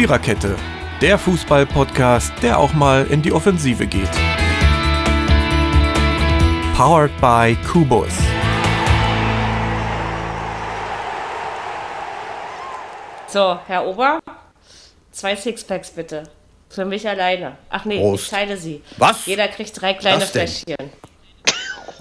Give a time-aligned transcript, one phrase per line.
[0.00, 0.56] Viererkette,
[1.02, 4.08] der Fußball-Podcast, der auch mal in die Offensive geht.
[6.74, 8.08] Powered by Kubus.
[13.28, 14.20] So, Herr Ober,
[15.12, 16.22] zwei Sixpacks bitte.
[16.70, 17.58] Für mich alleine.
[17.68, 18.24] Ach nee, Prost.
[18.24, 18.82] ich teile sie.
[18.96, 19.26] Was?
[19.26, 20.24] Jeder kriegt drei kleine?
[20.24, 20.76] Fläschchen.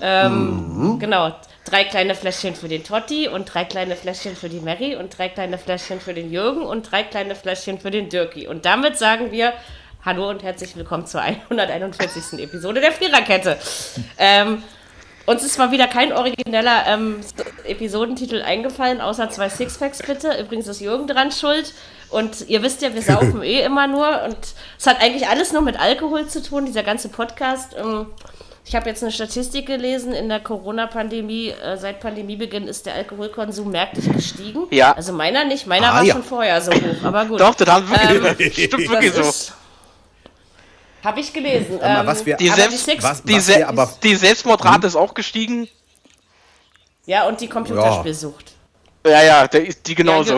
[0.02, 1.34] Ähm, Genau,
[1.70, 5.30] drei kleine Fläschchen für den Totti und drei kleine Fläschchen für die Mary und drei
[5.30, 8.48] kleine Fläschchen für den Jürgen und drei kleine Fläschchen für den Dirki.
[8.48, 9.54] Und damit sagen wir
[10.04, 12.40] Hallo und herzlich willkommen zur 141.
[12.40, 13.60] Episode der Viererkette.
[14.18, 14.64] Ähm,
[15.26, 17.20] uns ist mal wieder kein origineller ähm,
[17.66, 20.40] Episodentitel eingefallen, außer zwei Sixpacks bitte.
[20.40, 21.74] Übrigens ist Jürgen dran schuld.
[22.10, 24.24] Und ihr wisst ja, wir saufen eh immer nur.
[24.24, 24.38] Und
[24.80, 27.76] es hat eigentlich alles nur mit Alkohol zu tun, dieser ganze Podcast.
[27.78, 28.08] Ähm,
[28.70, 33.72] ich habe jetzt eine Statistik gelesen, in der Corona-Pandemie, äh, seit Pandemiebeginn ist der Alkoholkonsum
[33.72, 34.68] merklich gestiegen.
[34.70, 34.92] Ja.
[34.92, 36.14] Also meiner nicht, meiner Ah, war ja.
[36.14, 37.40] schon vorher so hoch, aber gut.
[37.40, 39.24] Doch, das haben wir stimmt wirklich so.
[41.04, 41.80] Habe ich gelesen.
[41.82, 44.96] Ähm, was wir- Die, Selbst, die Six, was- die, wir Se aber- die Selbstmordrate ist
[44.96, 45.68] auch gestiegen.
[47.08, 48.52] ja, und die Computerspielsucht.
[49.04, 50.36] Ja, ja, der ist die genauso.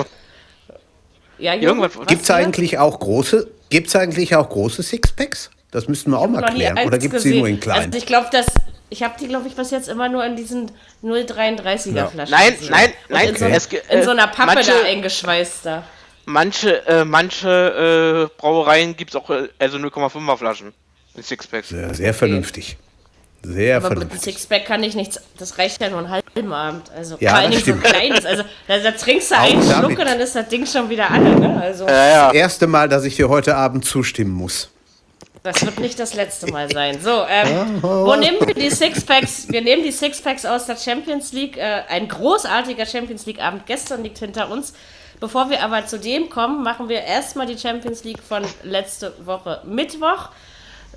[1.38, 2.36] Ja, Ja, Jürgen, Gibt es hier?
[2.38, 5.50] eigentlich auch große, gibt's eigentlich auch große Sixpacks?
[5.72, 6.77] Das müssten wir auch mal klären.
[6.86, 7.86] Oder gibt es die nur in klein?
[7.86, 8.45] Also ich glaube, dass
[8.89, 10.69] ich habe die, glaube ich, bis jetzt immer nur in diesen
[11.02, 12.31] 0,33er Flaschen.
[12.36, 12.72] Nein, gesehen.
[12.72, 15.83] nein, Und nein, In so, es in so einer äh, Pappe manche- da eingeschweißt da.
[16.25, 20.73] Manche, äh, manche äh, Brauereien gibt es auch äh, also 0,5er Flaschen
[21.16, 21.69] in Sixpacks.
[21.69, 22.77] Sehr, sehr vernünftig.
[23.44, 24.33] Sehr Aber mit einem vernünftig.
[24.36, 25.19] Sixpack kann ich nichts.
[25.39, 26.92] Das reicht ja nur einen halben Abend.
[26.95, 28.25] Also Ja, vor allen Dingen so kleines.
[28.25, 29.99] Also da, da trinkst du Auch einen Schluck damit.
[29.99, 31.39] und dann ist das Ding schon wieder alle.
[31.39, 31.59] Ne?
[31.61, 32.27] Also Ja, ja.
[32.27, 34.69] Das erste Mal, dass ich dir heute Abend zustimmen muss.
[35.44, 37.00] Das wird nicht das letzte Mal sein.
[37.02, 39.48] So, ähm, wo nehmen wir die Sixpacks?
[39.50, 41.58] Wir nehmen die Sixpacks aus der Champions League.
[41.58, 44.73] Äh, ein großartiger Champions League Abend gestern liegt hinter uns.
[45.20, 49.61] Bevor wir aber zu dem kommen, machen wir erstmal die Champions League von letzte Woche
[49.66, 50.30] Mittwoch.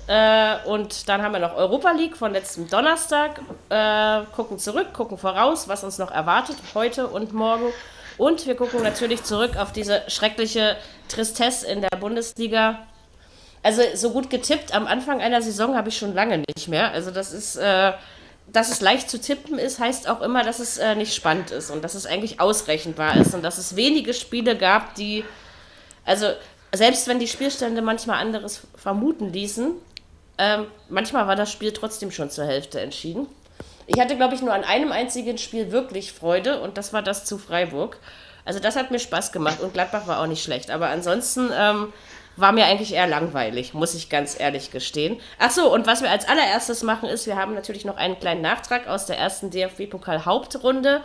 [0.07, 3.41] Äh, und dann haben wir noch Europa League von letztem Donnerstag.
[3.69, 7.65] Äh, gucken zurück, gucken voraus, was uns noch erwartet heute und morgen.
[8.17, 10.77] Und wir gucken natürlich zurück auf diese schreckliche
[11.07, 12.85] Tristesse in der Bundesliga.
[13.65, 16.91] Also so gut getippt am Anfang einer Saison habe ich schon lange nicht mehr.
[16.91, 17.93] Also das ist, äh,
[18.45, 21.71] dass es leicht zu tippen ist, heißt auch immer, dass es äh, nicht spannend ist
[21.71, 25.25] und dass es eigentlich ausrechenbar ist und dass es wenige Spiele gab, die,
[26.05, 26.27] also
[26.75, 29.71] selbst wenn die Spielstände manchmal anderes vermuten ließen,
[30.37, 33.25] ähm, manchmal war das Spiel trotzdem schon zur Hälfte entschieden.
[33.87, 37.25] Ich hatte, glaube ich, nur an einem einzigen Spiel wirklich Freude und das war das
[37.25, 37.97] zu Freiburg.
[38.45, 40.69] Also das hat mir Spaß gemacht und Gladbach war auch nicht schlecht.
[40.69, 41.91] Aber ansonsten ähm,
[42.37, 45.19] war mir eigentlich eher langweilig, muss ich ganz ehrlich gestehen.
[45.39, 48.41] Ach so, und was wir als allererstes machen ist, wir haben natürlich noch einen kleinen
[48.41, 51.01] Nachtrag aus der ersten DFB-Pokal-Hauptrunde.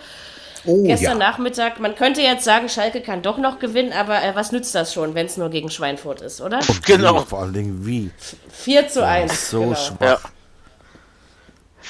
[0.66, 1.30] Oh Gestern ja.
[1.30, 4.92] Nachmittag, man könnte jetzt sagen, Schalke kann doch noch gewinnen, aber äh, was nützt das
[4.92, 6.60] schon, wenn es nur gegen Schweinfurt ist, oder?
[6.84, 7.20] Genau.
[7.20, 8.10] Vor allen Dingen wie.
[8.50, 9.50] 4 zu 1.
[9.50, 9.74] So genau.
[9.74, 10.00] schwach.
[10.00, 10.18] Ja.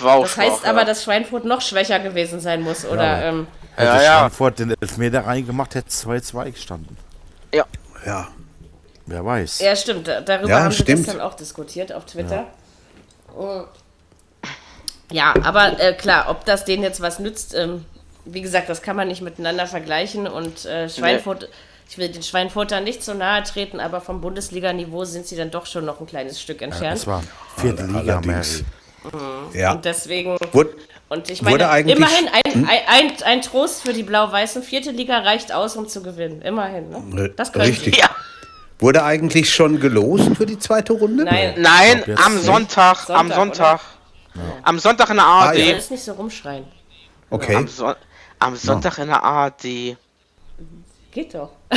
[0.07, 0.85] Auch Das heißt schwach, aber, ja.
[0.85, 3.23] dass Schweinfurt noch schwächer gewesen sein muss, oder?
[3.25, 4.19] ähm, Hätte Ja, ja.
[4.21, 6.97] Schweinfurt den Elfmeter reingemacht, hätte 2-2 gestanden.
[7.53, 7.65] Ja.
[8.07, 8.29] Ja.
[9.11, 9.59] Wer weiß.
[9.61, 10.07] ja, stimmt.
[10.07, 10.89] da- Darüber Ja, haben stimmt.
[10.89, 12.43] wir gestern auch diskutiert auf Twitter.
[13.37, 13.65] Mm.
[15.13, 17.85] Ja, aber äh, klar, ob das denen jetzt was nützt, ähm,
[18.25, 20.29] wie gesagt, das kann man nicht miteinander vergleichen.
[20.29, 21.49] Und äh, Schweinfurt,
[21.89, 25.67] ich will den Schweinfurtern nicht so nahe treten, aber vom Bundesliga-Niveau sind sie dann doch
[25.67, 26.99] schon noch ein kleines Stück entfernt.
[26.99, 27.25] Das war
[27.57, 28.21] vierte Liga.
[28.25, 28.65] Mary.
[29.55, 29.73] Ja.
[29.73, 30.37] Und deswegen.
[30.53, 30.77] Wurde,
[31.09, 34.63] Und ich meine, eigentlich- immerhin ein, ein, ein, ein Trost für die Blau-Weißen.
[34.63, 36.43] Vierte Liga reicht aus, um zu gewinnen.
[36.43, 36.91] Immerhin.
[37.11, 37.31] Ne?
[37.31, 37.97] Das können richtig.
[37.97, 38.11] Ja.
[38.81, 41.25] Wurde eigentlich schon gelost für die zweite Runde?
[41.25, 42.45] Nein, Nein, am nicht.
[42.45, 43.81] Sonntag, am Sonntag, Sonntag.
[44.63, 45.49] Am Sonntag in der ARD.
[45.49, 45.65] Ah, ja.
[45.67, 46.65] jetzt nicht so rumschreien.
[47.31, 47.57] Okay.
[47.57, 47.95] am, Son
[48.39, 49.97] am Sonntag in der ARD.
[51.13, 51.51] Geht doch.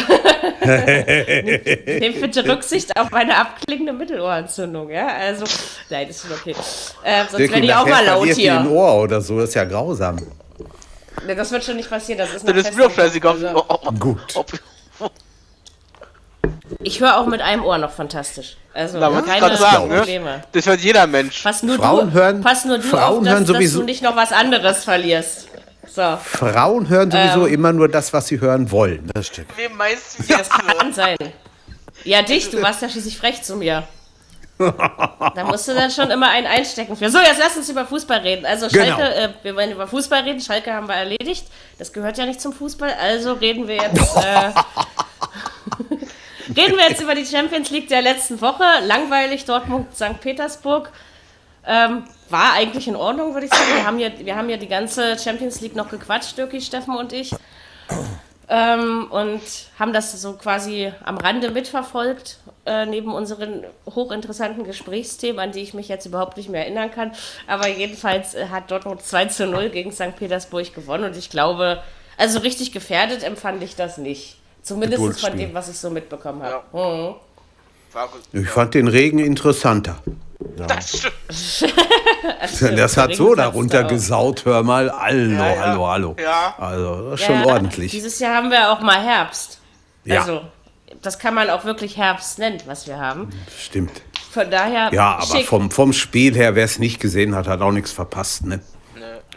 [0.64, 5.08] Nehmt bitte Rücksicht auf meine abklingende Mittelohrentzündung, ja?
[5.08, 5.46] Also,
[5.90, 6.56] nein, das ist schon okay.
[7.03, 8.66] Äh, sonst werde ich auch mal laut du ein hier.
[8.70, 10.18] Ohr oder so, das ist ja grausam.
[11.25, 12.20] Nee, das wird schon nicht passieren.
[12.20, 13.46] Das ist, Das noch ist mir auch scheißegal.
[13.46, 14.35] Also, Gut.
[16.81, 18.57] Ich höre auch mit einem Ohr noch fantastisch.
[18.73, 19.97] Also, ich keine sagen, ne?
[19.97, 20.43] Probleme.
[20.51, 21.41] Das hört jeder Mensch.
[21.43, 23.85] Pass nur Frauen du, hören- pass nur du Frauen auf, dass, hören dass sowieso- du
[23.85, 25.47] nicht noch was anderes verlierst.
[25.87, 27.53] So, Frauen hören sowieso Ähm.
[27.53, 29.09] immer nur das, was sie hören wollen.
[29.13, 29.55] Das stimmt.
[29.57, 31.17] Wem meinst du das kann sein.
[32.03, 33.84] Ja, dich, du warst ja schließlich frech zu mir.
[34.57, 37.09] Da musst du dann schon immer einen einstecken für.
[37.09, 38.45] So, jetzt lass uns über Fußball reden.
[38.45, 39.01] Also Schalke, Genau.
[39.09, 40.40] äh, wir wollen über Fußball reden.
[40.41, 41.45] Schalke haben wir erledigt.
[41.79, 42.93] Das gehört ja nicht zum Fußball.
[43.01, 44.16] Also reden wir jetzt.
[44.17, 44.51] Äh,
[46.55, 48.64] reden wir jetzt über die Champions League der letzten Woche.
[48.85, 50.20] Langweilig Dortmund, St.
[50.22, 50.91] Petersburg.
[51.66, 53.76] Ähm, war eigentlich in Ordnung, würde ich sagen.
[53.76, 57.14] Wir haben, ja, wir haben ja die ganze Champions League noch gequatscht, Dirki, Steffen und
[57.14, 57.32] ich.
[58.50, 59.41] ähm, und
[59.79, 65.73] haben das so quasi am Rande mitverfolgt, äh, neben unseren hochinteressanten Gesprächsthemen, an die ich
[65.73, 67.14] mich jetzt überhaupt nicht mehr erinnern kann.
[67.47, 70.16] Aber jedenfalls äh, hat Dortmund 2 zu 0 gegen St.
[70.17, 71.82] Petersburg gewonnen und ich glaube,
[72.17, 74.38] also richtig gefährdet empfand ich das nicht.
[74.64, 76.64] Zumindest von dem, was ich so mitbekommen habe.
[76.74, 77.16] Ja.
[78.34, 78.42] Mhm.
[78.42, 79.98] Ich fand den Regen interessanter.
[80.58, 81.14] Das stimmt.
[82.78, 84.92] Das hat Der so darunter gesaut, hör mal.
[84.92, 85.60] Hallo, Ja, ja.
[85.62, 86.16] hallo, hallo.
[86.22, 86.56] Ja.
[86.58, 87.54] Also, das ist Ja, schon ja.
[87.54, 87.92] ordentlich.
[87.92, 89.60] Dieses Jahr haben wir auch mal Herbst.
[90.06, 90.22] Ja.
[90.22, 90.42] Also,
[91.02, 93.30] das kann man auch wirklich Herbst nennen, was wir haben.
[93.60, 94.02] Stimmt.
[94.32, 95.48] Von daher, Ja, aber schick.
[95.48, 98.62] vom, vom Spiel her, wer es nicht gesehen hat, hat auch nichts verpasst, ne?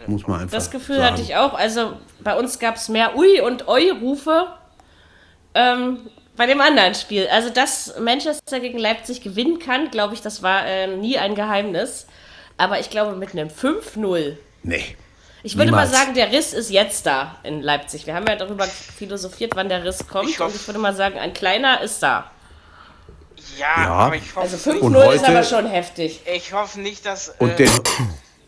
[0.07, 1.13] Muss man einfach Das Gefühl sagen.
[1.13, 1.55] hatte ich auch.
[1.55, 4.47] Also bei uns gab es mehr Ui und Oi-Rufe
[5.57, 5.99] ähm,
[6.37, 7.27] bei dem anderen Spiel.
[7.29, 12.07] Also, dass Manchester gegen Leipzig gewinnen kann, glaube ich, das war äh, nie ein Geheimnis.
[12.59, 14.37] Aber ich glaube, mit einem 5-0.
[14.63, 14.97] Nee.
[15.43, 15.91] Ich würde Niemals.
[15.93, 18.07] mal sagen, der Riss ist jetzt da in Leipzig.
[18.07, 20.29] Wir haben ja darüber philosophiert, wann der Riss kommt.
[20.29, 22.31] Ich hoff- und ich würde mal sagen, ein kleiner ist da.
[23.59, 23.87] Ja, Ja.
[23.89, 26.21] aber ich hoffe, Also nicht, 5-0 Und ist aber schon heftig.
[26.27, 27.71] ich hoffe nicht, dass, Und äh, den,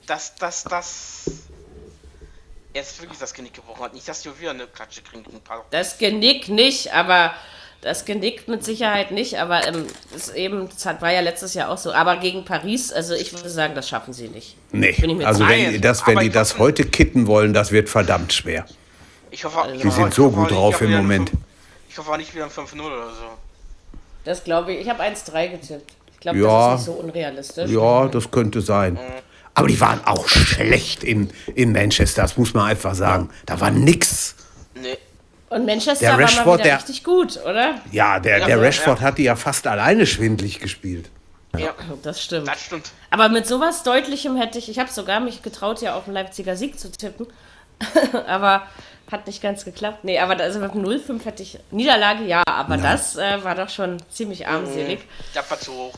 [0.06, 1.25] dass, dass, dass
[2.79, 3.95] jetzt wirklich das Genick gebrochen hat.
[3.95, 5.27] Nicht, dass du wieder eine Klatsche kriegst.
[5.33, 7.33] Ein paar Das Genick nicht, aber
[7.81, 9.39] das Genick mit Sicherheit nicht.
[9.39, 11.93] Aber ähm, das eben, das hat, war ja letztes Jahr auch so.
[11.93, 14.57] Aber gegen Paris, also ich würde sagen, das schaffen sie nicht.
[14.73, 14.93] nee.
[14.93, 17.89] Bin ich mir Also, wenn Nein, das, wenn die das heute kitten wollen, das wird
[17.89, 18.65] verdammt schwer.
[19.31, 21.31] Ich hoffe, ich Die sind ich so hoffe gut drauf im Moment.
[21.89, 23.39] Ich hoffe auch nicht wieder ein 5-0 oder so.
[24.25, 24.81] Das glaube ich.
[24.81, 25.93] Ich habe 1-3 getippt.
[26.13, 26.71] Ich glaube, Ja.
[26.73, 27.71] das ist nicht so unrealistisch.
[27.71, 28.99] Ja, das könnte sein.
[29.58, 33.31] Aber die waren auch schlecht in, in Manchester, das muss man einfach sagen.
[33.46, 34.34] Da war nix.
[34.75, 34.96] Nee.
[35.50, 37.75] Und Manchester Der war mal Rashford, wieder der- richtig gut, oder?
[37.90, 39.06] Ja, der, Ja, der ja, Rashford ja.
[39.06, 41.10] hat die ja fast alleine schwindlig gespielt.
[41.56, 41.70] Ja,
[42.02, 42.46] Das stimmt.
[42.46, 42.90] das stimmt.
[43.10, 46.55] Aber mit sowas Deutlichem hätte ich, ich habe sogar mich getraut, ja auf den Leipziger
[46.56, 47.26] Sieg zu tippen.
[48.26, 48.62] aber
[49.10, 50.05] hat nicht ganz geklappt.
[50.05, 53.55] Nee, aber da- also mit dem 0-5 hätte ich Niederlage, ja, aber das äh, war
[53.55, 55.00] doch schon ziemlich armselig.
[55.32, 55.94] Das war zu hoch.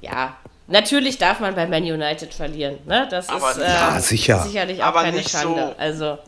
[0.00, 0.36] Ja,
[0.72, 2.78] natürlich darf man bei Man United verlieren.
[2.86, 3.06] Ne?
[3.10, 4.40] Das Aber ist äh, Ja, sicher.
[4.40, 5.74] sicherlich auch Aber keine nicht Schande.
[5.76, 5.80] so.
[5.80, 6.18] Also,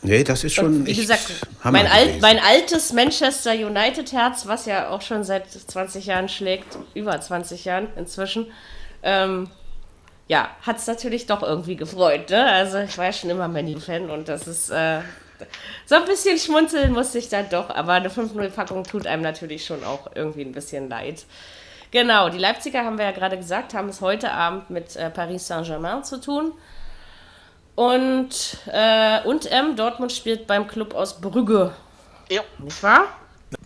[0.00, 1.26] Nee, das ist schon wie echt gesagt,
[1.64, 7.20] mein, alt, mein altes Manchester United-Herz, was ja auch schon seit 20 Jahren schlägt, über
[7.20, 8.46] 20 Jahren inzwischen,
[9.02, 9.50] ähm,
[10.28, 12.30] ja, hat es natürlich doch irgendwie gefreut.
[12.30, 12.44] Ne?
[12.44, 15.00] Also ich war ja schon immer Man-U-Fan und das ist äh,
[15.86, 19.82] so ein bisschen schmunzeln musste ich dann doch, aber eine 5-0-Packung tut einem natürlich schon
[19.82, 21.24] auch irgendwie ein bisschen leid.
[21.90, 25.46] Genau, die Leipziger haben wir ja gerade gesagt, haben es heute Abend mit äh, Paris
[25.46, 26.52] Saint-Germain zu tun.
[27.74, 31.72] Und, äh, und M, Dortmund spielt beim Club aus Brügge,
[32.28, 32.42] Ja.
[32.58, 33.04] nicht wahr?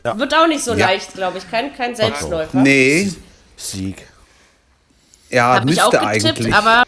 [0.03, 0.87] Wird auch nicht so Ja.
[0.87, 1.51] leicht, glaube ich.
[1.51, 2.59] Kein, kein Selbstläufer.
[2.59, 3.11] Nee,
[3.57, 4.07] Sieg.
[5.31, 6.55] ja, Habe ich auch müsste getippt, eigentlich.
[6.55, 6.83] aber,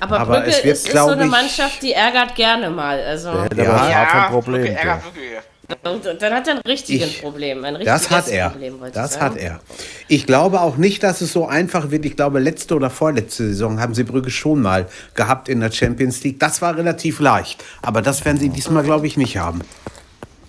[0.00, 3.00] aber, Aber Brügge es wird, ist, ist so eine Mannschaft, die ärgert gerne mal.
[3.00, 3.38] Also, Ja.
[3.56, 4.64] war Ja, ja, ein Problem.
[4.64, 4.78] der.
[4.78, 5.38] ärgert wirklich.
[5.84, 7.64] Und, und dann hat er ein richtiges Ich- Problem.
[7.64, 8.50] Ein richtiges Das hat er.
[8.50, 9.24] Problem, Das sagen.
[9.24, 9.60] hat er.
[10.08, 12.04] Ich glaube auch nicht, dass es so einfach wird.
[12.04, 16.22] Ich glaube, letzte oder vorletzte Saison haben sie Brügge schon mal gehabt in der Champions
[16.24, 16.38] League.
[16.40, 17.62] Das war relativ leicht.
[17.82, 19.60] Aber das werden sie diesmal, glaube ich, nicht haben.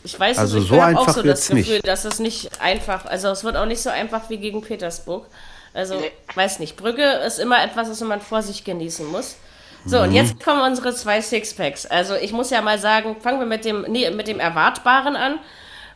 [0.04, 1.88] Ich weiß Also nicht, ich so habe auch einfach so das Gefühl, nicht.
[1.88, 5.28] dass es nicht einfach, also es wird auch nicht so einfach wie gegen Petersburg.
[5.74, 6.12] Also, Nee.
[6.36, 9.38] weiß nicht, Brügge ist immer etwas, was man vor sich genießen muss.
[9.86, 10.04] So, Mhm.
[10.04, 11.86] und jetzt kommen unsere zwei Sixpacks.
[11.86, 15.40] Also, ich muss ja mal sagen, fangen wir mit dem, nee, mit dem Erwartbaren an.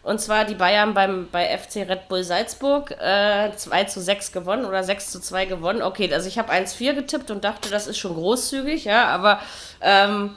[0.03, 4.63] Und zwar die Bayern beim, bei FC Red Bull Salzburg äh, 2 zu 6 gewonnen
[4.65, 5.81] oder 6 zu 2 gewonnen.
[5.81, 9.41] Okay, also ich habe 1-4 getippt und dachte, das ist schon großzügig, ja, aber
[9.81, 10.35] ähm,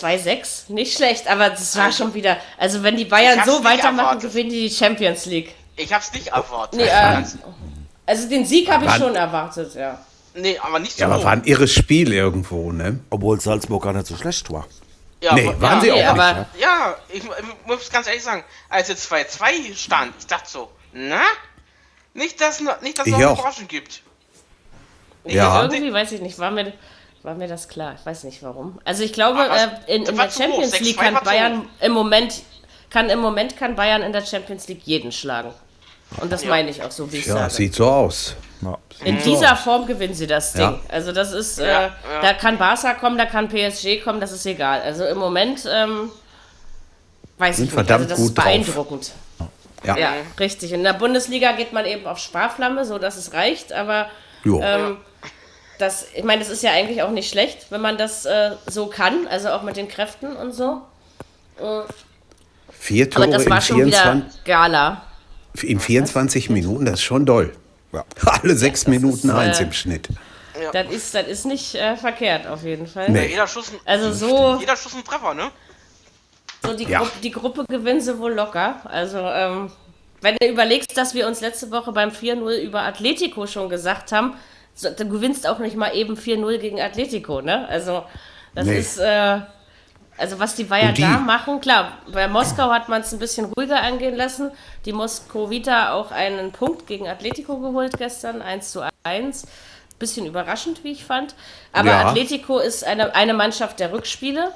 [0.00, 4.30] 2-6, nicht schlecht, aber das war schon wieder, also wenn die Bayern so weitermachen, erwartet.
[4.30, 5.54] gewinnen die die Champions League.
[5.76, 6.80] Ich hab's nicht erwartet.
[6.80, 7.22] Nee, äh,
[8.06, 9.98] also den Sieg habe ich schon erwartet, ja.
[10.34, 13.00] Nee, aber nicht so Ja, aber war ein irres Spiel irgendwo, ne?
[13.10, 14.66] Obwohl Salzburg gar nicht so schlecht war.
[15.20, 16.06] Ja, Nee, aber- waren sie nee, auch nicht.
[16.08, 20.70] aber Ja, ich, ich muss ganz ehrlich sagen, als jetzt 2-2 stand, ich dachte so,
[20.92, 21.22] na?
[22.14, 23.38] Nicht, dass, noch- nicht, dass es noch eine auch.
[23.38, 24.02] Überraschung gibt.
[25.24, 25.62] Ja.
[25.62, 26.72] irgendwie weiß ich nicht, war mir,
[27.22, 27.94] war mir das klar.
[27.98, 28.80] Ich weiß nicht warum.
[28.84, 30.32] Also ich glaube, Aber äh, in, in der hoch.
[30.32, 32.42] Champions 6-2 League kann Bayern im Moment
[32.90, 35.52] kann im Moment kann Bayern in der Champions League jeden schlagen.
[36.20, 37.50] Und das meine ich auch so, wie ich Ja, sage.
[37.54, 38.36] sieht so aus.
[38.60, 38.78] Ja.
[39.04, 40.62] In dieser Form gewinnen sie das Ding.
[40.62, 40.78] Ja.
[40.88, 41.90] Also das ist, äh, Ja, ja.
[42.20, 44.80] da kann Barca kommen, da kann PSG kommen, das ist egal.
[44.82, 46.10] Also im Moment ähm,
[47.38, 47.74] weiß Sind ich nicht.
[47.74, 49.12] verdammt also das ist beeindruckend.
[49.84, 49.96] Ja.
[49.98, 50.72] Ja, richtig.
[50.72, 54.06] In der Bundesliga geht man eben auf Sparflamme, so dass es reicht, aber
[54.44, 54.98] ähm,
[55.80, 58.86] das, ich meine, das ist ja eigentlich auch nicht schlecht, wenn man das äh, so
[58.86, 60.82] kann, also auch mit den Kräften und so.
[62.78, 65.02] Vier Aber Tore das war in, schon wieder 24, Gala.
[65.62, 67.52] In 24 Minuten, das ist schon doll.
[67.92, 68.04] Ja.
[68.24, 70.08] Alle sechs Minuten ist, eins äh, im Schnitt.
[70.72, 73.10] Das ist, das ist nicht äh, verkehrt, auf jeden Fall.
[73.10, 73.26] Nee.
[73.28, 75.50] Jeder Schuss, Also so, jeder Schuss ein Treffer, ne?
[76.64, 76.98] So, die, Ja.
[77.00, 78.80] Gruppe, die Gruppe gewinnen sie wohl locker.
[78.84, 79.70] Also, ähm,
[80.20, 84.34] wenn du überlegst, dass wir uns letzte Woche beim 4-0 über Atletico schon gesagt haben,
[84.74, 87.66] so, du gewinnst auch nicht mal eben 4-0 gegen Atletico, ne?
[87.68, 88.04] Also,
[88.54, 88.78] das Nee.
[88.78, 89.40] ist, äh,
[90.18, 93.80] also was die die- da machen, klar, bei Moskau hat man es ein bisschen ruhiger
[93.82, 94.50] angehen lassen.
[94.84, 99.46] Die Moskowita auch einen Punkt gegen Atletico geholt gestern, 1 zu 1.
[99.98, 101.34] Bisschen überraschend, wie ich fand.
[101.72, 102.08] Aber Ja.
[102.08, 104.52] Atletico ist eine, eine Mannschaft der Rückspiele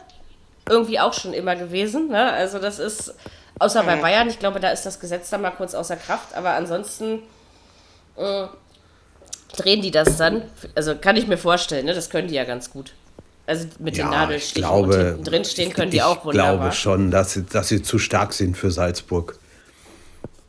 [0.68, 2.08] irgendwie auch schon immer gewesen.
[2.08, 2.32] Ne?
[2.32, 3.14] Also das ist,
[3.60, 6.50] außer bei Bayern, ich glaube, da ist das Gesetz dann mal kurz außer Kraft, aber
[6.54, 7.22] ansonsten
[8.16, 8.46] äh,
[9.56, 10.42] drehen die das dann.
[10.74, 11.94] Also kann ich mir vorstellen, ne?
[11.94, 12.92] das können die ja ganz gut.
[13.46, 16.56] Also mit den ich Nadelstichen glaube, und hinten drin stehen können die ich auch wunderbar.
[16.58, 19.38] glaube schon, dass sie, dass sie zu stark sind für Salzburg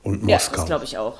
[0.03, 0.55] und Ja, Moskau.
[0.57, 1.17] das glaube ich auch.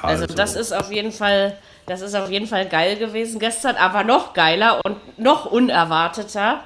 [0.00, 3.76] Also, Also- das ist auf jeden Fall, das ist auf jeden Fall geil gewesen gestern,
[3.76, 6.60] aber noch geiler und noch unerwarteter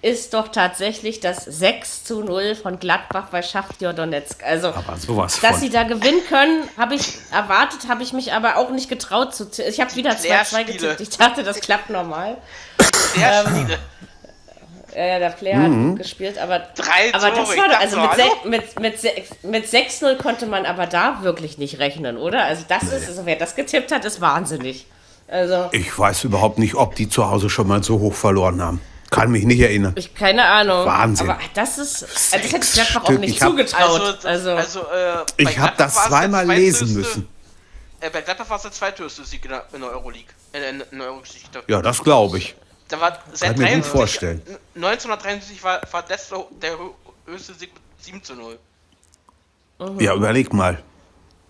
[0.00, 4.44] ist doch tatsächlich das 6 zu 0 von Gladbach bei Schachtjor Donetsk.
[4.44, 5.60] Also, Aber sowas dass von.
[5.60, 9.48] sie da gewinnen können, habe ich erwartet, habe ich mich aber auch nicht getraut zu
[9.68, 10.64] Ich habe wieder 2-2 Lehrspiele.
[10.94, 11.00] getippt.
[11.00, 12.36] Ich dachte, das klappt normal.
[13.16, 13.78] Der Ähm, Spiele.
[14.98, 17.80] Ja, ja, der Player hat gut gespielt, aber, Drei aber das Tore, war ich doch,
[17.80, 22.42] also mit, mit, mit, mit 6-0 konnte man aber da wirklich nicht rechnen, oder?
[22.44, 24.86] Also das ist, also wer das getippt hat, ist wahnsinnig.
[25.28, 28.80] Also, Ich weiß überhaupt nicht, ob die zu Hause schon mal so hoch verloren haben.
[29.12, 29.92] Kann mich nicht erinnern.
[29.96, 30.84] ich keine Ahnung.
[30.84, 31.30] Wahnsinn.
[31.30, 34.24] Aber das ist, also das hätte ich Gladbach auch nicht Ich hab- zugetraut.
[34.24, 37.28] Also, Also, also, äh, Ich habe das war zweimal lesen müssen.
[38.00, 40.26] Äh, bei Gladbach war es der zweithöchste Sieg in der, in der Euroleague.
[40.52, 41.62] Äh, in, in der Eurogeschichte.
[41.68, 42.56] Ja, das glaube ich.
[42.88, 44.42] Da war seit Kann mir gut 73 vorstellen.
[44.74, 46.28] 1973 war, war das
[46.62, 46.94] der hö-
[47.26, 48.58] höchste Sieg mit 7 zu 0.
[50.00, 50.82] Ja, überleg mal.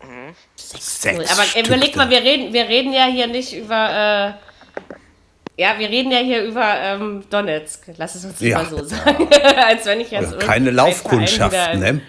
[0.03, 0.35] Null.
[0.57, 5.79] Sechs aber Stück überleg mal, wir reden, wir reden ja hier nicht über, äh, ja,
[5.79, 7.85] wir reden ja hier über ähm, Donetsk.
[7.97, 8.59] Lass es uns Ja.
[8.59, 9.29] mal so sagen.
[9.57, 12.01] Als wenn ich jetzt Ja, keine Laufkundschaft, ne?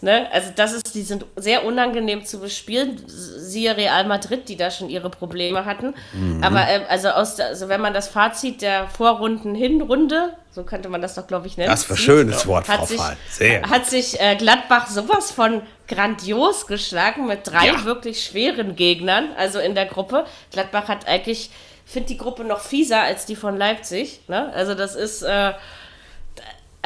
[0.00, 0.28] Ne?
[0.32, 3.02] Also das ist, die sind sehr unangenehm zu bespielen.
[3.06, 5.94] Siehe Real Madrid, die da schon ihre Probleme hatten.
[6.12, 6.42] Mhm.
[6.44, 10.88] Aber ähm, also aus der, also wenn man das Fazit der Vorrunden Hinrunde, so könnte
[10.88, 11.70] man das doch glaube ich nennen.
[11.70, 13.00] Das war zieht, schönes Wort, Frau hat sich.
[13.30, 13.62] Sehr.
[13.68, 17.84] hat sich äh, Gladbach sowas von grandios geschlagen mit drei Ja.
[17.84, 20.26] wirklich schweren Gegnern, also in der Gruppe.
[20.52, 21.50] Gladbach hat eigentlich,
[21.84, 24.20] finde die Gruppe noch fieser als die von Leipzig.
[24.28, 24.52] Ne?
[24.54, 25.54] Also das ist äh,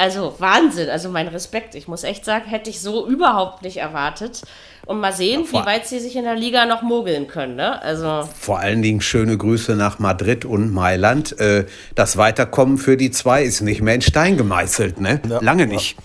[0.03, 1.75] also Wahnsinn, also mein Respekt.
[1.75, 4.41] Ich muss echt sagen, hätte ich so überhaupt nicht erwartet.
[4.85, 7.55] Und mal sehen, vor- wie weit sie sich in der Liga noch mogeln können.
[7.55, 7.81] Ne?
[7.81, 11.39] Also Vor allen Dingen schöne Grüße nach Madrid und Mailand.
[11.39, 15.21] Äh, Das Weiterkommen für die zwei ist nicht mehr in Stein gemeißelt, ne?
[15.41, 15.95] Lange nicht.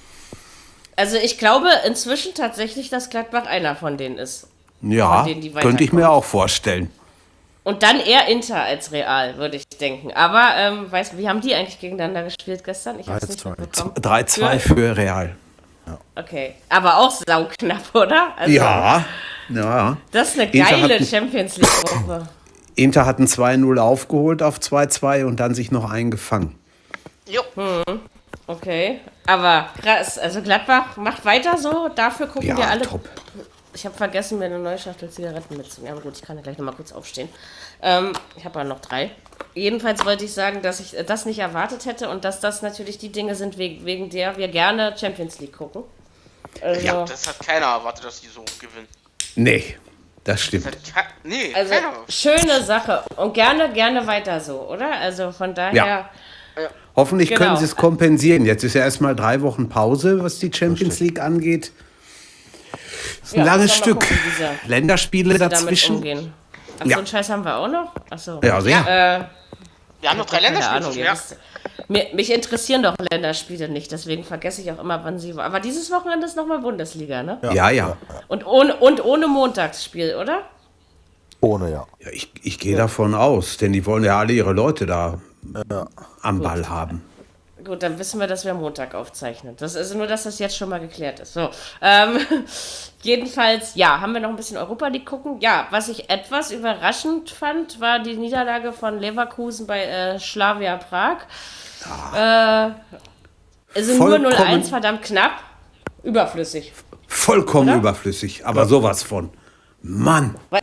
[0.94, 4.46] Also ich glaube inzwischen tatsächlich, dass Gladbach einer von denen ist.
[4.80, 6.88] Ja, Von denen, die könnte ich mir auch vorstellen.
[7.68, 10.10] Und dann eher Inter als Real, würde ich denken.
[10.14, 12.98] Aber, ähm, weißt, wie haben die eigentlich gegeneinander gespielt gestern?
[12.98, 13.60] Ich habe es nicht 3-2.
[13.60, 13.94] mitbekommen.
[14.00, 15.36] 3-2 für Real.
[16.16, 18.28] Okay, aber auch sauknapp, oder?
[18.38, 19.04] Also, Ja,
[19.50, 19.96] ja.
[20.12, 22.28] Das ist eine Inter geile Champions League-Gruppe.
[22.74, 26.58] Inter hat ein 2-0 aufgeholt auf 2-2 und dann sich noch eingefangen.
[27.28, 27.42] Jo.
[28.46, 30.16] Okay, aber krass.
[30.18, 31.88] Also Gladbach macht weiter so.
[31.94, 32.80] Dafür gucken wir Ja, alle.
[32.82, 33.06] top.
[33.74, 35.92] Ich habe vergessen, mir eine neue Schachtel Zigaretten mitzunehmen.
[35.96, 37.28] Aber gut, ich kann ja gleich nochmal kurz aufstehen.
[37.82, 39.10] Ähm, ich habe ja noch drei.
[39.54, 43.10] Jedenfalls wollte ich sagen, dass ich das nicht erwartet hätte und dass das natürlich die
[43.12, 45.82] Dinge sind, wegen, wegen der wir gerne Champions League gucken.
[46.62, 47.04] Also, Ja.
[47.04, 48.88] Das hat keiner erwartet, dass die so gewinnen.
[49.36, 49.76] Nee,
[50.24, 50.66] das Das stimmt.
[50.66, 51.92] hat ke nee, also keiner.
[52.08, 53.04] schöne Sache.
[53.16, 54.90] Und gerne, gerne weiter so, oder?
[54.92, 55.74] Also von daher.
[55.74, 56.10] Ja.
[56.96, 57.40] Hoffentlich Genau.
[57.40, 58.44] können sie es kompensieren.
[58.44, 61.70] Jetzt ist ja erstmal drei Wochen Pause, was die Champions League angeht.
[63.20, 64.00] Das ist ein Ja, langes Stück.
[64.00, 64.18] gucken,
[64.66, 66.32] Länderspiele dazwischen.
[66.80, 66.92] Ach, Ja.
[66.92, 67.92] so einen Scheiß haben wir auch noch?
[68.10, 68.40] Achso.
[68.42, 68.78] Ja, sehr.
[68.80, 69.24] Äh,
[70.00, 70.86] Wir haben noch drei keine Länderspiele.
[70.86, 70.96] Ahnung.
[70.96, 71.14] ja.
[71.88, 75.32] Mir, mich interessieren doch Länderspiele nicht, deswegen vergesse ich auch immer, wann sie.
[75.36, 77.38] Aber dieses Wochenende ist nochmal Bundesliga, ne?
[77.54, 77.96] Ja, ja.
[78.28, 80.42] Und, ohne, und ohne Montagsspiel, oder?
[81.40, 81.86] Ohne, ja.
[82.00, 85.18] ja ich ich gehe davon aus, denn die wollen ja alle ihre Leute da
[86.22, 87.02] am Ball haben.
[87.64, 89.56] Gut, dann wissen wir, dass wir Montag aufzeichnen.
[89.56, 91.34] Das ist nur, dass das jetzt schon mal geklärt ist.
[91.34, 91.48] So.
[91.80, 92.18] Ähm,
[93.02, 95.40] jedenfalls, ja, haben wir noch ein bisschen Europa League gucken.
[95.40, 101.18] Ja, was ich etwas überraschend fand, war die Niederlage von Leverkusen bei äh, Slavia Prag.
[102.14, 102.70] Äh,
[103.74, 105.32] es sind nur Vollkommen- 0-1, verdammt knapp.
[106.02, 106.72] Überflüssig.
[107.06, 107.78] Vollkommen Oder?
[107.78, 109.30] überflüssig, aber sowas von.
[109.82, 110.60] Mann, Weil,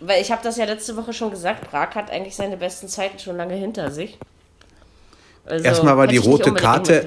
[0.00, 3.18] weil ich habe das ja letzte Woche schon gesagt, Prag hat eigentlich seine besten Zeiten
[3.18, 4.18] schon lange hinter sich.
[5.46, 7.06] Also, Erstmal war die rote Karte-.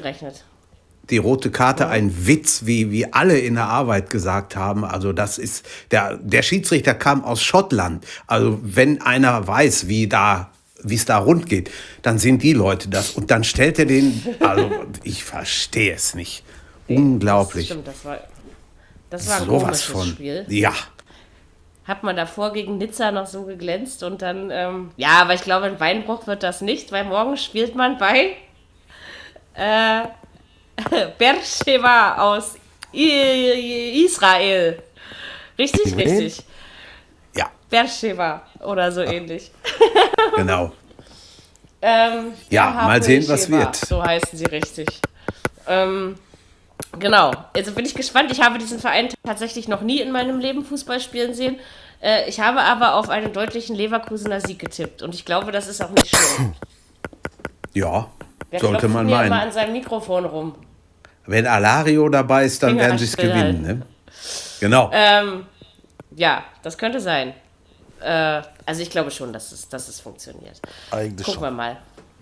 [1.09, 4.83] Die rote Karte ein Witz, wie, wie alle in der Arbeit gesagt haben.
[4.83, 8.05] Also das ist, der, der Schiedsrichter kam aus Schottland.
[8.27, 10.51] Also wenn einer weiß, wie da
[10.83, 11.71] wie es da rund geht,
[12.03, 13.11] dann sind die Leute das.
[13.11, 14.69] Und dann stellt er den, also
[15.03, 16.43] ich verstehe es nicht.
[16.87, 17.67] Unglaublich.
[17.67, 18.19] Das stimmt, das war,
[19.09, 20.07] das war ein komisches von.
[20.07, 20.45] Spiel.
[20.49, 20.73] Ja.
[21.85, 25.65] Hat man davor gegen Nizza noch so geglänzt und dann, ähm, ja, aber ich glaube,
[25.65, 28.35] ein Beinbruch wird das nicht, weil morgen spielt man bei
[29.53, 30.03] äh,
[31.17, 32.55] Beersheba aus
[32.91, 34.81] Israel.
[35.57, 36.07] Richtig, Wen?
[36.09, 36.45] richtig.
[37.35, 39.51] Ja, Beersheba oder so ähnlich.
[40.35, 40.71] genau.
[41.81, 43.75] Ähm, Ja, mal sehen, was wird.
[43.75, 44.87] So heißen sie richtig.
[45.67, 46.15] Ähm,
[46.97, 47.31] genau.
[47.55, 48.31] Also bin ich gespannt.
[48.31, 51.59] Ich habe diesen Verein tatsächlich noch nie in meinem Leben Fußball spielen sehen.
[52.01, 55.01] Äh, ich habe aber auf einen deutlichen Leverkusener Sieg getippt.
[55.01, 56.53] Und ich glaube, das ist auch nicht schlimm.
[57.73, 58.07] Ja,
[58.49, 59.33] Wer sollte man mir immer meinen.
[59.47, 60.55] an seinem Mikrofon rum?
[61.27, 63.61] Wenn Alario dabei ist, dann Finger werden sie es gewinnen.
[63.61, 63.81] Ne?
[64.59, 64.89] Genau.
[64.93, 65.45] Ähm,
[66.15, 67.33] ja, das könnte sein.
[68.01, 70.59] Äh, also ich glaube schon, dass es, dass es funktioniert.
[70.91, 71.55] Eigentlich Gucken wir schon.
[71.55, 71.77] mal.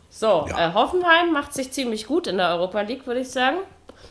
[0.09, 0.69] So, Ja.
[0.69, 3.57] äh, Hoffenheim macht sich ziemlich gut in der Europa League, würde ich sagen.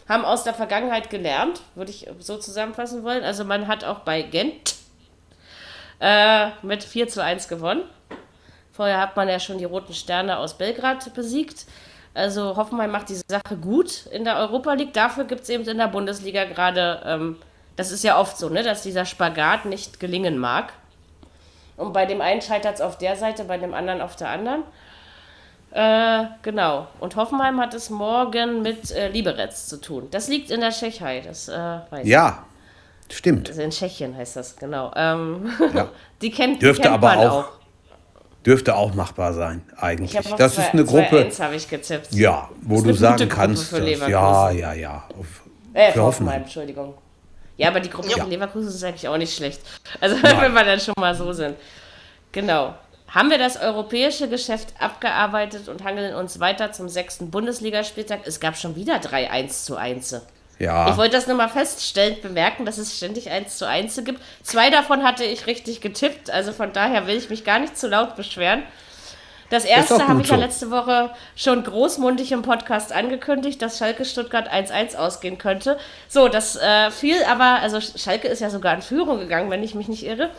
[0.08, 3.24] Haben aus der Vergangenheit gelernt, würde ich so zusammenfassen wollen.
[3.24, 4.74] Also man hat auch bei Gent
[6.00, 7.82] äh, mit 4 zu 1 gewonnen.
[8.72, 11.64] Vorher hat man ja schon die Roten Sterne aus Belgrad besiegt.
[12.14, 14.92] Also Hoffenheim macht die Sache gut in der Europa League.
[14.94, 17.37] Dafür gibt es eben in der Bundesliga gerade, ähm,
[17.75, 20.73] das ist ja oft so, ne, dass dieser Spagat nicht gelingen mag.
[21.76, 24.62] Und bei dem einen scheitert es auf der Seite, bei dem anderen auf der anderen.
[25.73, 26.87] Äh, genau.
[27.00, 30.06] Und Hoffenheim hat es morgen mit äh, Liberec zu tun.
[30.12, 31.52] Das liegt in der Tschechei, das äh,
[31.90, 32.06] weiß ich.
[32.06, 32.44] Ja,
[33.11, 33.49] stimmt.
[33.49, 34.92] Also in Tschechien heißt das, genau.
[34.94, 35.88] Ähm, Ja.
[36.23, 37.49] die kennt, die Dürfte kennt aber man auch,
[38.44, 40.12] dürfte auch machbar sein, eigentlich.
[40.12, 42.12] Das zwei- ist eine Gruppe, 2-1 habe ich getippt.
[42.12, 45.04] ja, wo du sagen kannst, ja, ja, ja.
[45.18, 45.26] Auf,
[45.72, 46.42] Äh, für Hoffenheim.
[46.42, 46.94] Entschuldigung.
[47.56, 48.18] Ja, aber die Gruppe Ja.
[48.18, 49.60] von Leverkusen ist eigentlich auch nicht schlecht.
[50.00, 50.40] Also, Nein.
[50.40, 51.56] wenn wir dann schon mal so sind.
[52.32, 52.74] Genau.
[53.08, 58.20] Haben wir das europäische Geschäft abgearbeitet und hangeln uns weiter zum sechsten Bundesligaspieltag?
[58.24, 60.16] Es gab schon wieder drei 1 zu 1.
[60.58, 64.23] Ich Ja, wollte das nur mal feststellend bemerken, dass es ständig 1 zu 1 gibt.
[64.42, 67.88] Zwei davon hatte ich richtig getippt, also von daher will ich mich gar nicht zu
[67.88, 68.62] laut beschweren.
[69.50, 74.50] Das erste habe ich ja letzte Woche schon großmundig im Podcast angekündigt, dass Schalke Stuttgart
[74.52, 75.79] 1-1 ausgehen könnte.
[76.09, 79.74] So, das äh, fiel aber, also Schalke ist ja sogar in Führung gegangen, wenn ich
[79.74, 80.31] mich nicht irre.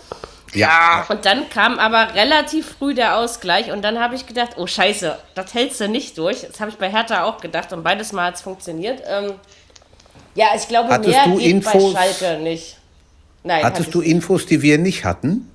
[0.54, 4.68] ja, Und dann kam aber relativ früh der Ausgleich und dann habe ich gedacht, oh
[4.68, 6.42] scheiße, das hältst du nicht durch.
[6.42, 9.02] Das habe ich bei Hertha auch gedacht und beides Mal hat es funktioniert.
[9.08, 9.36] Ähm,
[10.36, 12.78] ja, ich glaube, Hattest mehr du geht Infos- bei Schalke nicht.
[13.44, 14.02] Nein, hatte hattest du.
[14.02, 15.52] Infos, die wir nicht hatten?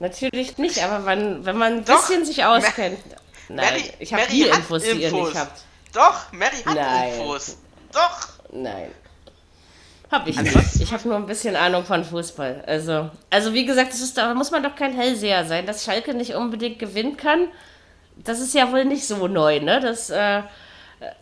[0.00, 2.00] Natürlich nicht, aber wenn, wenn man ein Doch.
[2.06, 2.98] bisschen sich auskennt.
[3.48, 5.28] Nein, Mary, ich habe die Infos, die ihr Infos.
[5.30, 5.60] nicht habt.
[5.92, 7.12] Doch, Mary hat Nein.
[7.14, 7.56] Infos.
[7.92, 8.28] Doch.
[8.52, 8.90] Nein.
[10.10, 10.56] Hab ich nicht.
[10.80, 12.64] Ich habe nur ein bisschen Ahnung von Fußball.
[12.66, 16.14] Also, also wie gesagt, das ist, da muss man doch kein Hellseher sein, dass Schalke
[16.14, 17.48] nicht unbedingt gewinnen kann.
[18.16, 19.80] Das ist ja wohl nicht so neu, ne?
[19.80, 20.42] Das äh,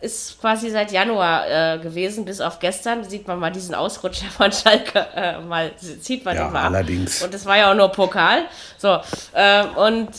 [0.01, 3.03] ist quasi seit Januar äh, gewesen, bis auf gestern.
[3.03, 6.65] Sieht man mal diesen Ausrutscher von Schalke, äh, mal zieht man Ja, den mal ab.
[6.67, 7.21] allerdings.
[7.21, 8.45] Und das war ja auch nur Pokal.
[8.77, 8.99] So,
[9.35, 10.09] ähm, und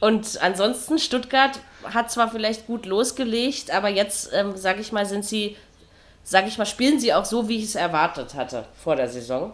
[0.00, 5.24] und ansonsten, Stuttgart hat zwar vielleicht gut losgelegt, aber jetzt, ähm, sage ich mal, sind
[5.24, 5.56] sie,
[6.24, 9.52] sage ich mal, spielen sie auch so, wie ich es erwartet hatte vor der Saison.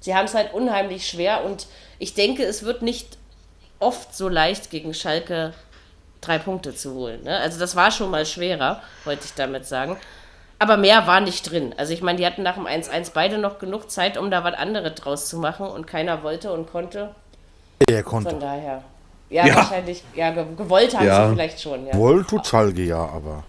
[0.00, 1.66] Sie haben es halt unheimlich schwer und
[1.98, 3.18] ich denke, es wird nicht
[3.78, 5.52] oft so leicht gegen Schalke
[6.20, 7.22] drei Punkte zu holen.
[7.24, 7.36] Ne?
[7.38, 9.96] Also das war schon mal schwerer, wollte ich damit sagen.
[10.58, 11.74] Aber mehr war nicht drin.
[11.78, 14.54] Also ich meine, die hatten nach dem 1-1 beide noch genug Zeit, um da was
[14.54, 17.14] anderes draus zu machen und keiner wollte und konnte.
[17.88, 18.36] Er Von konnte.
[18.38, 18.84] daher.
[19.30, 19.56] Ja, Ja.
[19.56, 21.28] wahrscheinlich, ja, ge gewollt haben Ja.
[21.28, 21.94] sie vielleicht schon, ja.
[21.94, 23.44] Wohl tut Schalke ja, aber.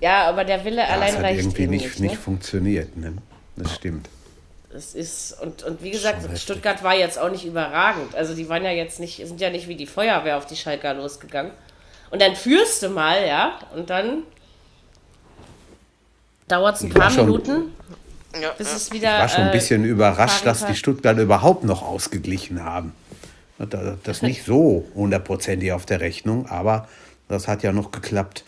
[0.00, 2.00] Ja, aber der Wille Das allein hat reicht irgendwie eben nicht, nicht.
[2.00, 2.18] nicht ne?
[2.18, 2.96] funktioniert.
[2.96, 3.14] Ne?
[3.56, 4.08] Das stimmt.
[4.74, 6.42] Es ist, und, und wie gesagt, Schon heftig.
[6.42, 8.14] Stuttgart war jetzt auch nicht überragend.
[8.14, 10.94] Also die waren ja jetzt nicht, sind ja nicht wie die Feuerwehr auf die Schalker
[10.94, 11.52] losgegangen.
[12.12, 14.22] Und dann führst du mal, ja, und dann
[16.48, 17.74] dauert es ein Ich paar schon- Minuten,
[18.40, 18.76] Ja, bis ja.
[18.76, 19.18] es wieder.
[19.18, 22.94] war schon ein äh, bisschen überrascht, dass die Stuttgart überhaupt noch ausgeglichen haben.
[23.58, 26.88] Da- Das nicht so hundertprozentig auf der Rechnung, aber
[27.28, 28.44] das hat ja noch geklappt.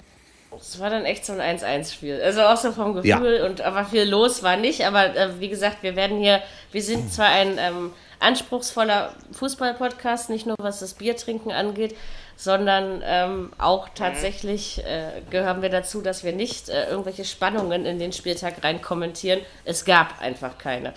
[0.60, 2.20] Es war dann echt so ein 1-1-Spiel.
[2.22, 3.18] Also auch so vom Ja.
[3.18, 4.86] Gefühl und aber viel los war nicht.
[4.86, 6.40] Aber äh, wie gesagt, wir werden hier,
[6.72, 11.94] wir sind zwar ein ähm, anspruchsvoller Fußball-Podcast, nicht nur was das Biertrinken angeht,
[12.36, 17.98] sondern ähm, auch tatsächlich äh, gehören wir dazu, dass wir nicht äh, irgendwelche Spannungen in
[17.98, 19.40] den Spieltag rein kommentieren.
[19.64, 20.94] Es gab einfach keine.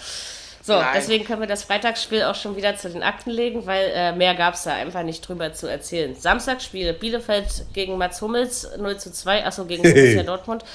[0.67, 0.87] So, Nein.
[0.95, 4.35] deswegen können wir das Freitagsspiel auch schon wieder zu den Akten legen, weil äh, mehr
[4.35, 6.13] gab es da einfach nicht drüber zu erzählen.
[6.13, 10.65] Samstagsspiel, Bielefeld gegen Mats Hummels 0 zu 2, achso, gegen Borussia Dortmund.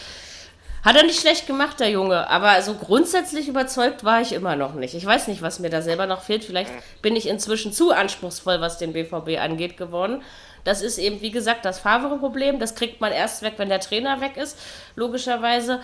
[0.82, 4.74] Hat er nicht schlecht gemacht, der Junge, aber so grundsätzlich überzeugt war ich immer noch
[4.74, 4.94] nicht.
[4.94, 6.42] Ich weiß nicht, was mir da selber noch fehlt.
[6.42, 6.72] Vielleicht
[7.02, 10.22] bin ich inzwischen zu anspruchsvoll, was den BVB angeht, geworden.
[10.64, 12.58] Das ist eben, wie gesagt, das Favre-Problem.
[12.60, 14.56] Das kriegt man erst weg, wenn der Trainer weg ist,
[14.94, 15.80] logischerweise.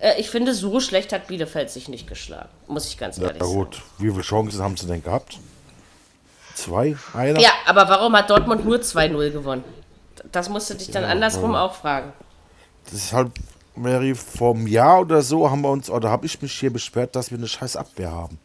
[0.00, 3.42] Äh, ich finde, so schlecht hat Bielefeld sich nicht geschlagen, muss ich ganz Ja, ehrlich
[3.42, 3.54] sagen.
[3.54, 3.82] gut.
[3.98, 5.38] Wie viele Chancen haben sie denn gehabt?
[6.54, 6.96] Zwei?
[7.14, 7.40] Einer?
[7.40, 9.64] Ja, aber warum hat Dortmund nur 2-0 gewonnen?
[10.32, 12.12] Das musst du dich dann andersrum auch fragen.
[13.12, 13.30] Halt,
[13.76, 17.16] Mary, vor einem Jahr oder so haben wir uns, oder habe ich mich hier beschwert,
[17.16, 18.38] dass wir eine scheiß Abwehr haben.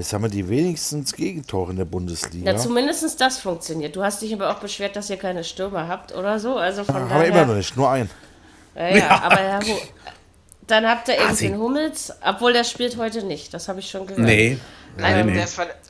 [0.00, 2.52] Jetzt haben wir die wenigstens Gegentore in der Bundesliga.
[2.52, 3.94] Ja, zumindest das funktioniert.
[3.94, 6.56] Du hast dich aber auch beschwert, dass ihr keine Stürmer habt oder so.
[6.56, 7.20] Also von haben daher.
[7.20, 8.08] wir immer noch nicht, nur ein.
[8.74, 9.76] Ja, ja, aber ja, wo,
[10.68, 13.52] dann habt ihr eben den Hummels, obwohl der spielt heute nicht.
[13.52, 14.24] Das habe ich schon gehört.
[14.24, 14.56] Nee.
[14.96, 15.48] Nein, nee, der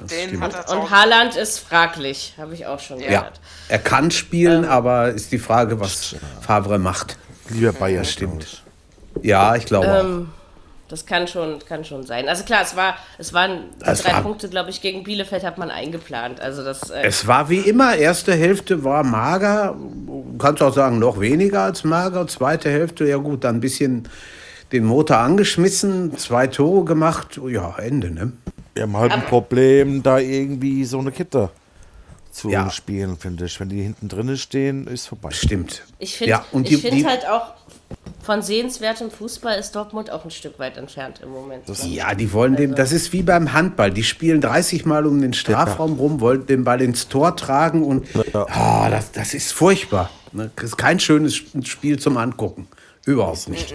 [0.08, 0.38] nee.
[0.40, 0.90] er zu Und Hause.
[0.90, 3.40] Haaland ist fraglich, habe ich auch schon Ja, gehört.
[3.68, 7.16] er kann spielen, aber ist die Frage, was Favre macht.
[7.50, 8.64] Lieber Bayern, stimmt.
[9.22, 10.32] Ja, ich glaube Ähm,
[10.90, 12.28] Das kann schon, kann schon sein.
[12.28, 15.56] Also klar, es war, es waren Es drei war- Punkte, glaube ich, gegen Bielefeld hat
[15.56, 16.40] man eingeplant.
[16.40, 16.90] Also das.
[16.90, 19.76] Äh, Es war wie immer, erste Hälfte war mager,
[20.38, 22.26] kannst auch sagen, noch weniger als mager.
[22.26, 24.08] Zweite Hälfte, ja gut, dann ein bisschen
[24.72, 28.32] den Motor angeschmissen, zwei Tore gemacht, ja, Ende, ne?
[28.74, 31.50] Wir haben halt ein Problem, da irgendwie so eine Kette
[32.30, 32.70] zu Ja.
[32.70, 33.58] spielen, finde ich.
[33.58, 35.30] Wenn die hinten drinnen stehen, ist vorbei.
[35.32, 35.82] Stimmt.
[35.98, 37.52] ich finde ja, und ich die, find die, halt auch,
[38.22, 41.68] von sehenswertem Fußball ist Dortmund auch ein Stück weit entfernt im Moment.
[41.68, 41.88] ne?
[41.88, 43.90] ja, die wollen dem, das ist wie beim Handball.
[43.90, 48.06] Die spielen 30 Mal um den Strafraum rum, wollen den Ball ins Tor tragen und
[48.34, 50.10] ah, das, das ist furchtbar.
[50.32, 50.50] ne?
[50.56, 52.68] Das ist kein schönes Spiel zum Angucken.
[53.06, 53.74] Überhaupt nicht.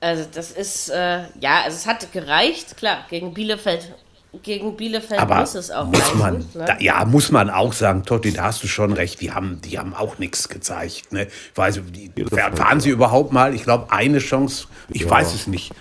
[0.00, 3.94] Also das ist, äh, ja, also es hat gereicht, klar, gegen Bielefeld.
[4.42, 6.64] Gegen Bielefeld Aber muss es auch muss reichen, man, ne?
[6.64, 9.76] da, ja, muss man auch sagen, Totti, da hast du schon recht, die haben, die
[9.76, 11.12] haben auch nichts gezeigt.
[11.12, 11.26] Ne?
[11.56, 15.72] Weiß, die, waren sie überhaupt mal, ich glaube, eine Chance, ich weiß es nicht.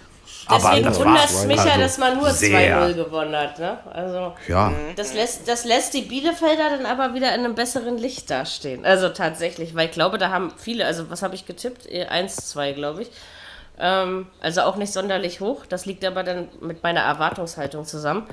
[0.49, 2.89] Aber Deswegen das wundert es mich ja, Also dass man nur sehr.
[2.89, 3.59] 2-0 gewonnen hat.
[3.59, 3.77] Ne?
[3.93, 8.31] Also Ja, das lässt, das lässt die Bielefelder dann aber wieder in einem besseren Licht
[8.31, 8.83] dastehen.
[8.83, 11.85] Also tatsächlich, weil ich glaube, da haben viele, also was habe ich getippt?
[11.88, 13.12] Eh, 1-2, glaube ich.
[13.79, 15.65] Ähm, also auch nicht sonderlich hoch.
[15.67, 18.23] Das liegt aber dann mit meiner Erwartungshaltung zusammen.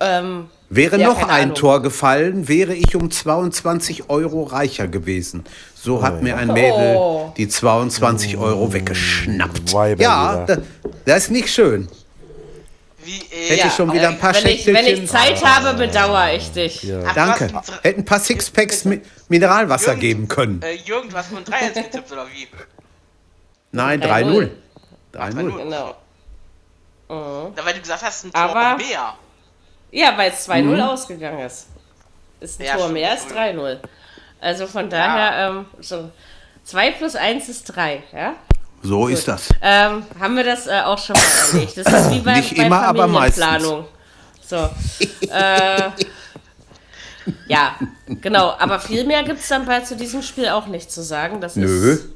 [0.00, 1.54] Ähm, wäre Ja, noch ein Ahnung.
[1.54, 5.44] Tor gefallen, wäre ich um 22 Euro reicher gewesen.
[5.74, 7.32] So hat mir ein Mädel Oh.
[7.36, 9.72] die 22 Euro weggeschnappt.
[9.72, 10.58] Weiber Ja, das,
[11.04, 11.88] das ist nicht schön.
[13.04, 15.08] Wie, äh, Hätte ja, ich schon wieder ein paar wenn ich, wenn ich.
[15.08, 16.90] Zeit habe, bedauere ich dich.
[17.06, 17.50] ach, Danke.
[17.82, 20.62] Hätten ein paar Sixpacks mit Mineralwasser Jürgen, geben können.
[20.62, 22.46] Äh, Jürgen, du hast nur ein 3 getippt, oder wie?
[23.72, 24.50] Nein, 3-0.
[25.12, 25.30] 3-0.
[25.32, 25.56] 3-0.
[25.58, 25.96] Genau.
[27.54, 29.14] Da, weil du gesagt hast, ein Tor Aber- mehr.
[29.90, 30.80] Ja, weil es 2-0 Mhm.
[30.82, 31.66] ausgegangen ist.
[32.40, 33.78] Ist ein Ja, Tor mehr als 3-0.
[34.40, 36.10] Also von daher, ähm, so
[36.64, 38.34] 2 plus 1 ist 3, ja?
[38.82, 39.48] So ist das.
[39.60, 41.76] Ähm, haben wir das äh, auch schon mal erledigt.
[41.76, 43.86] Das ist wie bei, Nicht bei immer, aber Familienplanung.
[44.44, 44.68] So.
[45.30, 45.90] äh,
[47.46, 47.76] ja,
[48.20, 48.54] genau.
[48.58, 51.40] Aber viel mehr gibt es dann bei zu diesem Spiel auch nicht zu sagen.
[51.40, 51.92] Das Nö.
[51.92, 52.08] Ist,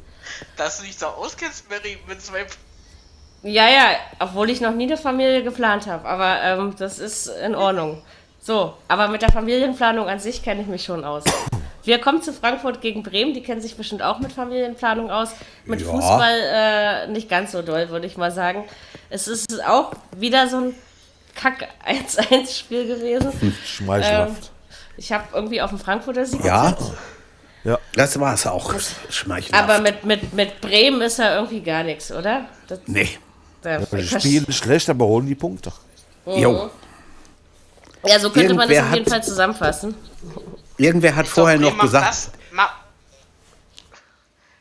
[0.57, 2.47] Dass du dich so auskennst, Mary, mit zwei.
[3.43, 6.07] ja, ja, obwohl ich noch nie eine Familie geplant habe.
[6.09, 8.03] Aber ähm, das ist in Ordnung.
[8.41, 11.25] So, aber mit der Familienplanung an sich kenne ich mich schon aus.
[11.83, 15.31] Wir kommen zu Frankfurt gegen Bremen, die kennen sich bestimmt auch mit Familienplanung aus.
[15.65, 15.89] Mit Ja.
[15.91, 18.65] Fußball äh, nicht ganz so doll, würde ich mal sagen.
[19.11, 20.75] Es ist auch wieder so ein
[21.37, 23.33] Kack-1-1-Spiel gewesen.
[23.65, 24.51] Schmeichelhaft.
[24.97, 26.93] Ich habe irgendwie auf den Frankfurter Sieg Ja, getippt,
[27.67, 27.79] ja.
[27.95, 28.73] das war es auch.
[29.11, 29.63] Schmeichelhaft.
[29.65, 32.47] aber mit, mit, mit Bremen ist ja irgendwie gar nichts, oder?
[32.69, 33.09] Das, nee.
[33.63, 35.73] da, Die ich verste- spielen schlecht, aber holen die Punkte.
[36.27, 36.71] Jo.
[38.05, 39.95] ja, so könnte man das Irgendwer auf jeden hat- Fall zusammenfassen.
[40.79, 42.69] Irgendwer hat Ich vorher glaub, noch gesagt, Das, ma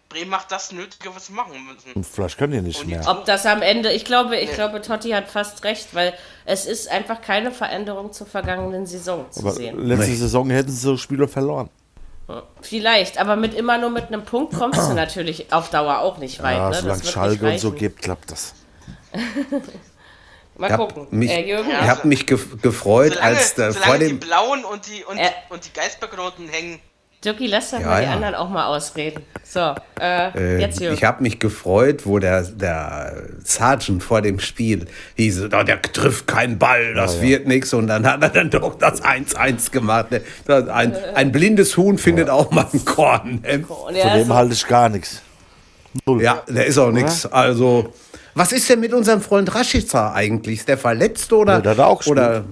[0.10, 2.04] Bremen macht das Nötige, was sie machen müssen.
[2.04, 3.04] Vielleicht können die nicht Und mehr.
[3.08, 6.14] Ob das am Ende, ich glaube, ich glaube, Totti hat fast recht, weil
[6.46, 9.78] es ist einfach keine Veränderung zur vergangenen Saison zu Aber sehen.
[9.86, 10.16] letzte Nee.
[10.16, 11.70] Saison hätten sie so Spiele verloren.
[12.62, 16.42] Vielleicht, aber mit immer nur mit einem Punkt kommst du natürlich auf Dauer auch nicht
[16.42, 16.58] weit.
[16.58, 16.76] Ja, ne?
[16.82, 18.54] solange Schalke und so gibt, klappt das.
[20.58, 21.08] Mal Ich hab gucken.
[21.12, 24.20] mich- äh, Jürgen, ich habe mich gef gefreut, Solange, als äh, solange vor die dem
[24.20, 25.30] Blauen und die, und, Äh.
[25.50, 26.80] und die Geistbergnoten hängen.
[27.26, 28.14] Dirki, lass doch Ja, mal die ja.
[28.14, 29.24] anderen auch mal ausreden.
[29.44, 30.96] So, äh, Äh, jetzt Jürgen.
[30.96, 34.86] ich habe mich gefreut, wo der, der Sergeant vor dem Spiel
[35.16, 37.74] hieß, oh, der trifft keinen Ball, das wird nichts.
[37.74, 40.12] Und dann hat er dann doch das 1-1 gemacht.
[40.12, 40.22] ne?
[40.46, 43.42] Das- Ein, ein blindes Huhn findet auch mal ein Korn.
[43.44, 43.64] ne?
[43.66, 45.22] Von er dem ist so, halte ich gar nichts.
[46.20, 47.26] Ja, der ist auch nichts.
[47.26, 47.94] Also,
[48.34, 50.60] was ist denn mit unserem Freund Rashica eigentlich?
[50.60, 51.54] Ist der verletzt oder?
[51.54, 52.18] Ja, der hat auch gespielt.
[52.18, 52.44] Oder,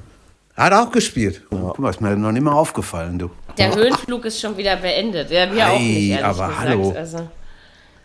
[0.56, 1.42] hat auch gespielt.
[1.50, 3.30] Guck mal, ist mir noch nicht mal aufgefallen, du.
[3.58, 5.30] der Höhenflug ist schon wieder beendet.
[5.32, 6.60] Ja, mir auch nicht, Ei, ehrlich aber gesagt.
[6.60, 6.94] hallo.
[6.96, 7.30] Also,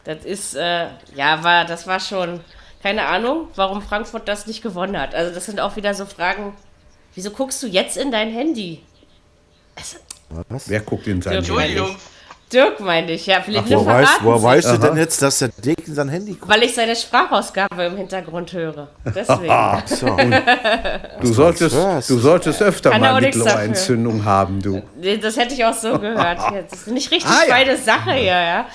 [0.04, 2.40] das ist, äh, ja, war, das war schon,
[2.82, 5.14] keine Ahnung, warum Frankfurt das nicht gewonnen hat.
[5.14, 6.54] Also, das sind auch wieder so Fragen.
[7.14, 8.82] Wieso guckst du jetzt in dein Handy?
[10.48, 10.68] Was?
[10.68, 11.50] Wer guckt in sein Ja, Handy?
[11.52, 11.96] Entschuldigung.
[12.52, 13.40] Dirk meinte ich, ja.
[13.42, 14.78] Vielleicht Woher weißt, woher weißt du Aha.
[14.78, 16.50] denn jetzt, dass der Dick in sein Handy guckt?
[16.50, 18.88] Weil ich seine Sprachausgabe im Hintergrund höre.
[19.04, 19.52] Deswegen.
[19.87, 20.06] So,
[21.20, 21.74] Du solltest,
[22.11, 24.82] du solltest öfter Kann er auch mal Mittelohrentzündung haben, du.
[25.20, 26.38] Das hätte ich auch so gehört.
[26.38, 27.54] Ja, Das ist nicht richtig Ah, ja.
[27.54, 28.66] meine Sache hier, ja.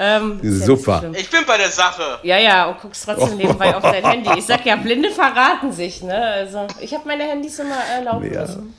[0.00, 0.98] Ähm, ja Super.
[1.00, 1.14] schlimm.
[1.14, 2.20] Ich bin bei der Sache.
[2.22, 4.30] Ja, ja, und guckst trotzdem nebenbei auf dein Handy.
[4.38, 6.16] Ich sag ja, Blinde verraten sich, ne?
[6.16, 8.42] Also, ich habe meine Handys immer äh, laufen Ja.
[8.42, 8.74] lassen.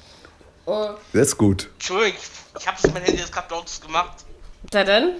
[0.65, 1.67] Oh, Das ist gut.
[1.73, 2.19] Entschuldigung,
[2.57, 4.13] ich hab's mein Handy jetzt gerade lautes gemacht.
[4.71, 5.13] Da dann?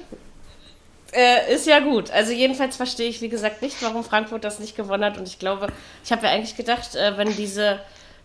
[1.12, 2.12] Äh, ist ja gut.
[2.12, 5.18] Also jedenfalls verstehe ich, wie gesagt, nicht, warum Frankfurt das nicht gewonnen hat.
[5.18, 5.68] Und ich glaube,
[6.04, 7.80] ich habe ja eigentlich gedacht, äh, wenn diese,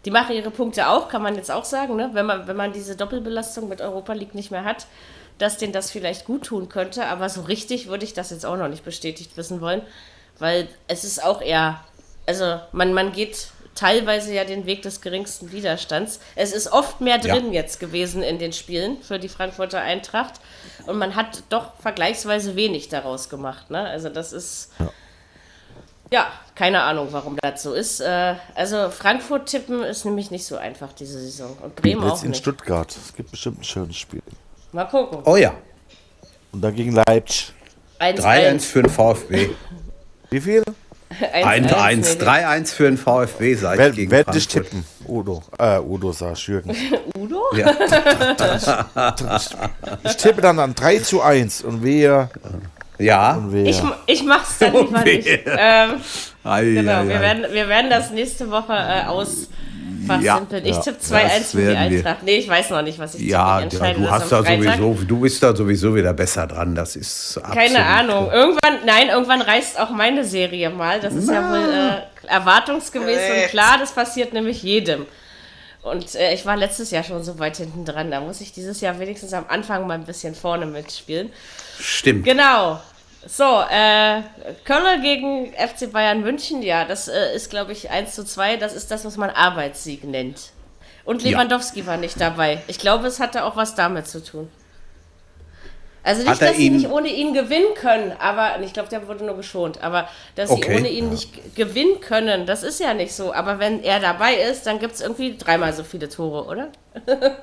[0.04, 2.10] die machen ihre Punkte auch, kann man jetzt auch sagen, ne?
[2.12, 4.86] wenn, man, wenn man diese Doppelbelastung mit Europa League nicht mehr hat,
[5.38, 7.06] dass denen das vielleicht gut tun könnte.
[7.06, 9.82] Aber so richtig würde ich das jetzt auch noch nicht bestätigt wissen wollen,
[10.38, 11.80] weil es ist auch eher,
[12.26, 16.20] also man, man geht teilweise ja den Weg des geringsten Widerstands.
[16.36, 20.34] Es ist oft mehr drin jetzt gewesen in den Spielen für die Frankfurter Eintracht
[20.86, 23.70] und man hat doch vergleichsweise wenig daraus gemacht.
[23.70, 23.80] Ne?
[23.80, 24.70] Also das ist
[26.10, 26.26] ja.
[26.54, 28.00] keine Ahnung, warum das so ist.
[28.00, 32.24] Äh, also Frankfurt tippen ist nämlich nicht so einfach diese Saison und Bremen auch jetzt
[32.24, 32.40] in nicht.
[32.40, 32.90] Stuttgart.
[32.90, 34.22] Es gibt bestimmt ein schönes Spiel.
[34.72, 35.20] Mal gucken.
[35.24, 35.54] Oh ja.
[36.52, 37.52] Und dann gegen Leipzig.
[38.00, 38.20] 1-1.
[38.20, 39.50] 3-1 für den VfB.
[40.30, 40.62] Wie viel?
[41.32, 41.68] 1-1.
[41.68, 42.18] 1-1.
[42.18, 44.70] 3-1 für den VfB seit Wer, gegen wer dich Frankfurt.
[44.70, 44.84] tippen?
[45.06, 45.42] Udo.
[45.58, 46.74] Äh, Udo sag ich, Jürgen.
[47.16, 47.42] Udo?
[47.56, 47.72] Ja.
[50.04, 52.30] Ich tippe dann an 3 zu 1 und wir.
[52.98, 53.34] ja.
[53.34, 53.66] Und wir.
[53.66, 55.26] Ich, ich mach's dann lieber nicht.
[55.46, 56.00] Ähm,
[56.44, 57.20] Ei, genau, ei, wir ei.
[57.20, 59.06] werden, wir werden das nächste Woche äh,
[60.10, 60.64] ausfachsimpeln.
[60.64, 61.98] Ja, ich tippe 2-1 das für die werden wir.
[61.98, 62.22] Eintracht.
[62.22, 63.76] Nee, ich weiß noch nicht, was ich Ja, tippe.
[63.76, 64.76] Ja, entscheide du hast da Freitag.
[64.78, 66.74] sowieso, du bist da sowieso wieder besser dran.
[66.74, 68.28] Das ist absolut Keine Ahnung.
[68.28, 68.34] klar.
[68.34, 71.00] Irgendwann, nein, irgendwann reißt auch meine Serie mal.
[71.00, 73.46] Das ist ja wohl äh, erwartungsgemäß und Äh.
[73.48, 75.06] klar, das passiert nämlich jedem.
[75.82, 78.10] Und äh, ich war letztes Jahr schon so weit hinten dran.
[78.10, 81.30] Da muss ich dieses Jahr wenigstens am Anfang mal ein bisschen vorne mitspielen.
[81.78, 82.24] Stimmt.
[82.24, 82.80] Genau.
[83.26, 84.22] So, äh,
[84.64, 88.56] Köln gegen FC Bayern München, ja, das äh, ist, glaube ich, 1 zu 2.
[88.56, 90.50] Das ist das, was man Arbeitssieg nennt.
[91.04, 91.30] Und Ja.
[91.30, 92.62] Lewandowski war nicht dabei.
[92.66, 94.50] Ich glaube, es hatte auch was damit zu tun.
[96.02, 99.36] Also nicht, dass sie nicht ohne ihn gewinnen können, aber ich glaube, der wurde nur
[99.36, 99.82] geschont.
[99.82, 100.62] Aber dass Okay.
[100.72, 103.32] sie ohne ihn nicht g- gewinnen können, das ist ja nicht so.
[103.32, 106.68] Aber wenn er dabei ist, dann gibt es irgendwie dreimal so viele Tore, oder?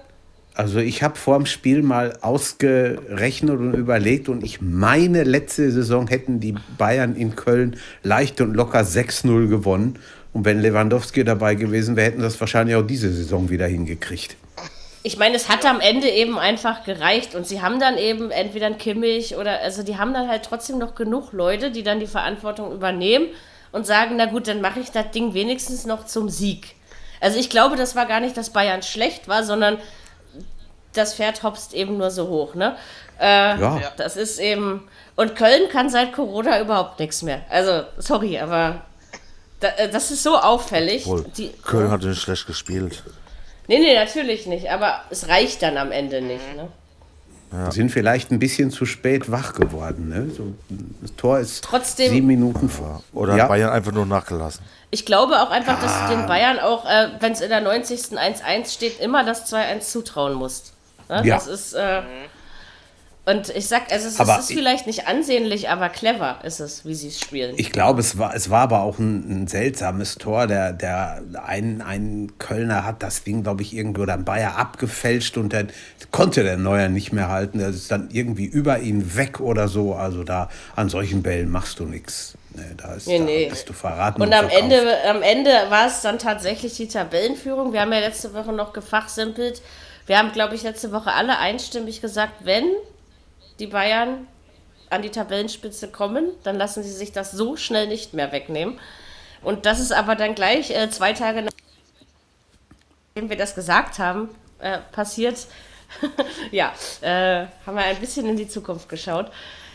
[0.53, 6.07] Also ich habe vor dem Spiel mal ausgerechnet und überlegt und ich meine, letzte Saison
[6.07, 9.97] hätten die Bayern in Köln leicht und locker 6-0 gewonnen.
[10.33, 14.35] Und wenn Lewandowski dabei gewesen wäre, hätten das wahrscheinlich auch diese Saison wieder hingekriegt.
[15.03, 18.67] Ich meine, es hat am Ende eben einfach gereicht und sie haben dann eben entweder
[18.67, 22.07] ein Kimmich oder, also die haben dann halt trotzdem noch genug Leute, die dann die
[22.07, 23.27] Verantwortung übernehmen
[23.71, 26.75] und sagen, na gut, dann mache ich das Ding wenigstens noch zum Sieg.
[27.19, 29.77] Also ich glaube, das war gar nicht, dass Bayern schlecht war, sondern
[30.93, 32.75] das Pferd hopst eben nur so hoch, ne?
[33.19, 33.81] Äh, Ja.
[33.97, 37.41] Das ist eben, und Köln kann seit Corona überhaupt nichts mehr.
[37.49, 38.81] Also, sorry, aber
[39.59, 41.07] da, äh, das ist so auffällig.
[41.37, 43.03] Die, Köln hat nicht schlecht gespielt.
[43.67, 46.41] Nee, nee, natürlich nicht, aber es reicht dann am Ende nicht.
[46.55, 46.67] Ne?
[47.71, 50.07] Sind vielleicht ein bisschen zu spät wach geworden.
[50.07, 50.31] Ne?
[50.33, 50.53] So,
[51.01, 53.03] das Tor ist Trotzdem- sieben Minuten vor.
[53.13, 53.47] Oder ja.
[53.47, 54.63] Bayern einfach nur nachgelassen?
[54.89, 58.17] Ich glaube auch einfach, dass du den Bayern auch, äh, wenn es in der 90.
[58.17, 60.71] 1-1 steht, immer das 2-1 zutrauen musst.
[61.11, 61.21] Ne?
[61.25, 61.35] Ja.
[61.35, 61.73] Das ist.
[61.73, 62.01] Äh,
[63.23, 66.85] und ich sag, also es, Aber ist ich- vielleicht nicht ansehnlich, aber clever ist es,
[66.85, 67.53] wie sie es spielen.
[67.55, 70.47] Ich glaube, es war, es war aber auch ein, ein seltsames Tor.
[70.47, 75.53] Der, der ein, ein Kölner hat das Ding, glaube ich, irgendwo ein Bayer abgefälscht und
[75.53, 75.69] dann
[76.09, 77.59] konnte der Neuer nicht mehr halten.
[77.59, 79.93] Der ist dann irgendwie über ihn weg oder so.
[79.93, 82.33] Also da an solchen Bällen machst du nichts.
[82.55, 83.49] Nee, da, ist, Nee, da nee.
[83.49, 84.19] bist du verraten.
[84.19, 84.61] Und am verkauft.
[84.63, 87.71] Ende, am Ende war es dann tatsächlich die Tabellenführung.
[87.71, 89.61] Wir haben ja letzte Woche noch gefachsimpelt.
[90.05, 92.65] Wir haben, glaube ich, letzte Woche alle einstimmig gesagt, wenn
[93.59, 94.27] die Bayern
[94.89, 98.79] an die Tabellenspitze kommen, dann lassen sie sich das so schnell nicht mehr wegnehmen.
[99.41, 101.43] Und das ist aber dann gleich äh, zwei Tage
[103.15, 105.47] nachdem wir das gesagt haben, äh, passiert.
[106.51, 109.31] ja, äh, haben wir ein bisschen in die Zukunft geschaut.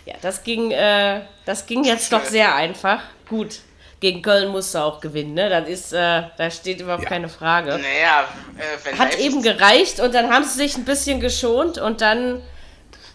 [0.06, 3.02] Ja, das ging, äh, das ging jetzt doch sehr einfach.
[3.28, 3.60] Gut,
[4.00, 5.48] gegen Köln musst du auch gewinnen, ne?
[5.48, 7.08] Das ist, äh, da steht überhaupt Ja.
[7.08, 7.70] keine Frage.
[7.70, 8.24] Naja,
[8.58, 12.42] äh, wenn Hat eben gereicht und dann haben sie sich ein bisschen geschont und dann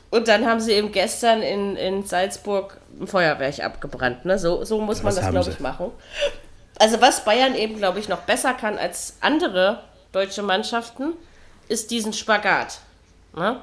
[0.09, 4.25] und dann haben sie eben gestern in, in Salzburg ein Feuerwerk abgebrannt.
[4.25, 4.37] Ne?
[4.37, 5.91] So, so muss man Das das, glaube ich, machen.
[6.79, 11.13] Also was Bayern eben, glaube ich, noch besser kann als andere deutsche Mannschaften,
[11.69, 12.79] ist diesen Spagat
[13.33, 13.61] ne?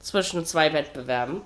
[0.00, 1.42] zwischen zwei Wettbewerben.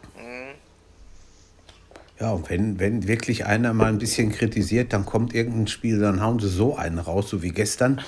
[2.21, 6.21] Ja, und wenn, wenn wirklich einer mal ein bisschen kritisiert, dann kommt irgendein Spiel, dann
[6.23, 8.01] hauen sie so einen raus, so wie gestern.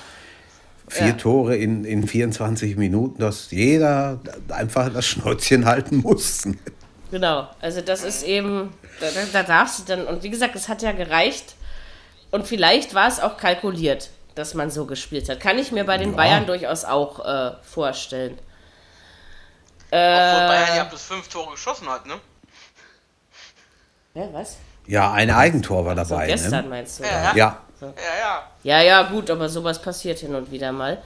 [0.87, 1.13] Vier Ja.
[1.13, 6.47] Tore in, in 24 Minuten, dass jeder einfach das Schnäuzchen halten muss.
[7.11, 10.69] Genau, also das ist eben, da, da- da darfst du dann, und wie gesagt, es
[10.69, 11.55] hat ja gereicht
[12.31, 15.41] und vielleicht war es auch kalkuliert, dass man so gespielt hat.
[15.41, 18.37] Kann ich mir bei den Bayern durchaus auch äh, vorstellen.
[19.89, 22.13] Obwohl Äh, Bayern ja bis fünf Tore geschossen hat, ne?
[24.17, 24.57] Ja, was?
[24.87, 26.25] Ja, ein Eigentor war dabei.
[26.25, 26.69] gestern ne?
[26.69, 27.03] meinst du?
[27.03, 27.35] Ja, ja.
[27.35, 27.87] Ja, Ja,
[28.19, 28.43] ja.
[28.63, 30.97] Ja, ja, gut, aber sowas passiert hin und wieder mal.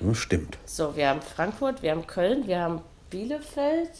[0.00, 0.58] ja, stimmt.
[0.66, 3.92] So, wir haben Frankfurt, wir haben Köln, wir haben Bielefeld.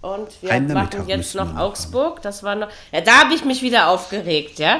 [0.00, 2.22] Und wir Einen machen Nachmittag jetzt noch Augsburg.
[2.22, 2.68] Das war noch.
[2.92, 4.78] Ja, da habe ich mich wieder aufgeregt, ja.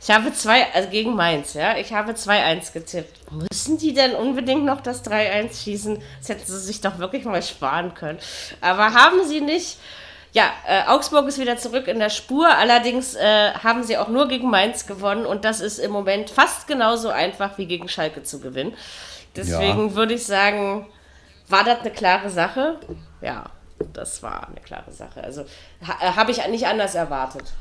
[0.00, 1.76] Ich habe zwei, also gegen Mainz, ja.
[1.76, 3.32] Ich habe 2-1 getippt.
[3.32, 6.02] Müssen die denn unbedingt noch das 3-1 schießen?
[6.20, 8.18] Das hätten sie sich doch wirklich mal sparen können.
[8.60, 9.78] Aber haben sie nicht.
[10.32, 12.48] Ja, äh, Augsburg ist wieder zurück in der Spur.
[12.48, 15.26] Allerdings äh, haben sie auch nur gegen Mainz gewonnen.
[15.26, 18.74] Und das ist im Moment fast genauso einfach wie gegen Schalke zu gewinnen.
[19.34, 20.86] Deswegen würde ich sagen,
[21.48, 22.78] war das eine klare Sache?
[23.20, 23.44] Ja,
[23.92, 25.22] das war eine klare Sache.
[25.22, 25.42] Also
[25.86, 27.52] ha, äh, habe ich nicht anders erwartet.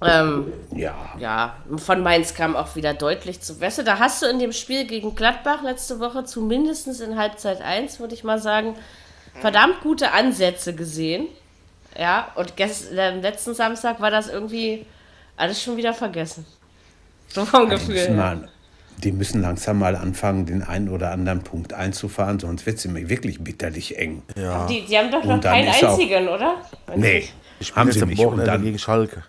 [0.00, 0.94] Ähm, Ja.
[1.18, 3.82] ja, von Mainz kam auch wieder deutlich zu Wesse.
[3.82, 8.14] Da hast du in dem Spiel gegen Gladbach letzte Woche zumindest in Halbzeit 1, würde
[8.14, 8.76] ich mal sagen,
[9.40, 11.26] verdammt gute Ansätze gesehen.
[11.98, 14.86] Ja, und gest äh, letzten Samstag war das irgendwie
[15.36, 16.44] alles schon wieder vergessen.
[17.30, 17.94] So vom Die Gefühl.
[17.96, 18.16] müssen, her.
[18.16, 18.48] mal,
[19.04, 23.06] die müssen langsam mal anfangen, den einen oder anderen Punkt einzufahren, sonst wird es immer
[23.06, 24.22] wirklich bitterlich eng.
[24.34, 24.66] Ja.
[24.66, 26.54] Die, die haben doch noch keinen ist auch- einzigen, oder?
[26.86, 27.28] Wenn Nee,
[27.60, 28.18] ich- haben sie nicht.
[28.24, 29.24] Und dann, gegen Schalke.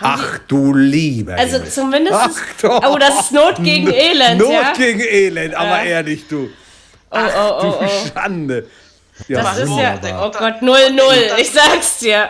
[0.00, 1.70] ach du lieber Also Himmel.
[1.70, 2.16] zumindest.
[2.18, 2.92] Ach, doch.
[2.94, 4.72] oh, das ist Not gegen Elend, Not ja?
[4.76, 6.48] gegen Elend, aber ehrlich, du.
[7.12, 7.88] Oh, oh, oh, Du oh.
[8.12, 8.66] Schande.
[9.28, 9.98] Ja, Das ist ja.
[10.22, 11.38] Oh Gott, 0-0.
[11.38, 12.28] Ich sag's dir.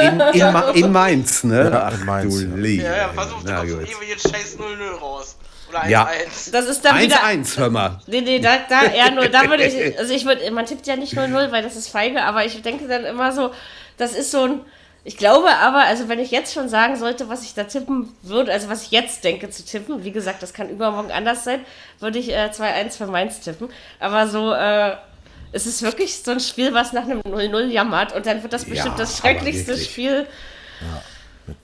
[0.00, 1.70] in, in, in Mainz, ne?
[1.70, 2.54] Ja, Ach, in Mainz, du ja.
[2.56, 3.26] lieber Ja, ja,
[3.66, 3.88] so gut.
[3.88, 5.36] ewig jetzt scheiß 0-0 raus.
[5.68, 5.88] Oder 1-1.
[5.90, 6.08] Ja.
[6.52, 7.16] Das ist dann wieder.
[7.16, 8.00] 1-1, hör mal.
[8.06, 10.96] Nee, nee, da, da eher nur, da würde ich, also ich würde, man tippt ja
[10.96, 13.50] nicht 0-0, weil das ist feige, aber ich denke dann immer so,
[13.96, 14.60] das ist so ein,
[15.04, 18.52] ich glaube aber, also wenn ich jetzt schon sagen sollte, was ich da tippen würde,
[18.52, 21.60] also was ich jetzt denke zu tippen, wie gesagt, das kann übermorgen anders sein,
[22.00, 23.68] würde ich äh, 2-1 für Mainz tippen,
[24.00, 24.96] aber so, äh,
[25.52, 28.64] es ist wirklich so ein Spiel, was nach einem 0-0 jammert und dann wird das
[28.64, 29.76] bestimmt Ja, das schrecklichste.
[29.76, 30.26] Spiel,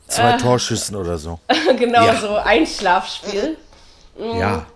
[0.09, 1.39] Zwei Torschüssen oder so.
[1.79, 2.17] genau Ja.
[2.17, 3.57] so Einschlafspiel.
[4.19, 4.67] Ja.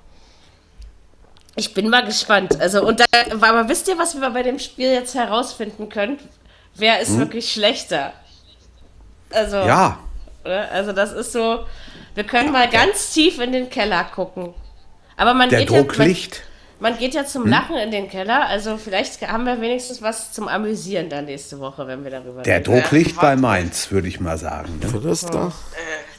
[1.57, 2.61] Ich bin mal gespannt.
[2.61, 6.19] Also, und da, aber wisst ihr, was wir bei dem Spiel jetzt herausfinden können?
[6.75, 8.13] Wer ist wirklich schlechter?
[9.31, 9.67] Also, Hm?
[9.69, 9.99] Ja.
[10.73, 11.65] also das ist so,
[12.15, 14.55] wir können mal ganz tief in den Keller gucken.
[15.17, 16.43] Aber man Der geht Druck ja, man, liegt.
[16.81, 18.47] Man geht ja zum Lachen in den Keller.
[18.47, 22.59] Also vielleicht haben wir wenigstens was zum Amüsieren dann nächste Woche, wenn wir darüber Der
[22.59, 22.65] reden.
[22.73, 24.79] Druck liegt bei Mainz, würde ich mal sagen.
[24.79, 24.89] ne?
[24.89, 25.53] Für das da?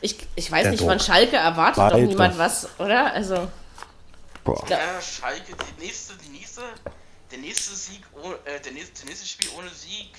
[0.02, 0.89] Ich, ich weiß Der nicht, Druck.
[0.91, 1.98] von Schalke erwartet doch Weiter.
[2.00, 3.13] niemand was, oder?
[3.13, 3.48] Also,
[4.43, 4.63] Boah.
[4.69, 6.62] Ja, Schalke, die nächste, die nächste,
[7.32, 10.12] der nächste Sieg, oh, äh, der nächste, der nächste Spiel ohne Sieg.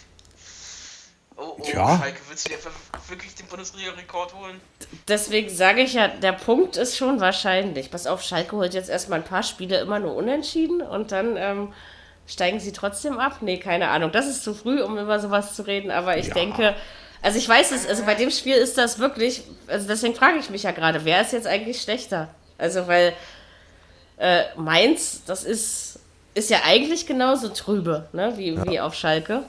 [1.36, 1.98] Oh, oh, Tja.
[1.98, 2.58] Schalke, willst du dir
[3.08, 4.60] wirklich den Bundesliga-Rekord holen?
[5.08, 7.90] Deswegen sage ich ja, der Punkt ist schon wahrscheinlich.
[7.90, 11.72] Pass auf, Schalke holt jetzt erstmal ein paar Spiele immer nur unentschieden und dann ähm,
[12.26, 13.38] steigen sie trotzdem ab.
[13.40, 14.12] Nee, keine Ahnung.
[14.12, 16.34] Das ist zu früh, um über sowas zu reden, aber ich Ja.
[16.34, 16.74] denke,
[17.22, 20.50] also ich weiß es, also bei dem Spiel ist das wirklich, also deswegen frage ich
[20.50, 22.28] mich ja gerade, wer ist jetzt eigentlich schlechter?
[22.58, 23.14] Also, weil
[24.18, 25.98] äh, Mainz, das ist,
[26.34, 29.44] ist ja eigentlich genauso trübe, ne, wie, wie auf Schalke.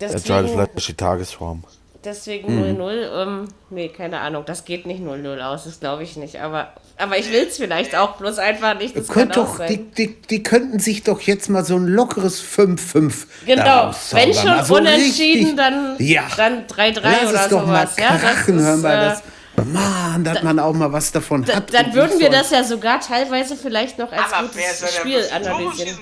[0.00, 1.64] Entscheidet Deswegen, vielleicht durch die Tagesform.
[2.02, 2.48] Deswegen
[2.80, 6.68] 0-0, ähm, nee, keine Ahnung, das geht nicht 0-0 aus, das glaube ich nicht, aber,
[6.96, 9.68] aber ich will es vielleicht auch, bloß einfach nicht, das Könnt kann auch doch, sein.
[9.68, 14.32] die, die, die könnten sich doch jetzt mal so ein lockeres 5-5 Genau, daraus wenn
[14.32, 16.22] schon Mal so unentschieden, richtig- dann, ja.
[16.38, 17.96] dann 3-3 Lass oder es doch mal sowas.
[17.98, 18.94] Ja, das krachen, ist, hör mal.
[18.94, 19.22] äh, Das,
[19.64, 21.72] Mann, dass man auch mal was davon da, hat.
[21.72, 24.88] dann und würden wir das ja sogar teilweise vielleicht noch als Aber wer gutes soll
[24.88, 25.98] denn Spiel analysieren.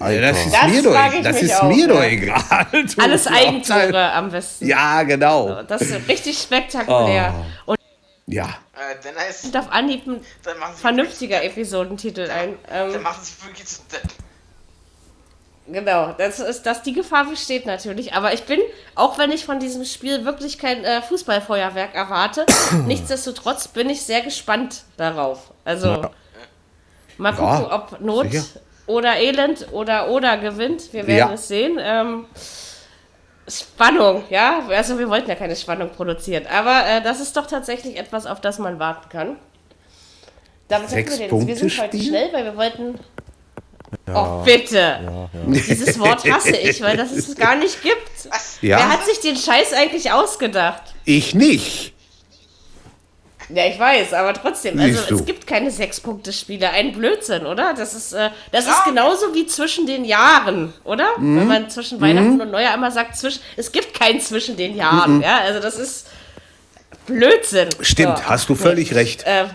[0.00, 2.66] Ja, das ist Das mir doch, das ist auch, mir doch egal.
[2.72, 4.66] Du, Alles Eigentore am besten.
[4.66, 5.62] Ja, genau.
[5.62, 7.34] Das ist richtig spektakulär.
[7.66, 7.78] Und
[8.26, 8.44] Ja.
[8.44, 10.20] Äh, dann heißt auf Anhieb ein
[10.76, 12.50] vernünftiger Episodentitel ein.
[12.70, 13.80] Ähm, Dann machen sie wirklich zu.
[15.70, 18.14] Genau, das ist, dass die Gefahr besteht natürlich.
[18.14, 18.58] Aber ich bin,
[18.94, 22.46] auch wenn ich von diesem Spiel wirklich kein äh, Fußballfeuerwerk erwarte,
[22.86, 25.52] nichtsdestotrotz bin ich sehr gespannt darauf.
[25.66, 26.10] Also Ja.
[27.18, 28.60] mal Ja, gucken, ob Not sicher.
[28.86, 30.92] oder Elend oder oder gewinnt.
[30.94, 31.34] Wir werden Ja.
[31.34, 31.78] es sehen.
[31.80, 32.24] Ähm,
[33.46, 34.62] Spannung, ja.
[34.68, 36.46] Also wir wollten ja keine Spannung produzieren.
[36.46, 39.36] Aber äh, das ist doch tatsächlich etwas, auf das man warten kann.
[40.68, 41.46] Damit Sechs wir, den.
[41.46, 42.98] wir sind heute schnell, weil wir wollten
[44.14, 45.28] Oh, bitte.
[45.46, 48.02] Dieses Wort hasse ich, weil das es gar nicht gibt.
[48.62, 48.78] Ja.
[48.78, 50.82] Wer hat sich den Scheiß eigentlich ausgedacht?
[51.04, 51.94] Ich nicht.
[53.50, 55.14] Ja, ich weiß, aber trotzdem, also Siehst du.
[55.16, 56.68] es gibt keine Sechs-Punkte-Spiele.
[56.68, 57.72] Ein Blödsinn, oder?
[57.72, 61.16] Das ist, äh, das ist genauso wie zwischen den Jahren, oder?
[61.18, 61.40] Mhm.
[61.40, 65.22] Wenn man zwischen Weihnachten und Neujahr immer sagt, zwischen, es gibt kein zwischen den Jahren,
[65.22, 65.38] ja?
[65.38, 66.08] Also das ist
[67.06, 67.70] Blödsinn.
[67.80, 68.24] Stimmt, So.
[68.26, 69.22] hast du völlig recht.
[69.24, 69.46] Äh,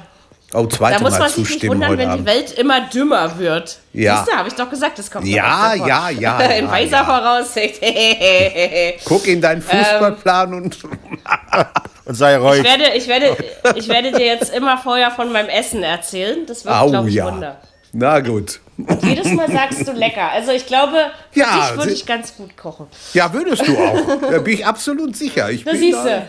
[0.53, 2.25] Oh, da zweite muss Mal man sich nicht wundern, wenn die Abend.
[2.25, 3.79] Welt immer dümmer wird.
[3.93, 4.17] Ja.
[4.17, 7.05] Siehst du, habe ich doch gesagt, das kommt Ja, ja, ja, In ja, weiser ja.
[7.05, 7.75] Voraussicht.
[7.81, 10.77] ich Guck in deinen Fußballplan und
[12.05, 12.63] Und sei ruhig.
[12.63, 13.37] werde, ich, werde,
[13.75, 16.45] ich werde dir jetzt immer vorher von meinem Essen erzählen.
[16.45, 17.25] Das wird, Au glaube ich, ja.
[17.25, 17.61] Wunder.
[17.93, 18.59] Na gut.
[19.03, 20.31] Jedes Mal sagst du lecker.
[20.31, 20.97] Also ich glaube,
[21.31, 22.87] für Ja, dich würde ich ganz gut kochen.
[23.13, 24.31] Ja, würdest du auch.
[24.31, 25.49] Da bin ich absolut sicher.
[25.51, 26.23] Ich Da bin siehst da,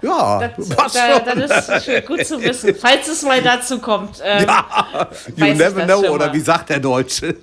[0.00, 0.06] du.
[0.06, 1.38] Ja, Das, was da, schon.
[1.48, 2.74] das ist schön, gut zu wissen.
[2.74, 4.16] Falls es mal dazu kommt.
[4.24, 4.46] Ähm,
[5.36, 7.36] You weiß ich never das know, oder wie sagt der Deutsche?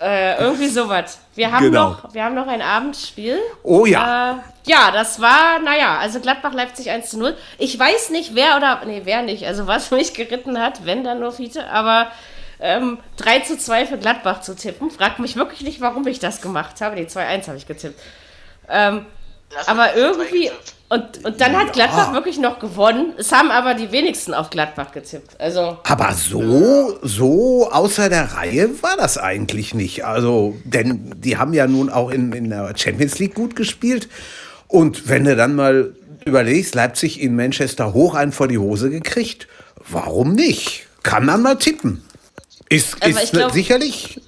[0.00, 1.18] äh, irgendwie sowas.
[1.34, 1.90] Wir haben, Genau.
[1.90, 3.38] noch, wir haben noch ein Abendspiel.
[3.62, 4.32] Oh ja.
[4.32, 7.36] Äh, ja, das war, naja, also Gladbach-Leipzig 1 zu 0.
[7.58, 11.20] Ich weiß nicht, wer oder, nee, wer nicht, also was mich geritten hat, wenn dann
[11.20, 12.08] nur Fiete, aber
[12.62, 14.90] ähm, 3 zu 2 für Gladbach zu tippen.
[14.90, 16.94] Frag mich wirklich nicht, warum ich das gemacht habe.
[16.94, 18.00] Nee, 2-1 habe ich getippt.
[18.70, 19.04] Ähm,
[19.66, 20.50] aber irgendwie,
[20.88, 23.14] und, und dann hat Gladbach wirklich noch gewonnen.
[23.18, 25.40] Es haben aber die wenigsten auf Gladbach getippt.
[25.40, 30.04] Also, Aber so, so außer der Reihe war das eigentlich nicht.
[30.04, 34.08] Also, denn die haben ja nun auch in, in der Champions League gut gespielt.
[34.68, 35.94] Und wenn du dann mal
[36.24, 39.48] überlegst, Leipzig in Manchester hoch einen vor die Hose gekriegt,
[39.90, 40.86] warum nicht?
[41.02, 42.04] Kann man mal tippen.
[42.72, 44.20] Ist, Aber ist ich glaub- sicherlich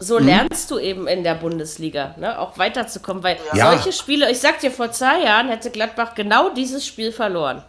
[0.00, 3.70] so lernst du eben in der Bundesliga, ne, auch weiterzukommen, weil Ja.
[3.70, 7.62] solche Spiele, ich sag dir, vor zwei Jahren hätte Gladbach genau dieses Spiel verloren.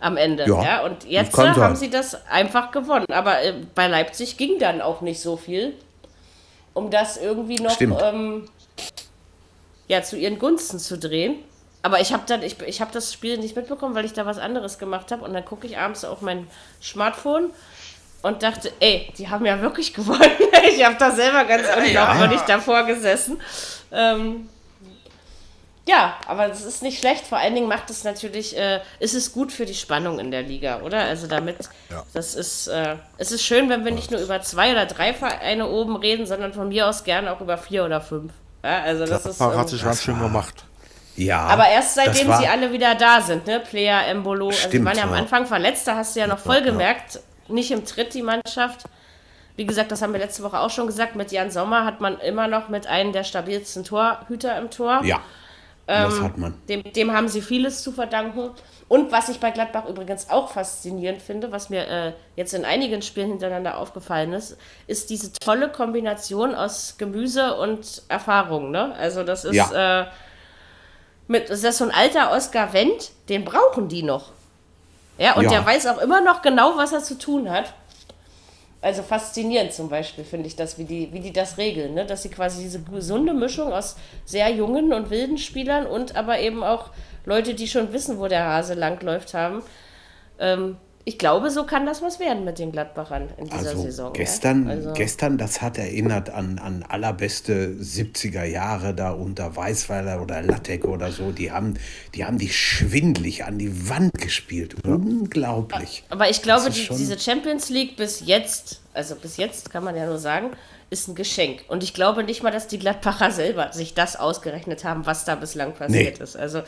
[0.00, 0.44] Am Ende.
[0.48, 1.76] Ja, Ja, und jetzt äh, haben sein.
[1.76, 3.06] sie das einfach gewonnen.
[3.12, 5.74] Aber äh, bei Leipzig ging dann auch nicht so viel,
[6.72, 8.48] um das irgendwie noch ähm,
[9.88, 11.36] ja, zu ihren Gunsten zu drehen.
[11.82, 14.38] Aber ich habe dann, ich, ich habe das Spiel nicht mitbekommen, weil ich da was
[14.38, 15.24] anderes gemacht habe.
[15.24, 16.48] Und dann gucke ich abends auf mein
[16.82, 17.50] Smartphone
[18.24, 20.20] und dachte, ey, die haben ja wirklich gewonnen.
[20.66, 23.38] Ich habe da selber ganz unglaubwürdig davor gesessen.
[23.92, 24.48] Ähm,
[25.86, 27.26] ja, aber es ist nicht schlecht.
[27.26, 30.42] Vor allen Dingen macht es natürlich, äh, ist es gut für die Spannung in der
[30.42, 31.00] Liga, oder?
[31.00, 31.56] Also damit,
[32.14, 35.68] das ist, äh, es ist schön, wenn wir nicht nur über zwei oder drei Vereine
[35.68, 38.32] oben reden, sondern von mir aus gerne auch über vier oder fünf.
[38.64, 39.36] Ja, also das ist.
[39.36, 40.64] Gladbach hat sich ganz schön gemacht.
[41.16, 41.40] ja.
[41.40, 43.60] aber erst das seitdem war- sie alle wieder da sind, ne?
[43.60, 45.18] Player, Embolo, also die Stimmt, waren ja am ja.
[45.18, 48.84] Anfang verletzt, da hast du ja noch voll gemerkt, nicht im Tritt die Mannschaft.
[49.56, 52.18] Wie gesagt, das haben wir letzte Woche auch schon gesagt, mit Jan Sommer hat man
[52.18, 55.02] immer noch mit einem der stabilsten Torhüter im Tor.
[55.04, 55.20] Ja,
[55.86, 56.54] das hat man.
[56.68, 58.50] Dem, dem haben sie vieles zu verdanken.
[58.88, 63.02] Und was ich bei Gladbach übrigens auch faszinierend finde, was mir äh, jetzt in einigen
[63.02, 68.70] Spielen hintereinander aufgefallen ist, ist diese tolle Kombination aus Gemüse und Erfahrung.
[68.70, 68.94] Ne?
[68.96, 70.04] Also das ist, äh,
[71.28, 74.32] mit, das ist so ein alter Oscar Wendt, den brauchen die noch.
[75.18, 75.50] Ja, und Ja.
[75.50, 77.72] der weiß auch immer noch genau, was er zu tun hat.
[78.80, 82.04] Also faszinierend zum Beispiel finde ich das, wie die, wie die das regeln, ne?
[82.04, 83.96] dass sie quasi diese gesunde Mischung aus
[84.26, 86.90] sehr jungen und wilden Spielern und aber eben auch
[87.24, 89.62] Leute, die schon wissen, wo der Hase langläuft haben.
[90.38, 90.76] Ähm,
[91.06, 94.12] ich glaube, so kann das was werden mit den Gladbachern in dieser Also Saison.
[94.14, 94.70] gestern, ja?
[94.72, 100.86] also, gestern, das hat erinnert an, an allerbeste 70er Jahre da unter Weißweiler oder Lattek
[100.86, 101.30] oder so.
[101.32, 101.74] Die haben,
[102.14, 104.76] die haben die schwindlig an die Wand gespielt.
[104.86, 106.04] Unglaublich.
[106.08, 110.06] Aber ich glaube, die, diese Champions League bis jetzt, also bis jetzt kann man ja
[110.06, 110.50] nur sagen,
[110.90, 111.64] ist ein Geschenk.
[111.68, 115.34] Und ich glaube nicht mal, dass die Gladbacher selber sich das ausgerechnet haben, was da
[115.34, 116.24] bislang passiert Nee.
[116.24, 116.36] ist.
[116.36, 116.62] Also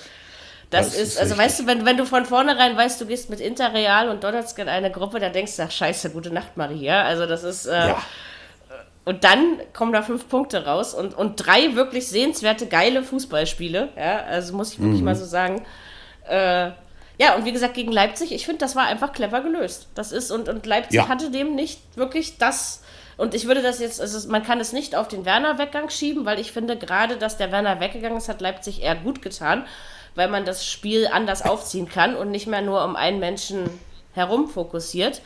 [0.70, 1.44] das, Das ist, ist also richtig.
[1.46, 4.68] weißt du, wenn, wenn du von vornherein weißt, du gehst mit Interreal und Donetsk in
[4.68, 6.84] eine Gruppe, da denkst du, ach scheiße, gute Nacht, Marie.
[6.84, 7.02] Ja?
[7.04, 8.02] Also das ist, äh, Ja.
[9.04, 13.90] und dann kommen da fünf Punkte raus und, und drei wirklich sehenswerte, geile Fußballspiele.
[13.96, 14.84] Ja, also muss ich Mhm.
[14.84, 15.64] wirklich mal so sagen.
[16.28, 16.70] Äh,
[17.18, 19.86] ja, und wie gesagt, gegen Leipzig, ich finde, das war einfach clever gelöst.
[19.94, 21.08] Das ist, und, und Leipzig Ja.
[21.08, 22.82] hatte dem nicht wirklich das.
[23.16, 26.38] Und ich würde das jetzt, also man kann es nicht auf den Werner-Weggang schieben, weil
[26.38, 29.64] ich finde gerade, dass der Werner weggegangen ist, hat Leipzig eher gut getan,
[30.16, 33.70] weil man das Spiel anders aufziehen kann und nicht mehr nur um einen Menschen
[34.14, 35.22] herum fokussiert.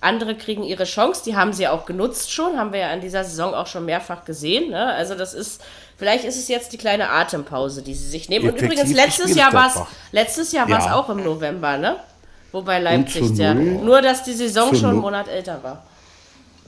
[0.00, 3.22] Andere kriegen ihre Chance, die haben sie auch genutzt schon, haben wir ja in dieser
[3.22, 4.70] Saison auch schon mehrfach gesehen.
[4.70, 4.86] Ne?
[4.94, 5.62] Also das ist,
[5.98, 8.48] vielleicht ist es jetzt die kleine Atempause, die sie sich nehmen.
[8.48, 9.80] Und Effektiv übrigens, letztes Jahr war es
[10.10, 10.94] letztes Jahr Ja.
[10.94, 11.96] auch im November, ne?
[12.52, 13.84] Wobei Leipzig der, null.
[13.84, 14.98] nur dass die Saison schon einen.
[15.00, 15.84] Monat älter war.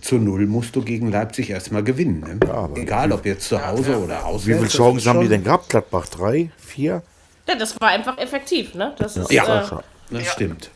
[0.02, 2.38] Zu null musst du gegen Leipzig erstmal gewinnen.
[2.40, 2.52] Ne?
[2.52, 4.46] aber Egal, ob jetzt zu Hause oder auswärts.
[4.46, 5.70] Wie viele Chancen haben die denn gehabt?
[5.70, 6.06] Gladbach?
[6.08, 6.50] Drei?
[6.58, 7.02] Vier?
[7.49, 8.95] Ja, das war einfach effektiv, ne?
[8.99, 9.62] Das ist, Ja.
[9.62, 9.66] äh.
[10.11, 10.70] Das stimmt.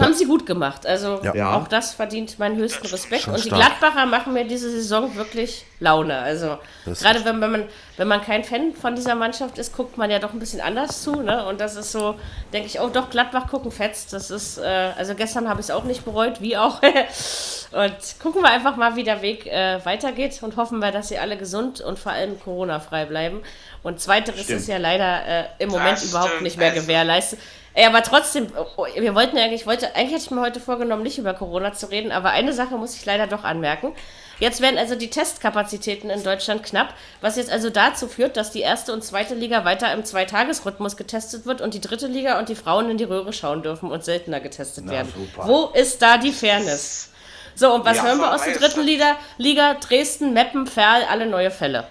[0.00, 0.86] Haben sie gut gemacht.
[0.86, 1.56] Also Ja.
[1.56, 3.22] auch das verdient meinen höchsten Respekt.
[3.24, 3.78] schon Und die stark.
[3.80, 6.16] Gladbacher machen mir diese Saison wirklich Laune.
[6.18, 7.64] Also Das gerade wenn, wenn, man,
[7.96, 11.02] wenn man kein Fan von dieser Mannschaft ist, guckt man ja doch ein bisschen anders
[11.02, 11.16] zu.
[11.20, 11.44] Ne?
[11.46, 12.14] Und das ist so,
[12.52, 14.12] denke ich, oh doch, Gladbach gucken fetzt.
[14.12, 16.80] Das ist, äh, also gestern habe ich es auch nicht bereut, wie auch.
[17.72, 21.18] und gucken wir einfach mal, wie der Weg äh, weitergeht und hoffen wir, dass sie
[21.18, 23.40] alle gesund und vor allem Corona-frei bleiben.
[23.82, 27.38] Und zweiteres ist ja leider äh, im Moment Das überhaupt stimmt, nicht mehr also- gewährleistet.
[27.74, 30.58] Ey, aber trotzdem, oh, wir wollten ja eigentlich, ich wollte, eigentlich hätte ich mir heute
[30.58, 33.94] vorgenommen, nicht über Corona zu reden, aber eine Sache muss ich leider doch anmerken.
[34.40, 38.60] Jetzt werden also die Testkapazitäten in Deutschland knapp, was jetzt also dazu führt, dass die
[38.62, 42.56] erste und zweite Liga weiter im Zweitagesrhythmus getestet wird und die dritte Liga und die
[42.56, 45.12] Frauen in die Röhre schauen dürfen und seltener getestet werden.
[45.16, 45.46] super.
[45.46, 47.10] Wo ist da die Fairness?
[47.54, 49.14] So, und was Ja, hören wir aus der dritten Liga?
[49.36, 51.86] Liga Dresden, Meppen, Ferl, alle neue Fälle.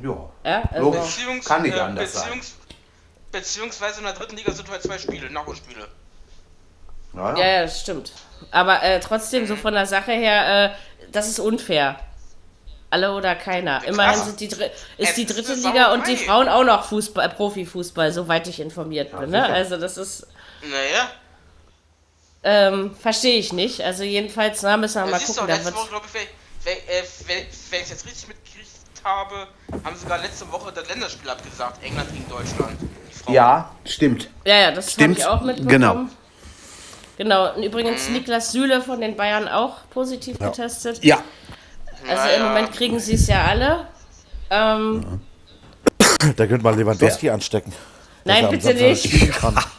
[0.00, 0.28] Ja.
[0.46, 0.90] Ja, also.
[0.92, 2.22] Beziehungs Kann nicht äh, anders sein.
[2.22, 2.54] Beziehungs
[3.32, 5.88] beziehungsweise in der dritten Liga sind halt zwei Spiele, Nachholspiele.
[7.14, 8.12] Ja, Ja, ja, das stimmt.
[8.50, 11.98] Aber äh, trotzdem, so von der Sache her, äh, das ist unfair.
[12.90, 13.82] Alle oder keiner.
[13.84, 16.16] Immerhin sind die Dr ist Es die ist dritte eine Liga und die.
[16.16, 19.30] Frauen auch noch Fußball, äh, Profifußball, soweit ich informiert bin.
[19.30, 19.44] Ne?
[19.44, 20.28] Also das ist,
[20.62, 21.10] Naja,
[22.44, 23.80] ähm, verstehe ich nicht.
[23.80, 25.48] Also jedenfalls, na, müssen wir mal ist doch gucken.
[25.48, 26.28] Da letzte Woche, glaube ich, wenn,
[26.62, 28.45] wenn, äh, wenn, wenn ich es jetzt richtig mitgekriegt
[29.06, 29.46] habe,
[29.84, 32.76] haben sie sogar letzte Woche das Länderspiel abgesagt, England gegen Deutschland.
[33.28, 34.28] Ja stimmt.
[34.44, 35.18] ja, ja, das habe Stimmt.
[35.18, 35.68] ich auch mitbekommen.
[35.70, 36.06] Genau.
[37.18, 37.62] Genau, und Mhm.
[37.64, 41.02] übrigens Niklas Süle von den Bayern auch positiv getestet.
[41.02, 41.18] Ja,
[42.08, 42.48] Also Ja, im ja.
[42.48, 43.86] Moment kriegen sie es ja alle.
[44.50, 45.20] Ähm,
[46.36, 47.72] Da könnte man Lewandowski anstecken.
[48.24, 49.32] dass Nein, bitte nicht.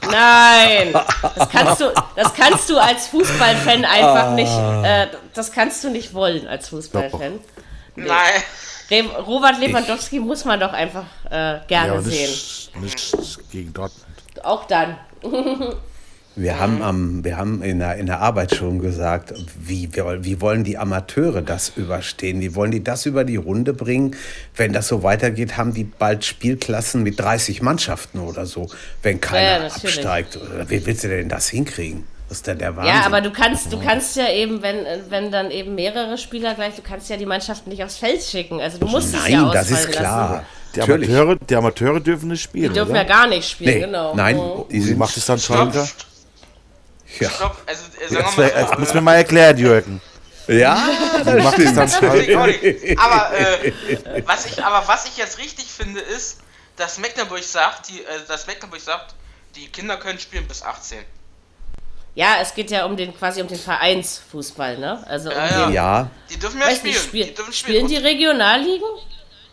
[0.09, 0.93] Nein,
[1.36, 4.51] das kannst du, das kannst du als Fußballfan einfach nicht,
[4.84, 7.39] äh, das kannst du nicht wollen als Fußballfan.
[7.95, 8.43] Nein.
[8.89, 12.29] Re- Robert Lewandowski muss man doch einfach äh, gerne Ja, aber sehen.
[12.81, 14.05] nicht, nicht gegen Dortmund.
[14.43, 14.97] Auch dann.
[16.35, 20.39] wir haben, am, wir haben in, der, in der Arbeit schon gesagt, wie, wir- wie
[20.39, 22.39] wollen die Amateure das überstehen?
[22.39, 24.15] Wie wollen die das über die Runde bringen?
[24.55, 28.69] Wenn das so weitergeht, haben die bald Spielklassen mit 30 Mannschaften oder so,
[29.01, 30.38] wenn keiner Ja, absteigt.
[30.69, 32.05] Wie willst du denn das hinkriegen?
[32.30, 32.93] Das ist denn der Wahnsinn.
[32.93, 36.75] Ja, aber du kannst, du kannst ja eben, wenn, wenn dann eben mehrere Spieler gleich,
[36.75, 38.59] du kannst ja die Mannschaften nicht aufs Feld schicken.
[38.59, 39.91] Also du musst es ja Nein, ausfallen das ist lassen.
[39.91, 40.45] klar.
[40.75, 40.82] Die.
[40.82, 42.69] Amateure, die Amateure dürfen nicht spielen.
[42.69, 43.01] Die dürfen oder?
[43.01, 44.13] ja gar nicht spielen, Nee, genau.
[44.13, 44.36] nein,
[44.69, 45.89] die Wie sind, macht es dann Stopp, Schalke?
[47.19, 47.30] ja.
[47.30, 47.57] stopp.
[47.65, 50.01] Also, äh, sagen wir mal muss mir mal erklären, Jürgen.
[50.47, 50.78] ja,
[51.23, 52.38] Wie macht es dann Schalke?
[52.38, 53.71] Aber, äh,
[54.25, 56.39] was ich, aber was ich jetzt richtig finde, ist,
[56.75, 59.15] dass Mecklenburg sagt, die, äh, dass Mecklenburg sagt,
[59.55, 60.99] die Kinder können spielen bis 18.
[62.18, 65.03] Ja, es geht ja um den quasi um den Vereinsfußball, ne?
[65.07, 65.65] Also um Ja, ja.
[65.68, 66.84] den, ja, Die dürfen ja spielen.
[66.93, 68.88] nicht, spiel, die dürfen spielen die Und- Regionalligen?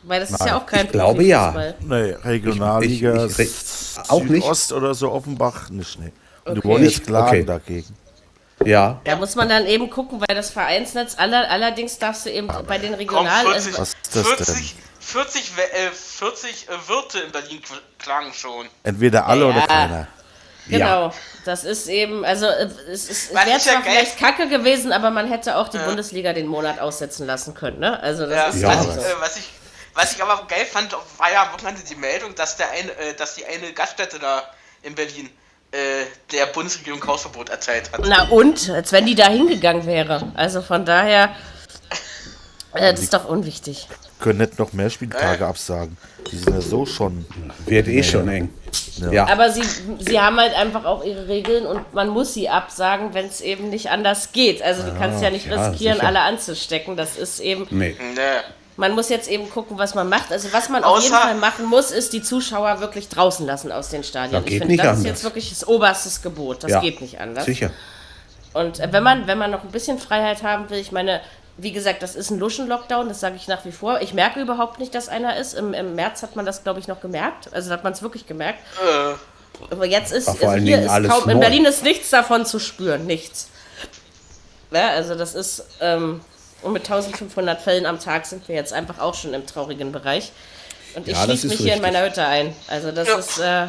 [0.03, 1.75] Weil das ist ja auch kein ich glaube ja.
[1.81, 3.49] Nee, Regionalliga Ich- ich-
[3.99, 4.43] ich- auch nicht.
[4.43, 6.11] Südost oder so Offenbach nicht, nee.
[6.47, 6.69] Und Okay.
[6.79, 7.07] die jetzt Nicht?
[7.07, 7.45] klagen Okay.
[7.45, 7.97] dagegen.
[8.65, 8.99] ja.
[9.05, 12.79] Da muss man dann eben gucken, weil das Vereinsnetz, aller, allerdings darfst du eben bei
[12.79, 13.45] den Regional...
[13.45, 17.81] 40, also, Was ist das 40, 40, We- äh, 40 äh, Wirte in Berlin kl-
[18.03, 18.67] klagen schon.
[18.85, 19.51] Entweder alle Ja.
[19.51, 20.09] oder keiner.
[20.67, 21.13] Genau,
[21.45, 24.93] das ist eben, also äh, es, ist- es Was wäre ja zwar vielleicht kacke gewesen,
[24.93, 28.01] aber man hätte auch die Bundesliga den Monat aussetzen lassen können, ne?
[28.01, 28.91] Also das Ja, ist Ja, was, so.
[28.91, 29.51] ich, äh, was, ich,
[29.95, 33.15] was ich aber geil fand, war ja am Wochenende die Meldung, dass, der eine, äh,
[33.15, 34.43] dass die eine Gaststätte da
[34.83, 35.31] in Berlin
[35.73, 38.01] äh, der Bundesregierung Hausverbot erteilt hat.
[38.05, 40.33] Na und, als wenn die da hingegangen wäre.
[40.35, 41.35] Also von daher,
[42.75, 43.89] äh, das ist doch unwichtig.
[44.25, 45.99] Können nicht noch mehr Spieltage absagen.
[46.33, 47.27] Die sind ja so schon.
[47.67, 48.49] Wird eh schon eng.
[49.13, 49.27] Ja.
[49.29, 49.63] Aber sie,
[49.99, 53.69] sie haben halt einfach auch ihre Regeln und man muss sie absagen, wenn es eben
[53.69, 54.63] nicht anders geht.
[54.63, 56.07] Also du kannst ja nicht ja, riskieren, sicher.
[56.07, 56.97] alle anzustecken.
[56.97, 57.95] Das ist eben, Nee.
[58.15, 58.21] Nee.
[58.79, 60.33] man muss jetzt eben gucken, was man macht.
[60.33, 63.71] Also was man auf Außer- jeden Fall machen muss, ist die Zuschauer wirklich draußen lassen
[63.73, 64.33] aus den Stadien.
[64.33, 66.65] Das ich geht finde, nicht das ist jetzt wirklich das oberstes Gebot.
[66.65, 66.81] Das Ja.
[66.81, 67.45] geht nicht anders.
[67.45, 67.71] Sicher.
[68.55, 71.21] Und äh, wenn man, wenn man noch ein bisschen Freiheit haben will, ich meine,
[71.57, 74.01] wie gesagt, das ist ein Luschen-Lockdown, das sage ich nach wie vor.
[74.01, 75.55] Ich merke überhaupt nicht, dass einer ist.
[75.55, 77.53] Im, im März hat man das, glaube ich, noch gemerkt.
[77.53, 78.59] Also hat man es wirklich gemerkt.
[78.85, 79.15] Äh,
[79.73, 81.39] Aber jetzt ist, vor also hier ist alles kaum, in.
[81.41, 83.49] Berlin ist nichts davon zu spüren, nichts.
[84.73, 86.21] Ja, also das ist, ähm,
[86.63, 90.33] und mit 1500 Fällen am Tag sind wir jetzt einfach auch schon im traurigen Bereich.
[90.97, 91.93] Und ich Ja, schließe mich ist hier in richtig.
[91.95, 92.57] meiner Hütte ein.
[92.67, 93.17] Also das Ja.
[93.19, 93.67] ist, äh,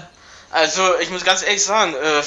[0.51, 2.21] also, ich muss ganz ehrlich sagen, äh,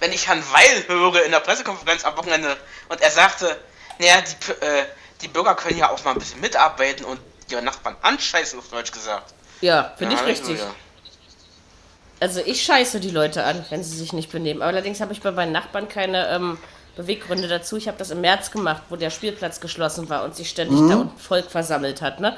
[0.00, 2.56] wenn ich Herrn Weil höre in der Pressekonferenz am Wochenende
[2.88, 3.56] und er sagte,
[3.98, 4.84] naja, die, äh,
[5.20, 7.20] die Bürger können ja auch mal ein bisschen mitarbeiten und
[7.50, 9.34] ihre Nachbarn anscheißen, auf Deutsch gesagt.
[9.60, 10.58] ja, finde ich Ja, richtig.
[10.58, 10.74] ja.
[12.20, 14.62] Also ich scheiße die Leute an, wenn sie sich nicht benehmen.
[14.62, 16.56] Allerdings habe ich bei meinen Nachbarn keine ähm,
[16.94, 17.76] Beweggründe dazu.
[17.76, 20.96] Ich habe das im März gemacht, wo der Spielplatz geschlossen war und sich ständig da
[21.00, 22.20] unten Volk versammelt hat.
[22.20, 22.36] Ne?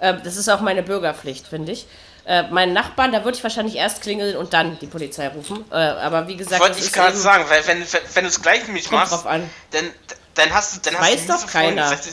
[0.00, 1.86] Ähm, das ist auch meine Bürgerpflicht, finde ich.
[2.26, 5.64] Äh, meinen Nachbarn, da würde ich wahrscheinlich erst klingeln und dann die Polizei rufen.
[5.70, 8.66] Äh, aber wie gesagt, Wollte ich gerade sagen, weil wenn, wenn, wenn du es gleich
[8.68, 9.50] mit Kommt machst, drauf an.
[9.72, 9.90] dann,
[10.34, 11.90] dann hast du dann hast Weiß du doch keiner.
[11.90, 12.08] das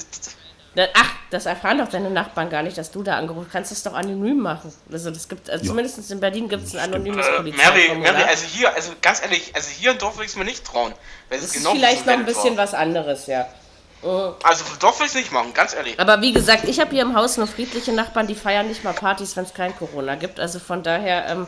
[0.94, 3.50] Ach, das erfahren doch deine Nachbarn gar nicht, dass du da angerufen hast.
[3.50, 4.74] Du kannst es doch anonym machen.
[4.90, 8.14] Also das gibt, also zumindest in Berlin gibt es ein anonymes Äh, Mary, Polizeiformular.
[8.14, 10.64] Mary, also hier, also ganz ehrlich, also hier im Dorf würde ich es mir nicht
[10.66, 10.94] trauen.
[11.28, 13.50] Weil es das ist genau vielleicht noch ein bisschen was anderes, ja.
[14.44, 16.00] Also im Dorf würde ich es nicht machen, ganz ehrlich.
[16.00, 18.94] Aber wie gesagt, ich habe hier im Haus nur friedliche Nachbarn, die feiern nicht mal
[18.94, 20.40] Partys, wenn es kein Corona gibt.
[20.40, 21.48] Also von daher ähm,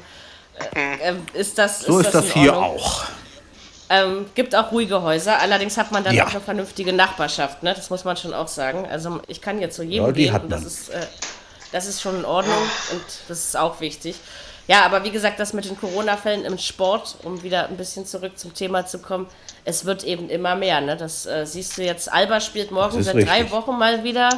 [0.75, 2.77] äh, ähm, ist das So ist das in hier Ordnung.
[2.77, 3.05] auch.
[3.95, 6.25] Ähm, gibt auch ruhige Häuser, allerdings hat man dann Ja.
[6.25, 7.73] auch eine vernünftige Nachbarschaft, ne?
[7.75, 8.87] Das muss man schon auch sagen.
[8.89, 11.05] Also ich kann jetzt zu jedem Ja, gehen und das ist, äh,
[11.71, 12.57] das ist schon in Ordnung
[12.91, 14.15] und das ist auch wichtig.
[14.67, 18.39] Ja, aber wie gesagt, das mit den Corona-Fällen im Sport, um wieder ein bisschen zurück
[18.39, 19.27] zum Thema zu kommen,
[19.65, 20.79] es wird eben immer mehr.
[20.81, 20.95] Ne?
[20.97, 23.51] Das äh, siehst du jetzt, Alba spielt morgen seit drei richtig.
[23.51, 24.29] Wochen mal wieder,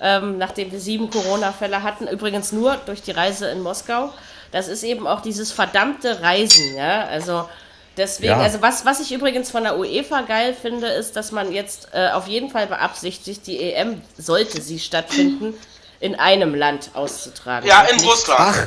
[0.00, 2.08] ähm, nachdem wir sieben Corona-Fälle hatten.
[2.08, 4.12] Übrigens nur durch die Reise in Moskau.
[4.50, 6.74] Das ist eben auch dieses verdammte Reisen.
[6.76, 7.04] Ja?
[7.06, 7.48] Also
[7.96, 8.38] deswegen, Ja.
[8.40, 12.10] also was, was ich übrigens von der UEFA geil finde, ist, dass man jetzt äh,
[12.10, 15.54] auf jeden Fall beabsichtigt, die EM, sollte sie stattfinden,
[16.00, 17.68] in einem Land auszutragen.
[17.68, 18.40] Ja, in Russland.
[18.40, 18.66] Ach,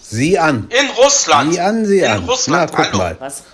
[0.00, 0.68] sieh an.
[0.70, 1.52] In Russland.
[1.54, 2.24] Sieh an, sieh in an.
[2.28, 2.98] Russland, Na, guck hallo.
[2.98, 3.16] mal.
[3.20, 3.44] Was?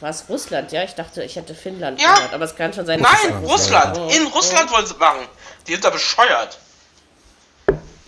[0.00, 0.72] Was Russland?
[0.72, 2.14] Ja, ich dachte, ich hätte Finnland Ja.
[2.14, 3.02] gehört, aber es kann schon sein.
[3.02, 3.98] dass es Nein, Russland.
[3.98, 4.28] Oh, In oh.
[4.36, 5.26] Russland wollen sie machen.
[5.66, 6.58] Die sind da bescheuert.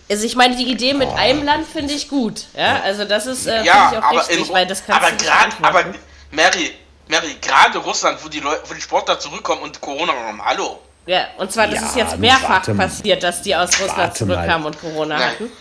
[0.09, 2.45] Also ich meine, die Idee mit einem Land finde ich gut.
[2.55, 5.01] Ja, also das ist äh, Ja, finde ich auch aber richtig, in weil das kannst
[5.01, 5.83] aber du nicht aber.
[6.31, 6.71] Mary,
[7.07, 10.79] Mary, gerade Russland, wo die Leute, wo die Sportler zurückkommen und Corona haben, hallo.
[11.05, 14.79] Ja, und zwar, das Ja, ist jetzt mehrfach passiert, dass die aus Russland zurückkamen und
[14.79, 15.29] Corona Nein.
[15.29, 15.51] hatten.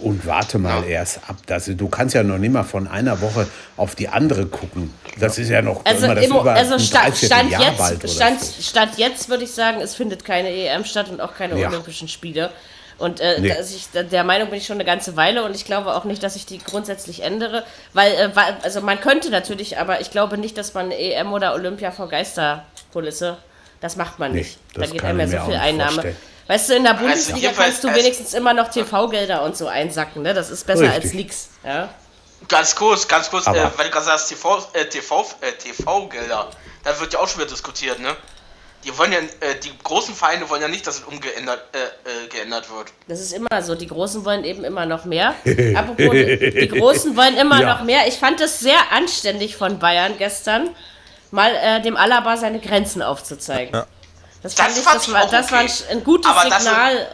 [0.00, 1.36] Und warte mal erst ab.
[1.44, 3.46] Das, du kannst ja noch nicht mal von einer Woche
[3.76, 4.94] auf die andere gucken.
[5.18, 7.60] Das ist ja noch Also, immer das im, über also ein stand, stand, bald
[7.92, 8.62] jetzt, oder stand, so.
[8.62, 11.68] stand jetzt würde ich sagen, es findet keine EM statt und auch keine Ja.
[11.68, 12.50] Olympischen Spiele.
[12.98, 13.48] Und äh, Nee.
[13.54, 16.22] dass ich, der Meinung bin ich schon eine ganze Weile und ich glaube auch nicht,
[16.22, 20.38] dass ich die grundsätzlich ändere, weil, äh, weil also man könnte natürlich, aber ich glaube
[20.38, 23.36] nicht, dass man EM oder Olympia vor Geisterkulisse,
[23.80, 24.58] das macht man Nee, nicht.
[24.74, 25.92] da geht einem ja so viel Einnahme.
[25.92, 26.16] vorstellen.
[26.48, 29.66] Weißt du, in der Bundesliga jedenfalls- kannst du also- wenigstens immer noch TV-Gelder und so
[29.66, 30.32] einsacken, ne?
[30.32, 31.14] Das ist besser als Richtig.
[31.14, 31.48] nix.
[31.64, 31.88] Ja?
[32.48, 36.48] Ganz kurz, ganz kurz, äh, weil du gerade sagst, TV, äh, TV, äh, TV-Gelder,
[36.84, 38.14] da wird ja auch schon wieder diskutiert, ne?
[38.86, 42.28] Die wollen ja, äh, die großen Vereine wollen ja nicht, dass es umgeändert äh, äh,
[42.28, 42.92] geändert wird.
[43.08, 43.74] Das ist immer so.
[43.74, 45.34] Die Großen wollen eben immer noch mehr.
[45.74, 47.74] Apropos, die, die Großen wollen immer Ja.
[47.74, 48.06] noch mehr.
[48.06, 50.70] Ich fand es sehr anständig von Bayern gestern,
[51.32, 53.72] mal äh, dem Alaba seine Grenzen aufzuzeigen.
[54.42, 55.84] Das fand Das ich, fand das ich war, auch das war ein, okay.
[55.90, 57.08] ein gutes Aber Signal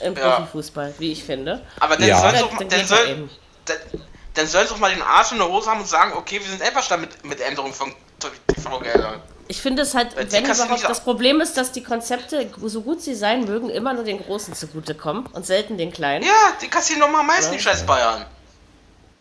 [0.00, 0.30] äh, im Ja.
[0.36, 1.60] Profifußball, wie ich finde.
[1.80, 2.18] Aber dann Ja.
[2.18, 2.44] soll, sie
[4.74, 7.24] auch mal den Arsch in der Hose haben und sagen, okay, wir sind einverstanden mit,
[7.26, 7.92] mit Änderung von
[8.46, 9.20] TV-Geldern.
[9.46, 13.02] Ich finde es halt, Weil wenn überhaupt, das Problem ist, dass die Konzepte, so gut
[13.02, 16.24] sie sein mögen, immer nur den Großen zugutekommen und selten den Kleinen.
[16.24, 18.24] Ja, die kassieren mal am meisten, die scheiß Bayern.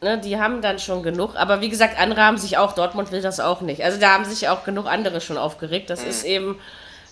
[0.01, 1.35] Ne, die haben dann schon genug.
[1.35, 3.83] Aber wie gesagt, andere haben sich auch, Dortmund will das auch nicht.
[3.83, 5.89] Also da haben sich auch genug andere schon aufgeregt.
[5.89, 6.59] Das ist eben,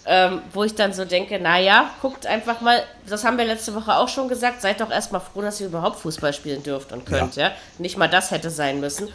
[0.06, 3.96] ähm, wo ich dann so denke, naja, guckt einfach mal, das haben wir letzte Woche
[3.96, 7.38] auch schon gesagt, seid doch erstmal froh, dass ihr überhaupt Fußball spielen dürft und könnt,
[7.38, 7.52] ja.
[7.78, 9.08] Nicht mal das hätte sein müssen.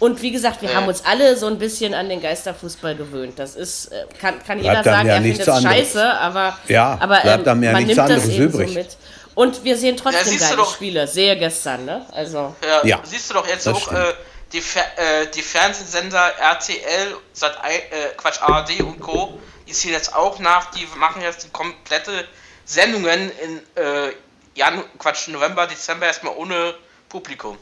[0.00, 3.38] Und wie gesagt, wir haben uns alle so ein bisschen an den Geisterfußball gewöhnt.
[3.38, 7.16] Das ist, äh, kann, kann jeder sagen, ja er findet es scheiße, aber, Ja, aber
[7.16, 8.74] ähm, bleibt dann ja man nichts nimmt das anderes eben so übrig.
[8.74, 8.96] mit.
[9.34, 10.74] Und wir sehen Ja, trotzdem du geile doch.
[10.74, 11.06] Spiele.
[11.08, 12.06] Sehe gestern, ne?
[12.12, 12.54] Also.
[12.64, 14.14] Ja, Ja, siehst du doch jetzt auch äh,
[14.52, 19.38] die, Fer äh, die Fernsehsender RTL, Sat äh, Quatsch, ARD und Co.
[19.66, 22.26] Die ziehen jetzt auch nach, die machen jetzt die komplette
[22.64, 24.12] Sendungen in äh,
[24.54, 26.74] Jan Quatsch, November, Dezember erstmal ohne
[27.08, 27.56] Publikum.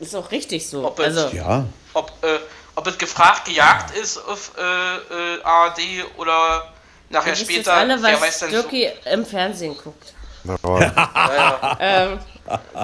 [0.00, 0.86] Ist auch richtig so.
[0.86, 2.38] Ob es- also, Ja, Ob, äh,
[2.74, 5.80] ob es gefragt gejagt ist auf äh, äh, ARD
[6.16, 6.72] oder
[7.10, 9.10] nachher wisst jetzt später, alle, wer was weiß denn so.
[9.12, 10.14] Im Fernsehen guckt.
[10.62, 12.18] Aber ähm,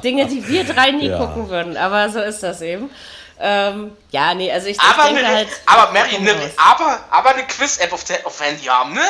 [0.02, 1.18] Dinge, die wir drei nie Ja.
[1.18, 2.90] gucken würden, aber so ist das eben.
[3.38, 5.48] Ähm, ja, nee, also ich, Aber, ich denke eine, halt.
[5.66, 9.02] aber Mary, ne, aber, aber eine Quiz-App auf, der- auf Handy haben, ne?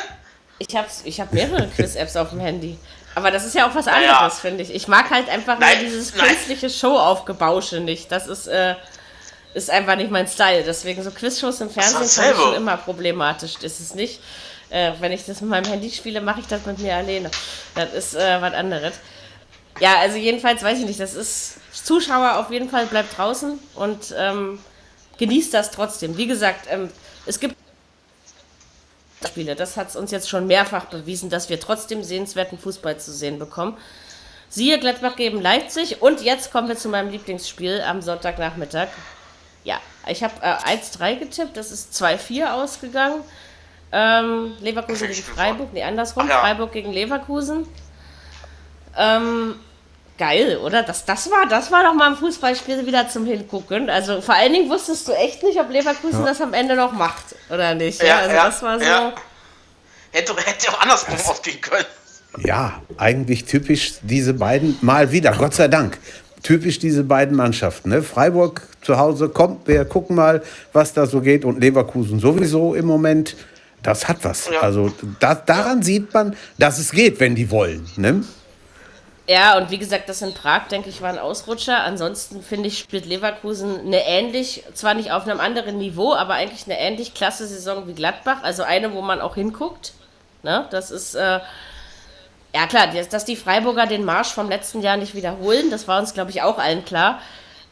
[0.58, 2.78] Ich habe ich hab mehrere Quiz-Apps auf dem Handy.
[3.16, 4.18] Aber das ist ja auch was Naja.
[4.18, 4.74] anderes, finde ich.
[4.74, 6.28] Ich mag halt einfach Nein, nur dieses nein.
[6.28, 8.12] künstliche Show-Aufgebausche nicht.
[8.12, 8.74] Das ist, äh,
[9.54, 10.62] ist einfach nicht mein Style.
[10.64, 13.54] Deswegen so Quizshows im Fernsehen fand ich schon immer problematisch.
[13.54, 14.20] Das ist nicht.
[14.68, 17.30] Äh, wenn ich das mit meinem Handy spiele, mache ich das mit mir alleine.
[17.74, 18.96] Das ist äh, was anderes.
[19.80, 21.00] Ja, also jedenfalls weiß ich nicht.
[21.00, 24.58] Das ist Zuschauer auf jeden Fall bleibt draußen und ähm,
[25.16, 26.18] genießt das trotzdem.
[26.18, 26.90] Wie gesagt, ähm,
[27.24, 27.55] es gibt
[29.36, 29.54] Spiele.
[29.54, 33.38] Das hat es uns jetzt schon mehrfach bewiesen, dass wir trotzdem sehenswerten Fußball zu sehen
[33.38, 33.76] bekommen.
[34.48, 38.88] Siehe Gladbach gegen Leipzig und jetzt kommen wir zu meinem Lieblingsspiel am Sonntagnachmittag.
[39.62, 43.20] Ja, ich habe äh, 1-3 getippt, das ist 2-4 ausgegangen.
[43.92, 45.22] Ähm, Leverkusen gegen?
[45.22, 46.40] Freiburg, nee, andersrum, ja.
[46.40, 47.68] Freiburg gegen Leverkusen.
[48.96, 49.56] Ähm,
[50.18, 50.82] geil, oder?
[50.82, 53.90] Das, das, war, das war doch mal ein Fußballspiel wieder zum Hingucken.
[53.90, 56.26] Also vor allen Dingen wusstest du echt nicht, ob Leverkusen ja.
[56.26, 58.00] das am Ende noch macht oder nicht.
[58.02, 59.12] Ja, ja also das war so.
[60.12, 61.84] Hätte, hätte auch andersrum ausgehen können.
[62.38, 65.98] Ja, eigentlich typisch diese beiden, mal wieder, Gott sei Dank.
[66.42, 67.90] Typisch diese beiden Mannschaften.
[67.90, 68.02] Ne?
[68.02, 70.42] Freiburg zu Hause kommt, wir gucken mal,
[70.72, 71.44] was da so geht.
[71.44, 73.36] Und Leverkusen sowieso im Moment,
[73.82, 74.48] das hat was.
[74.52, 74.60] Ja.
[74.60, 77.86] Also da, daran sieht man, dass es geht, wenn die wollen.
[77.96, 78.22] Ne?
[79.28, 81.82] Ja, und wie gesagt, das in Prag, denke ich, war ein Ausrutscher.
[81.82, 86.66] Ansonsten finde ich, spielt Leverkusen eine ähnlich, zwar nicht auf einem anderen Niveau, aber eigentlich
[86.66, 88.42] eine ähnlich klasse Saison wie Gladbach.
[88.42, 89.94] Also eine, wo man auch hinguckt.
[90.44, 90.66] Ne?
[90.70, 91.40] Das ist, äh,
[92.54, 96.14] ja klar, dass die Freiburger den Marsch vom letzten Jahr nicht wiederholen, das war uns,
[96.14, 97.20] glaube ich, auch allen klar.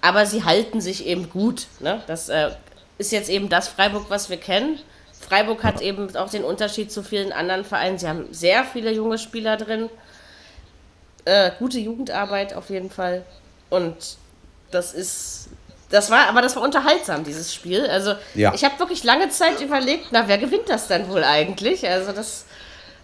[0.00, 1.66] Aber sie halten sich eben gut.
[1.78, 2.02] Ne?
[2.08, 2.50] Das äh,
[2.98, 4.80] ist jetzt eben das Freiburg, was wir kennen.
[5.18, 7.98] Freiburg hat eben auch den Unterschied zu vielen anderen Vereinen.
[7.98, 9.88] Sie haben sehr viele junge Spieler drin
[11.24, 13.24] äh, gute Jugendarbeit auf jeden Fall.
[13.70, 14.16] Und
[14.70, 15.48] das ist.
[15.90, 17.86] Das war, aber das war unterhaltsam, dieses Spiel.
[17.86, 18.52] Also, ja.
[18.52, 21.88] ich habe wirklich lange Zeit überlegt, na, wer gewinnt das dann wohl eigentlich?
[21.88, 22.46] Also, das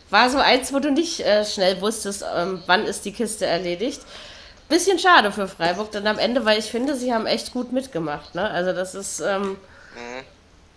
[0.09, 4.01] war so eins, wo du nicht äh, schnell wusstest, ähm, wann ist die Kiste erledigt.
[4.69, 8.35] Bisschen schade für Freiburg dann am Ende, weil ich finde, sie haben echt gut mitgemacht.
[8.35, 8.51] Ne?
[8.51, 9.21] Also, das ist.
[9.21, 9.57] Ähm, mhm.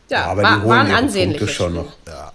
[0.09, 1.83] ja, ja, aber war, die war ein ansehnliches schon Spiel.
[1.83, 1.93] noch.
[2.07, 2.31] Ja.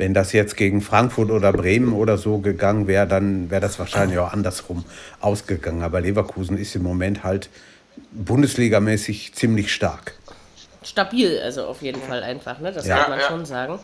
[0.00, 4.18] Wenn das jetzt gegen Frankfurt oder Bremen oder so gegangen wäre, dann wäre das wahrscheinlich
[4.18, 4.86] auch andersrum
[5.20, 5.82] ausgegangen.
[5.82, 7.50] Aber Leverkusen ist im Moment halt
[8.12, 10.14] bundesligamäßig ziemlich stark.
[10.82, 12.72] Stabil, also auf jeden Fall einfach, ne?
[12.72, 12.96] das ja.
[12.96, 13.26] kann man ja.
[13.26, 13.78] schon sagen.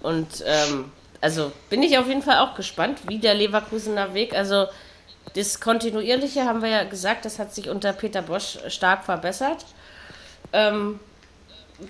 [0.00, 0.86] Und ähm,
[1.20, 4.68] also bin ich auf jeden Fall auch gespannt, wie der Leverkusener Weg, also
[5.34, 9.66] das Kontinuierliche haben wir ja gesagt, das hat sich unter Peter Bosch stark verbessert.
[10.54, 10.98] Ähm,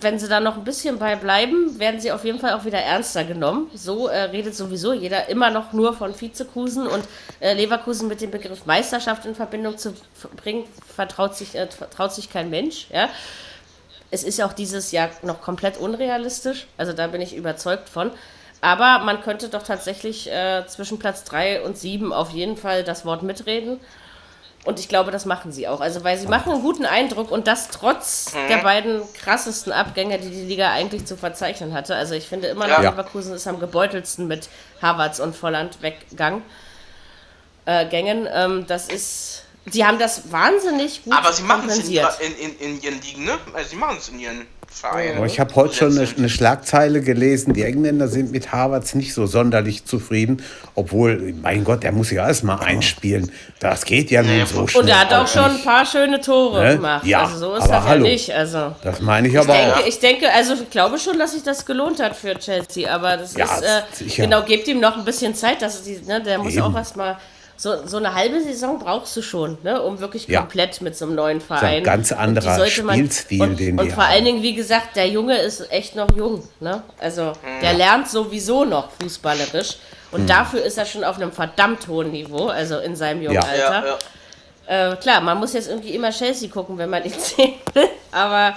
[0.01, 2.79] wenn sie da noch ein bisschen bei bleiben, werden sie auf jeden Fall auch wieder
[2.79, 3.71] ernster genommen.
[3.75, 7.05] So äh, redet sowieso jeder immer noch nur von Vizekusen und
[7.41, 9.95] äh, Leverkusen mit dem Begriff Meisterschaft in Verbindung zu
[10.37, 10.65] bringen,
[10.95, 12.87] vertraut sich, äh, traut sich kein Mensch.
[12.93, 13.09] Ja?
[14.11, 18.11] Es ist auch dieses Jahr noch komplett unrealistisch, also da bin ich überzeugt von.
[18.61, 23.05] Aber man könnte doch tatsächlich äh, zwischen Platz 3 und 7 auf jeden Fall das
[23.05, 23.81] Wort mitreden.
[24.65, 25.81] Und ich glaube, das machen sie auch.
[25.81, 28.49] Also, weil sie machen einen guten Eindruck und das trotz mhm.
[28.49, 31.97] der beiden krassesten Abgänge, die die Liga eigentlich zu verzeichnen hatte.
[31.97, 32.91] Also, ich finde immer noch, ja.
[32.91, 34.49] Leverkusen ist am gebeutelsten mit
[34.81, 36.43] Havertz und Volland weggang,
[37.67, 38.29] äh, Gängen.
[38.33, 39.45] Ähm, das ist.
[39.71, 43.25] Sie haben das wahnsinnig gut Aber sie machen es in, in, in, in, ihren Ligen,
[43.25, 43.39] ne?
[43.55, 45.19] Also, sie machen es in ihren Verein.
[45.21, 49.15] Oh, ich habe heute schon eine, eine, Schlagzeile gelesen, die Engländer sind mit Harvards nicht
[49.15, 50.43] so sonderlich zufrieden,
[50.75, 53.31] obwohl, mein Gott, der muss ja alles mal einspielen.
[53.61, 54.83] Das geht ja nun so schnell.
[54.83, 56.77] Und er hat auch schon ein paar schöne Tore ne?
[56.77, 57.07] gemacht.
[57.07, 58.05] Ja, also so ist das hallo.
[58.05, 58.31] ja nicht.
[58.33, 59.87] Also, das meine ich aber ich denke, auch.
[59.87, 63.35] Ich denke, also ich glaube schon, dass sich das gelohnt hat für Chelsea, aber das
[63.35, 63.63] ja, ist,
[64.01, 66.63] äh, genau, gebt ihm noch ein bisschen Zeit, dass die, ne, der muss Eben.
[66.63, 67.19] auch erstmal
[67.63, 70.41] so, so eine halbe Saison brauchst du schon, ne, um wirklich ja.
[70.41, 71.77] komplett mit so einem neuen Verein.
[71.77, 74.15] ein ganz anderer Spielstil, man, und, den und, und vor haben.
[74.15, 76.43] allen Dingen, wie gesagt, der Junge ist echt noch jung.
[76.59, 76.83] Ne?
[76.99, 79.77] Also der lernt sowieso noch fußballerisch.
[80.11, 80.27] Und hm.
[80.27, 83.43] dafür ist er schon auf einem verdammt hohen Niveau, also in seinem jungen ja.
[83.43, 83.87] Alter.
[83.87, 83.99] Ja,
[84.69, 84.93] ja.
[84.93, 87.89] Äh, klar, man muss jetzt irgendwie immer Chelsea gucken, wenn man ihn sehen will.
[88.11, 88.55] Aber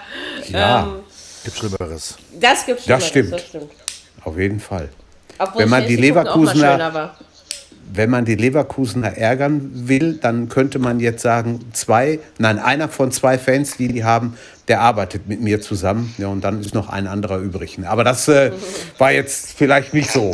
[0.50, 0.82] ja.
[0.82, 1.04] ähm,
[1.44, 2.18] gibt Schlimmeres.
[2.40, 3.34] Das gibt Schlimmeres, das stimmt.
[3.34, 3.72] Das stimmt.
[4.24, 4.90] Auf jeden Fall.
[5.38, 7.14] Obwohl wenn man Chelsea die Leverkusener
[7.94, 13.12] wenn man die Leverkusener ärgern will, dann könnte man jetzt sagen, zwei, nein, einer von
[13.12, 16.14] zwei Fans, die die haben, der arbeitet mit mir zusammen.
[16.18, 17.78] Ja, und dann ist noch ein anderer übrig.
[17.86, 18.52] Aber das äh,
[18.98, 20.32] war jetzt vielleicht nicht so.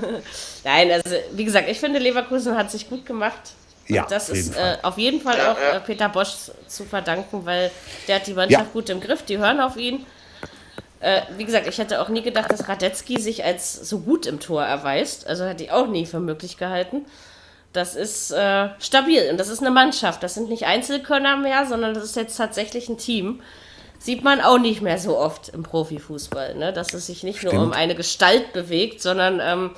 [0.64, 3.54] Nein, also wie gesagt, ich finde, Leverkusen hat sich gut gemacht.
[3.88, 6.34] Ja, das ist äh, auf jeden Fall auch äh, Peter Bosch
[6.66, 7.70] zu verdanken, weil
[8.06, 8.70] der hat die Mannschaft ja.
[8.72, 10.04] gut im Griff, die hören auf ihn.
[11.00, 14.40] Äh, wie gesagt, ich hätte auch nie gedacht, dass Radetzky sich als so gut im
[14.40, 15.26] Tor erweist.
[15.26, 17.06] Also hätte ich auch nie für möglich gehalten.
[17.72, 20.22] Das ist äh, stabil und das ist eine Mannschaft.
[20.22, 23.42] Das sind nicht Einzelkönner mehr, sondern das ist jetzt tatsächlich ein Team.
[23.98, 26.72] Sieht man auch nicht mehr so oft im Profifußball, ne?
[26.72, 27.54] dass es sich nicht Stimmt.
[27.54, 29.70] nur um eine Gestalt bewegt, sondern ähm,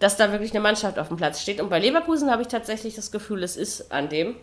[0.00, 1.60] dass da wirklich eine Mannschaft auf dem Platz steht.
[1.60, 4.36] Und bei Leverkusen habe ich tatsächlich das Gefühl, es ist an dem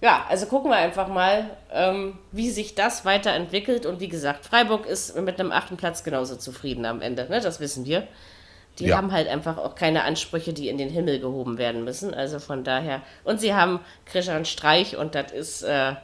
[0.00, 3.86] ja, also gucken wir einfach mal, ähm, wie sich das weiterentwickelt.
[3.86, 7.40] Und wie gesagt, Freiburg ist mit einem achten Platz genauso zufrieden am Ende, ne?
[7.40, 8.06] das wissen wir.
[8.78, 8.98] Die ja.
[8.98, 12.12] haben halt einfach auch keine Ansprüche, die in den Himmel gehoben werden müssen.
[12.12, 13.00] Also von daher.
[13.24, 15.94] Und sie haben Christian Streich und das ist äh,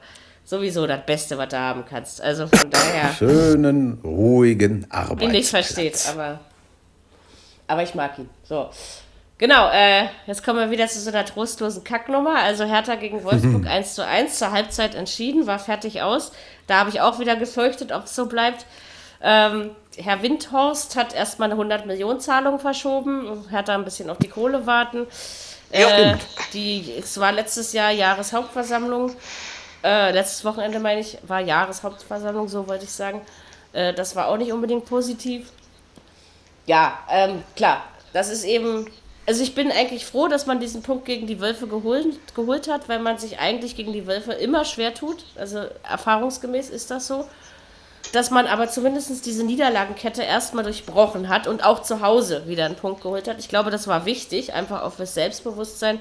[0.44, 2.22] sowieso das Beste, was du haben kannst.
[2.22, 3.12] Also von daher.
[3.12, 5.20] Schönen, ruhigen Arbeitsplatz.
[5.20, 6.40] Den nicht versteht, aber,
[7.66, 8.30] aber ich mag ihn.
[8.44, 8.70] So.
[9.38, 12.36] Genau, äh, jetzt kommen wir wieder zu so einer trostlosen Kacknummer.
[12.36, 16.32] Also Hertha gegen Wolfsburg 1 zu 1, zur Halbzeit entschieden, war fertig aus.
[16.66, 18.66] Da habe ich auch wieder gefürchtet, ob es so bleibt.
[19.20, 23.44] Ähm, Herr Windhorst hat erstmal eine 100 Millionen Zahlung verschoben.
[23.50, 25.06] Hertha ein bisschen auf die Kohle warten.
[25.70, 26.16] Äh,
[26.52, 29.14] die, es war letztes Jahr Jahreshauptversammlung.
[29.82, 33.22] Äh, letztes Wochenende, meine ich, war Jahreshauptversammlung, so wollte ich sagen.
[33.72, 35.50] Äh, das war auch nicht unbedingt positiv.
[36.66, 38.86] Ja, ähm, klar, das ist eben.
[39.24, 42.88] Also ich bin eigentlich froh, dass man diesen Punkt gegen die Wölfe geholt, geholt hat,
[42.88, 45.24] weil man sich eigentlich gegen die Wölfe immer schwer tut.
[45.36, 47.24] Also erfahrungsgemäß ist das so.
[48.12, 52.74] Dass man aber zumindest diese Niederlagenkette erstmal durchbrochen hat und auch zu Hause wieder einen
[52.74, 53.38] Punkt geholt hat.
[53.38, 56.00] Ich glaube, das war wichtig, einfach auch fürs Selbstbewusstsein.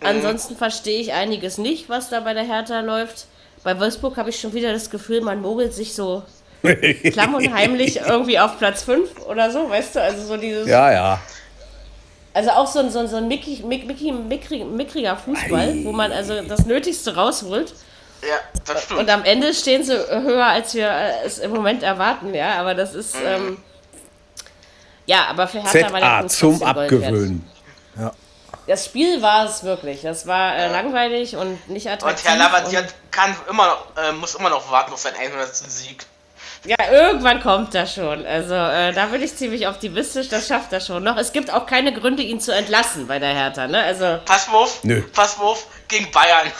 [0.00, 3.26] Ansonsten verstehe ich einiges nicht, was da bei der Hertha läuft.
[3.64, 6.22] Bei Wolfsburg habe ich schon wieder das Gefühl, man mogelt sich so
[7.12, 10.02] klamm und heimlich irgendwie auf Platz 5 oder so, weißt du?
[10.02, 10.66] Also so dieses.
[10.66, 11.20] Ja, ja.
[12.36, 15.92] Also auch so ein, so ein, so ein mickrig, mick, mickrig, mickrig, mickriger Fußball, wo
[15.92, 17.72] man also das Nötigste rausholt.
[18.20, 19.00] Ja, das stimmt.
[19.00, 20.92] Und am Ende stehen sie höher, als wir
[21.24, 22.60] es im Moment erwarten, ja.
[22.60, 23.16] Aber das ist.
[23.24, 23.56] Ähm,
[25.06, 26.62] ja, aber für Hertha war der ZA Punkt zum.
[26.62, 27.50] Abgewöhnen.
[28.66, 30.02] Das Spiel war es wirklich.
[30.02, 32.22] Das war äh, langweilig und nicht attraktiv.
[32.22, 35.56] Und Herr Lavadier kann immer noch, äh, muss immer noch warten auf seinen 100.
[35.56, 36.04] Sieg.
[36.64, 38.26] Ja, irgendwann kommt das schon.
[38.26, 41.16] Also äh, da bin ich ziemlich optimistisch, das schafft er schon noch.
[41.16, 43.82] Es gibt auch keine Gründe, ihn zu entlassen bei der Hertha, ne?
[43.82, 45.02] Also, Pass mal auf, Nö.
[45.12, 46.50] pass mal auf, gegen Bayern.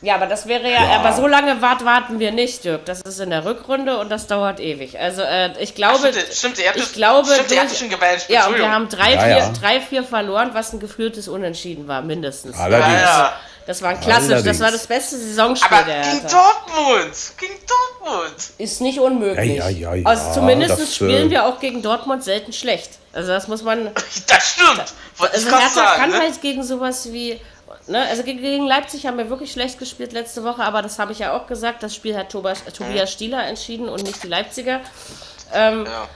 [0.00, 2.84] ja, aber das wäre ja, aber so lange wart, warten wir nicht, Dirk.
[2.86, 4.98] Das ist in der Rückrunde und das dauert ewig.
[4.98, 7.78] Also äh, ich glaube, Stimmt, stimmt, ihr habt ich das- glaube, stimmt, ihr habt durch-
[7.78, 8.24] schon gewählt.
[8.28, 9.52] ja, und wir haben drei, Ja, vier, ja.
[9.60, 12.56] drei, vier verloren, was ein gefühltes Unentschieden war, mindestens.
[12.58, 12.92] Allerdings.
[13.02, 13.36] Ja, ja.
[13.66, 14.60] Das war ein klassisch, das Allerdings.
[14.60, 16.20] war das beste Saisonspiel Aber der gegen.
[16.28, 17.14] Dortmund!
[17.36, 18.34] Gegen Dortmund!
[18.58, 19.56] Ist nicht unmöglich.
[19.56, 22.90] Ja, ja, ja, ja, also zumindest das, spielen äh, wir auch gegen Dortmund selten schlecht.
[23.12, 23.90] Also das muss man.
[24.28, 24.84] Das stimmt!
[25.18, 26.18] Also Hertha sagen, kann ne?
[26.20, 27.40] halt gegen sowas wie.
[27.88, 31.12] Ne, also gegen, gegen Leipzig haben wir wirklich schlecht gespielt letzte Woche, aber das habe
[31.12, 31.82] ich ja auch gesagt.
[31.82, 34.80] Das Spiel hat Tobias, Tobias Stieler entschieden und nicht die Leipziger.
[35.52, 36.08] Ähm, Ja.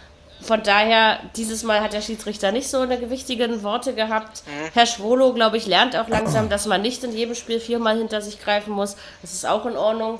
[0.42, 4.42] Von daher, dieses Mal hat der Schiedsrichter nicht so eine gewichtigen Worte gehabt.
[4.74, 8.22] Herr Schwolo, glaube ich, lernt auch langsam, dass man nicht in jedem Spiel viermal hinter
[8.22, 8.96] sich greifen muss.
[9.22, 10.18] Das ist auch in Ordnung.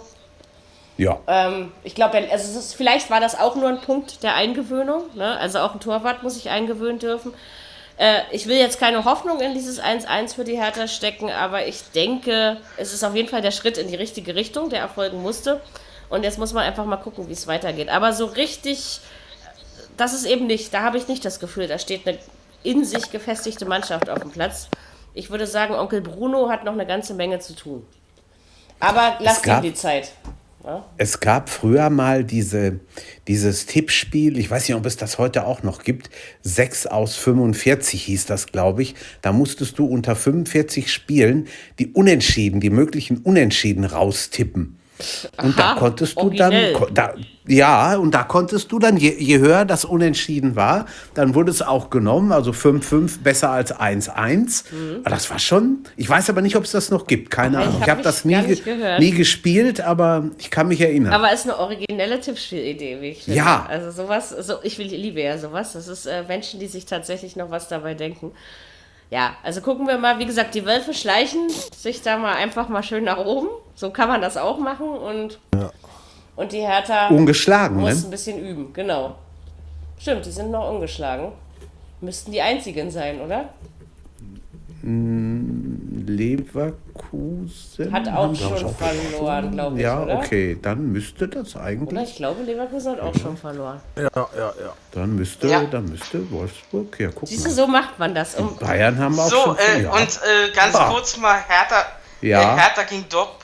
[0.98, 1.18] Ja.
[1.26, 5.04] Ähm, ich glaube, also ist, vielleicht war das auch nur ein Punkt der Eingewöhnung.
[5.14, 5.38] Ne?
[5.38, 7.32] Also auch ein Torwart muss sich eingewöhnen dürfen.
[7.96, 11.82] Äh, ich will jetzt keine Hoffnung in dieses 1-1 für die Hertha stecken, aber ich
[11.94, 15.60] denke, es ist auf jeden Fall der Schritt in die richtige Richtung, der erfolgen musste.
[16.10, 17.88] Und jetzt muss man einfach mal gucken, wie es weitergeht.
[17.88, 19.00] Aber so richtig,
[20.00, 22.18] das ist eben nicht, da habe ich nicht das Gefühl, da steht eine
[22.62, 24.68] in sich gefestigte Mannschaft auf dem Platz.
[25.14, 27.86] Ich würde sagen, Onkel Bruno hat noch eine ganze Menge zu tun.
[28.78, 30.12] Aber lasst ihm die Zeit.
[30.98, 32.80] Es gab früher mal diese,
[33.28, 36.10] dieses Tippspiel, ich weiß nicht, ob es das heute auch noch gibt,
[36.42, 38.94] 6 aus 45 hieß das, glaube ich.
[39.22, 41.48] Da musstest du unter 45 Spielen
[41.78, 44.79] die Unentschieden, die möglichen Unentschieden raustippen.
[45.42, 46.72] Und da Aha, konntest du originell.
[46.74, 47.14] dann, da,
[47.46, 51.62] ja, und da konntest du dann, je, je höher das Unentschieden war, dann wurde es
[51.62, 54.64] auch genommen, also 5-5 besser als 1-1.
[55.00, 57.62] Aber Das war schon, ich weiß aber nicht, ob es das noch gibt, keine Mhm.
[57.62, 57.80] Ich Ahnung.
[57.80, 61.12] hab Ich habe mich das nie, nie gespielt, aber ich kann mich erinnern.
[61.12, 63.38] Aber ist eine originelle Tippspielidee, wie ich finde.
[63.38, 63.66] Ja.
[63.68, 65.72] Also sowas, so, ich will, liebe ja sowas.
[65.72, 68.32] Das ist äh, Menschen, die sich tatsächlich noch was dabei denken.
[69.10, 72.82] Ja, also gucken wir mal, wie gesagt, die Wölfe schleichen sich da mal einfach mal
[72.82, 73.48] schön nach oben.
[73.74, 75.40] So kann man das auch machen und,
[76.36, 78.06] und die Hertha Ungeschlagen, muss ne?
[78.06, 79.16] ein bisschen üben, genau.
[79.98, 81.32] Stimmt, die sind noch ungeschlagen.
[82.00, 83.50] Müssten die einzigen sein, oder?
[86.16, 87.92] Leverkusen.
[87.92, 90.18] Hat auch schon verloren, glaube ich, Ja, oder?
[90.18, 93.80] okay, dann müsste das Oder eigentlich, ich glaube, Leverkusen hat auch schon verloren.
[93.96, 94.72] Ja, ja, ja.
[94.92, 95.62] dann müsste, Ja.
[95.64, 97.54] dann müsste Wolfsburg, ja, guck Siehst du, mal.
[97.54, 98.34] so macht man das.
[98.34, 99.92] Um, Bayern haben auch So, schon äh, ja.
[99.92, 100.90] und äh, ganz Ah.
[100.90, 101.86] kurz mal Hertha,
[102.20, 102.40] Ja.
[102.54, 103.36] äh, Hertha, gegen Dort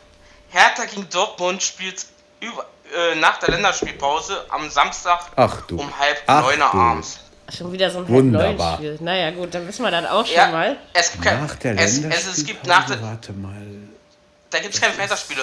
[0.49, 2.07] Hertha gegen Dortmund spielt
[2.41, 2.64] über,
[2.95, 5.77] äh, nach der Länderspielpause am Samstag Ach du.
[5.79, 7.19] um halb Ach neun abends.
[7.55, 8.76] Schon wieder so ein Wunderbar.
[8.76, 8.99] Spiel.
[9.01, 10.76] Naja, gut, dann wissen wir dann auch schon Ja, mal.
[10.92, 13.55] es gibt kein, Nach der es, es, es gibt nach der, warte mal.
[14.51, 15.42] da gibt es keine Länderspiele.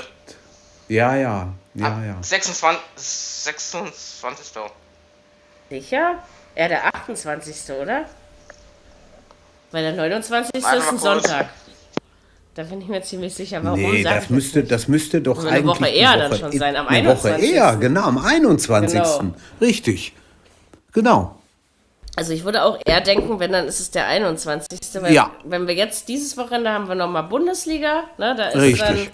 [0.89, 2.17] Ja, ja, ja, Ab ja.
[2.21, 2.81] 26.
[2.97, 4.53] 26.
[5.69, 6.15] Sicher?
[6.55, 7.55] Ja, der 28.
[7.81, 8.05] oder?
[9.71, 10.61] Weil der 29.
[10.61, 10.97] Warte ist ein.
[10.99, 11.49] Sonntag.
[12.55, 13.63] Da bin ich mir ziemlich sicher.
[13.63, 14.71] Warum Nee, das müsste, nicht?
[14.71, 17.29] das müsste doch Also eine eigentlich Woche eher dann schon in- sein, am Eine Woche
[17.33, 17.51] 21..
[17.55, 18.93] eher, genau, am 21.
[19.01, 19.33] Genau.
[19.59, 20.13] Richtig.
[20.91, 21.39] Genau.
[22.16, 24.80] Also ich würde auch eher denken, wenn dann ist es der 21.
[25.01, 25.32] Weil Ja.
[25.43, 28.36] Wenn wir jetzt dieses Wochenende haben wir nochmal Bundesliga, ne?
[28.36, 28.80] Da ist Richtig.
[28.82, 29.07] dann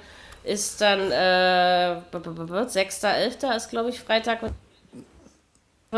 [0.43, 3.56] ist dann äh, b- b- b- 6.11.
[3.56, 4.39] ist glaube ich Freitag.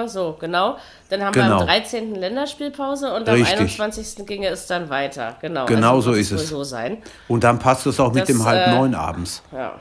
[0.06, 0.78] So, genau.
[1.10, 1.60] Dann haben wir Genau.
[1.62, 2.16] am 13.
[2.16, 3.60] Länderspielpause und am Richtig.
[3.60, 4.26] 21.
[4.26, 5.36] ginge es dann weiter.
[5.42, 5.66] Genau.
[5.66, 6.48] Genau also so ist es.
[6.48, 7.02] so sein.
[7.28, 9.42] Und dann passt es auch mit Das, dem halb äh, neun abends.
[9.52, 9.80] Ja.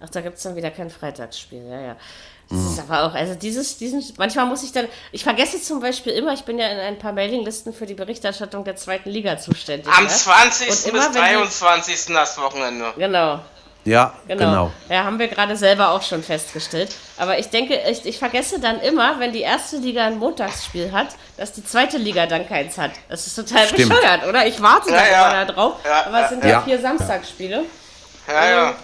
[0.00, 1.96] Ach, da gibt es dann wieder kein Freitagsspiel, ja, ja.
[2.48, 6.12] Das ist aber auch, also dieses, diesen, manchmal muss ich dann, ich vergesse zum Beispiel
[6.12, 9.88] immer, ich bin ja in ein paar Mailinglisten für die Berichterstattung der zweiten Liga zuständig.
[9.92, 10.08] Am ja?
[10.10, 10.68] 20.
[10.70, 12.14] Und immer, bis wenn die- 23.
[12.14, 12.92] das Wochenende.
[12.96, 13.40] Genau,
[13.84, 14.38] Ja, genau.
[14.44, 14.72] genau.
[14.88, 16.94] Ja, haben wir gerade selber auch schon festgestellt.
[17.16, 21.08] Aber ich denke, ich, ich vergesse dann immer, wenn die erste Liga ein Montagsspiel hat,
[21.36, 22.92] dass die zweite Liga dann keins hat.
[23.08, 23.88] Das ist total Stimmt.
[23.88, 24.46] bescheuert, oder?
[24.46, 25.24] Ich warte Ja, dann ja.
[25.32, 25.72] immer da drauf.
[25.84, 26.60] Ja, aber es sind ja, ja.
[26.62, 27.64] vier Samstagsspiele.
[28.28, 28.74] Ja, ja.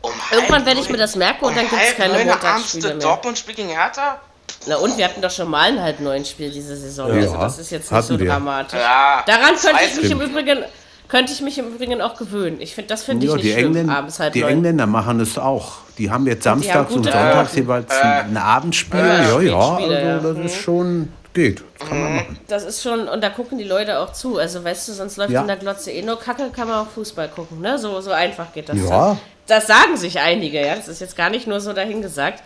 [0.00, 2.98] Um Irgendwann werde ich mir das merken und um dann gibt es keine Montagsspiele mehr.
[2.98, 4.20] Dortmund-Spiel gegen Hertha?
[4.66, 7.08] Na und wir hatten doch schon mal ein halb neun Spiel diese Saison.
[7.08, 8.26] Ja, also das ist jetzt nicht so wir.
[8.28, 8.78] dramatisch.
[8.78, 9.22] Ja.
[9.26, 10.64] Daran könnte ich mich im Übrigen
[11.08, 12.60] könnte ich mich im Übrigen auch gewöhnen.
[12.60, 14.50] Ich finde, das finde ich Ja, nicht die, schlimm, Engländer, abends halb die neun.
[14.52, 15.76] Engländer machen es auch.
[15.96, 17.62] Die haben jetzt samstags und gute sonntags Quoten.
[17.62, 19.00] jeweils ein Abendspiel.
[19.00, 20.14] ja, ja, Spätspiele, ja.
[20.16, 21.64] also das ist schon, geht.
[21.78, 22.38] Das kann man machen.
[22.48, 24.36] Das ist schon, und da gucken die Leute auch zu.
[24.38, 25.40] Also weißt du, sonst läuft Ja.
[25.40, 27.60] in der Glotze eh nur Kacke, kann man auch Fußball gucken.
[27.62, 27.78] Ne?
[27.78, 28.76] So, so einfach geht das.
[28.76, 28.88] Ja.
[28.90, 29.18] dann.
[29.48, 30.76] Das sagen sich einige, ja.
[30.76, 32.42] Das ist jetzt gar nicht nur so dahingesagt.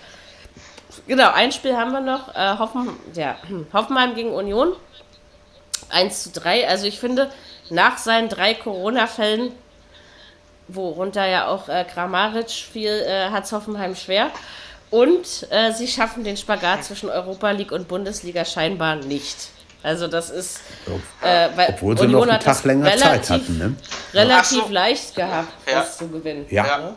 [1.06, 2.34] Genau, ein Spiel haben wir noch.
[2.34, 3.36] Äh, Hoffen, ja,
[3.72, 4.74] Hoffenheim gegen Union.
[5.90, 6.68] 1 zu 3.
[6.68, 7.30] Also ich finde,
[7.70, 9.52] nach seinen drei Corona-Fällen,
[10.68, 14.30] worunter ja auch äh, Kramaric fiel, äh, hat es Hoffenheim schwer.
[14.90, 19.48] Und äh, sie schaffen den Spagat zwischen Europa League und Bundesliga scheinbar nicht.
[19.82, 20.60] Also das ist,
[21.22, 23.58] äh, weil Obwohl sie Union noch einen Tag länger Zeit relativ, hatten.
[23.58, 23.74] Ne?
[24.14, 24.68] relativ so.
[24.68, 25.80] leicht gehabt, Ja.
[25.80, 26.46] das zu gewinnen.
[26.50, 26.78] Ja.
[26.78, 26.94] ne?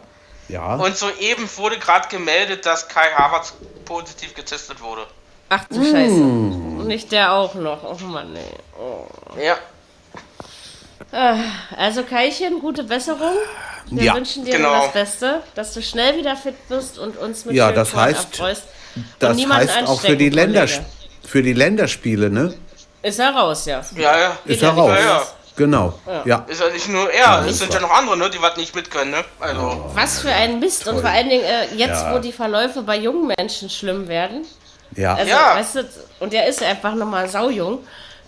[0.47, 5.07] Ja, Und soeben wurde gerade gemeldet, dass Kai Havertz positiv getestet wurde.
[5.49, 6.13] Ach du Scheiße.
[6.13, 7.83] Und nicht der auch noch.
[7.83, 8.39] Oh Mann, nee.
[8.79, 9.05] Oh.
[9.41, 9.57] Ja.
[11.77, 13.35] Also Kaichen, gute Besserung.
[13.87, 14.81] Wir Ja, wünschen dir genau.
[14.83, 18.31] das Beste, dass du schnell wieder fit bist und uns mit Ja, schönen das heißt-
[18.31, 18.63] erfreust
[18.95, 20.67] und das niemanden heißt auch für die, Kollege.
[21.23, 22.53] für die Länderspiele, ne?
[23.05, 23.81] Ist er raus, ja.
[23.95, 24.37] Ja, ja.
[24.45, 24.91] Ist ja er nicht raus.
[24.99, 25.21] Ja, ja.
[25.57, 25.93] Genau.
[26.25, 26.45] Ja.
[26.47, 28.91] Ist ja nicht nur er, es sind ja noch andere, ne, die was nicht mit
[28.91, 29.17] können, ne?
[29.39, 29.89] Also.
[29.93, 30.87] Was für ein Mist.
[30.87, 32.13] Und vor allen Dingen äh, jetzt, Ja.
[32.13, 34.45] wo die Verläufe bei jungen Menschen schlimm werden.
[34.95, 35.15] Ja.
[35.15, 35.55] Also, Ja.
[35.55, 35.89] weißt du,
[36.19, 37.79] und der ist einfach nochmal saujung,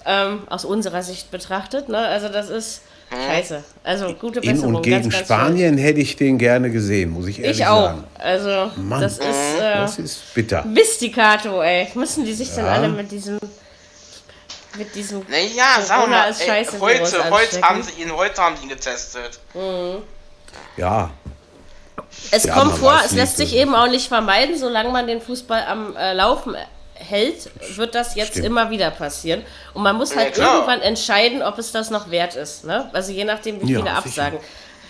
[0.06, 1.90] ähm, aus unserer Sicht betrachtet.
[1.90, 1.98] Ne?
[1.98, 3.64] Also das ist scheiße.
[3.84, 4.76] Also gute In Besserung.
[4.76, 7.46] und gegen ganz, ganz Spanien hätte ich den gerne gesehen, muss ich schön.
[7.46, 7.88] ehrlich Ich auch.
[7.88, 8.04] sagen.
[8.20, 9.02] Also Mann.
[9.02, 10.64] das ist äh, Das ist bitter.
[10.66, 11.90] Mysticato, ey.
[11.96, 13.38] Müssen die sich dann alle mit diesem
[14.78, 18.12] mit diesem Naja, sagen wir Corona mal, ist ey, scheiße heute, heute haben sie ihn,
[18.16, 19.40] heute haben sie ihn getestet.
[20.78, 21.10] Ja.
[22.32, 23.56] Es Ja, kommt vor, es lässt sich so.
[23.56, 26.56] eben auch nicht vermeiden, solange man den Fußball am äh, Laufen
[26.96, 28.46] hält, wird das jetzt Stimmt.
[28.48, 29.44] immer wieder passieren.
[29.74, 30.54] Und man muss Ja, halt klar.
[30.56, 32.66] irgendwann entscheiden, ob es das noch wert ist.
[32.66, 32.90] Ne?
[32.94, 33.98] Also je nachdem, wie Ja, viele sicher.
[33.98, 34.40] absagen.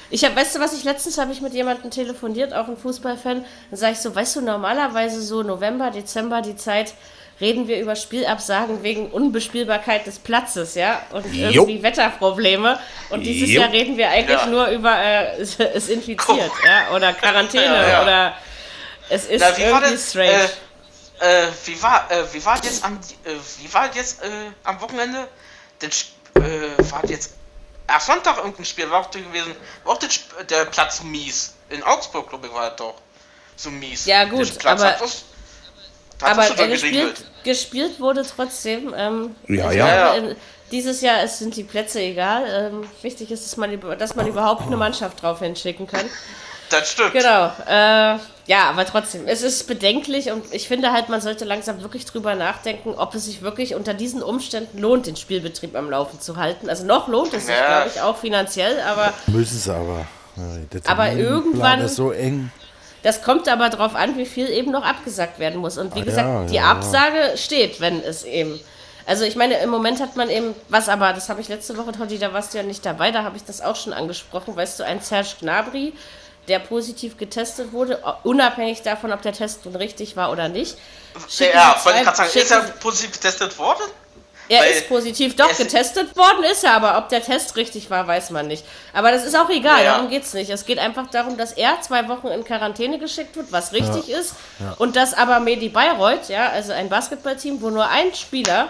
[0.09, 3.43] Ich habe, weißt du, was ich letztens habe ich mit jemandem telefoniert, auch ein Fußballfan,
[3.71, 6.93] dann sage ich so, weißt du, normalerweise so November, Dezember, die Zeit,
[7.39, 11.61] reden wir über Spielabsagen wegen Unbespielbarkeit des Platzes, ja, und Jo.
[11.63, 12.79] irgendwie Wetterprobleme.
[13.09, 13.61] Und dieses Jo.
[13.61, 14.45] Jahr reden wir eigentlich Ja.
[14.47, 18.01] nur über äh, es ist infiziert, ja, oder Quarantäne Ja, ja.
[18.03, 18.37] oder
[19.09, 20.09] es ist Na, wie war irgendwie das?
[20.09, 20.49] strange.
[21.19, 23.29] Äh, äh, wie war, äh, wie war jetzt am, äh,
[23.61, 24.27] wie war jetzt äh,
[24.63, 25.27] am Wochenende?
[25.81, 27.33] Den, Sp- äh, war jetzt,
[27.87, 31.53] ach Sonntag irgendein Spiel war auch gewesen, war auch der, Sp- der Platz mies.
[31.69, 32.95] In Augsburg, glaube ich, war das doch
[33.55, 34.05] so mies.
[34.05, 35.01] Ja, gut, aber- hat
[36.21, 38.93] hat Aber sogar äh, gespielt, gespielt wurde trotzdem.
[38.97, 40.13] Ähm, Ja, ja.
[40.13, 40.35] glaube, in-
[40.71, 42.43] Dieses Jahr es sind die Plätze egal.
[42.49, 46.05] Ähm, wichtig ist, dass man, dass man überhaupt eine Mannschaft drauf hinschicken kann.
[46.69, 47.13] Das stimmt.
[47.13, 47.45] Genau.
[47.65, 52.03] Äh, ja, aber trotzdem, es ist bedenklich und ich finde halt, man sollte langsam wirklich
[52.03, 56.35] drüber nachdenken, ob es sich wirklich unter diesen Umständen lohnt, den Spielbetrieb am Laufen zu
[56.35, 56.69] halten.
[56.69, 57.67] Also noch lohnt es sich, Ja.
[57.83, 60.05] glaube ich, auch finanziell, aber Müssen sie aber.
[60.35, 60.43] Ja,
[60.91, 62.51] Aber irgendwann- ist so eng.
[63.07, 65.77] Das kommt aber darauf an, wie viel eben noch abgesagt werden muss.
[65.77, 66.71] Und wie Ah, gesagt, ja, die ja, ja.
[66.71, 68.59] Absage steht, wenn es eben.
[69.05, 71.93] Also ich meine, im Moment hat man eben, was aber, das habe ich letzte Woche,
[71.93, 74.77] Totti, da warst du ja nicht dabei, da habe ich das auch schon angesprochen, weißt
[74.81, 75.93] du, ein Serge Gnabry,
[76.49, 80.77] der positiv getestet wurde, unabhängig davon, ob der Test nun richtig war oder nicht.
[81.29, 83.83] Schicken ja, sie wollte ich gerade sagen, ist er positiv getestet worden?
[84.49, 87.89] Er Weil ist positiv doch es- getestet worden, ist er, aber ob der Test richtig
[87.89, 88.63] war, weiß man nicht.
[88.93, 89.93] Aber das ist auch egal, Ja.
[89.93, 90.49] darum geht es nicht.
[90.49, 94.35] Es geht einfach darum, dass er zwei Wochen in Quarantäne geschickt wird, was richtig ist.
[94.77, 98.69] Und dass aber Medi Bayreuth, ja, also ein Basketballteam, wo nur ein Spieler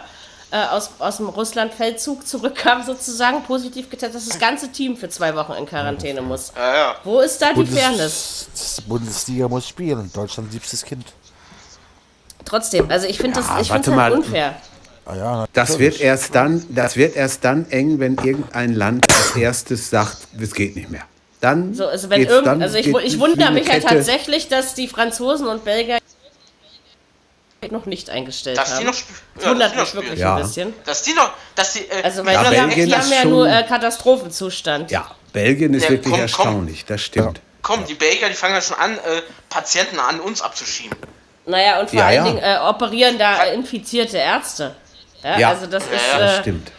[0.50, 5.36] äh, aus, aus dem Russland-Feldzug zurückkam, sozusagen positiv getestet, dass das ganze Team für zwei
[5.36, 6.54] Wochen in Quarantäne muss.
[6.56, 6.96] Ja, ja.
[7.04, 8.48] Wo ist da die Bundes Fairness?
[8.54, 10.10] das Bundesliga muss spielen.
[10.14, 11.06] Deutschland liebstes Kind.
[12.46, 14.56] Trotzdem, also ich finde Ja, das ich find's halt unfair.
[15.10, 19.36] Ah ja, Das wird, erst dann, das wird erst dann eng, wenn irgendein Land als
[19.38, 21.04] erstes sagt, es geht nicht mehr.
[21.40, 23.96] Dann So, also wenn irgend, dann, also ich, ich wundere mich halt Kette.
[23.96, 26.00] tatsächlich, dass die Franzosen und Belgier
[27.72, 28.80] noch nicht eingestellt Dass haben.
[28.80, 28.94] die noch
[29.36, 30.20] das ja, wundert mich wirklich.
[30.20, 30.36] Ja.
[30.36, 30.74] ein bisschen.
[30.86, 33.12] Dass die noch, dass die, äh, Also weil Ja, die, haben, Belgien die haben ist
[33.12, 34.92] ja schon- nur äh, Katastrophenzustand.
[34.92, 36.22] Ja, Belgien ist Ja, wirklich komm, komm.
[36.22, 37.42] erstaunlich, das stimmt.
[37.62, 40.98] komm, die Baker, die fangen ja schon an, äh, Patienten an uns abzuschieben.
[41.46, 42.24] Naja, und vor Ja, allen ja.
[42.26, 44.76] Dingen äh, operieren da äh, infizierte Ärzte.
[45.34, 45.50] Ja, Ja.
[45.50, 45.92] also das ist.
[46.14, 46.72] Ja, Das äh, stimmt.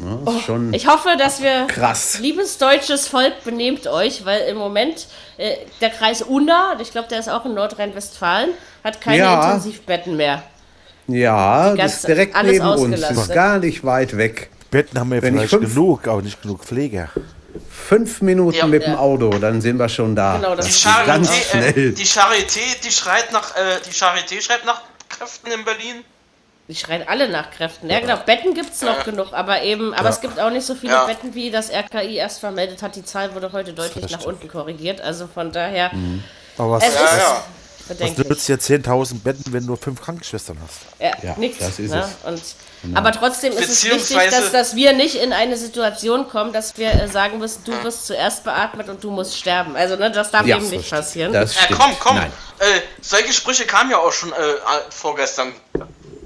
[0.00, 2.18] Ja, das ist schon Ich hoffe, dass wir, Krass.
[2.18, 5.06] liebes deutsches Volk, benehmt euch, weil im Moment
[5.36, 8.50] äh, der Kreis Unna, ich glaube, der ist auch in Nordrhein-Westfalen,
[8.82, 9.44] hat keine Ja.
[9.44, 10.42] Intensivbetten mehr.
[11.06, 12.80] ja, das ganz- ist direkt alles neben uns.
[12.80, 13.18] ausgelastet.
[13.18, 14.50] Ist gar nicht weit weg.
[14.70, 17.08] Betten haben wir Wenn ich vielleicht fünf- genug, aber nicht genug Pfleger.
[17.70, 18.66] Fünf Minuten Ja.
[18.66, 18.90] mit Ja.
[18.90, 20.36] dem Auto, dann sind wir schon da.
[20.38, 21.78] Genau, das Die ist geht ganz Charité, schnell.
[21.90, 26.04] äh, die Charité, die schreit nach, äh, die Charité schreibt nach Kräften in Berlin.
[26.66, 27.90] Die schreien alle nach Kräften.
[27.90, 28.16] Ja, genau.
[28.24, 31.04] Betten gibt es noch genug, aber eben, aber es gibt auch nicht so viele Ja.
[31.04, 32.96] Betten, wie das RKI erst vermeldet hat.
[32.96, 35.02] Die Zahl wurde heute deutlich nach unten korrigiert.
[35.02, 35.90] Also von daher,
[36.56, 37.44] Aber was, es Ja, ist ja.
[37.88, 38.28] was bedenklich.
[38.28, 40.78] nützt dir 10.000 Betten, wenn du nur fünf Krankenschwestern hast?
[40.98, 41.58] Ja, Ja, nichts.
[41.58, 42.08] das ist ne?
[42.24, 42.56] es.
[42.82, 46.78] Und, Aber trotzdem ist es wichtig, dass, dass wir nicht in eine Situation kommen, dass
[46.78, 49.76] wir äh, sagen müssen, du wirst zuerst beatmet und du musst sterben.
[49.76, 51.30] Also ne, das darf Ja, eben nicht passieren.
[51.34, 51.78] Das Ja, stimmt.
[51.78, 52.16] komm, komm.
[52.18, 52.22] Äh,
[53.02, 54.34] solche Sprüche kamen ja auch schon äh,
[54.88, 55.52] vorgestern.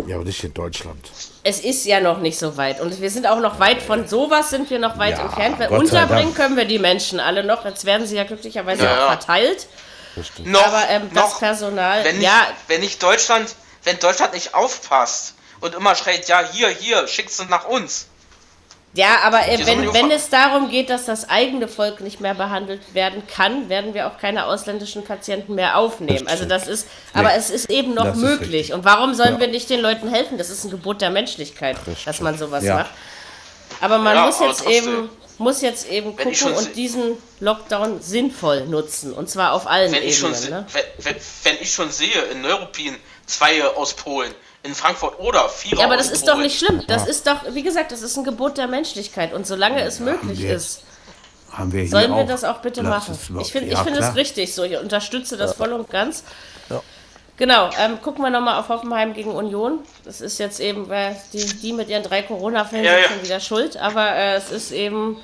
[0.07, 1.11] Ja, aber nicht in Deutschland.
[1.43, 2.81] Es ist ja noch nicht so weit.
[2.81, 5.59] Und wir sind auch noch weit von sowas sind wir noch weit Ja, entfernt.
[5.59, 7.65] Weil Gott unterbringen können wir die Menschen alle noch.
[7.65, 9.67] Jetzt werden sie ja glücklicherweise Ja, auch verteilt.
[10.45, 14.55] Noch, Aber ähm, das noch, Personal, wenn nicht, ja, wenn nicht Deutschland, wenn Deutschland nicht
[14.55, 18.07] aufpasst und immer schreit, ja, hier, hier, schickst du nach uns.
[18.99, 22.81] Ja, aber äh, wenn, wenn es darum geht, dass das eigene Volk nicht mehr behandelt
[22.95, 26.27] werden kann, werden wir auch keine ausländischen Patienten mehr aufnehmen.
[26.27, 28.73] Also das ist, aber es ist eben noch Das möglich.
[28.73, 30.37] Und warum sollen wir nicht den Leuten helfen?
[30.37, 32.75] Das ist ein Gebot der Menschlichkeit, dass man sowas Ja.
[32.75, 32.91] macht.
[33.81, 35.09] Aber man Ja, muss jetzt eben
[35.41, 39.13] muss jetzt eben Wenn ich gucken und se- diesen Lockdown sinnvoll nutzen.
[39.13, 40.43] Und zwar auf allen Wenn ich, schon, Ebenen.
[40.45, 40.67] se- Ne?
[40.73, 42.97] wenn, wenn, wenn ich schon sehe, in Neuruppin
[43.27, 44.33] zwei aus Polen,
[44.69, 46.37] in Frankfurt oder vier Ja, aber das ist Polen.
[46.37, 46.83] doch nicht schlimm.
[46.87, 49.33] Das ist doch, wie gesagt, das ist ein Gebot der Menschlichkeit.
[49.33, 50.83] Und solange es möglich wir- ist,
[51.53, 53.19] Haben wir hier Sollen wir das auch bitte machen?
[53.41, 54.63] Ich finde ja, ich find es richtig so.
[54.65, 56.23] Ich unterstütze das voll und ganz.
[57.39, 59.79] Genau, ähm, gucken wir nochmal auf Hoffenheim gegen Union.
[60.05, 63.09] Das ist jetzt eben, äh, die, die mit ihren drei Corona-Fällen Ja, sind ja.
[63.09, 65.19] schon wieder schuld, aber äh, es ist eben,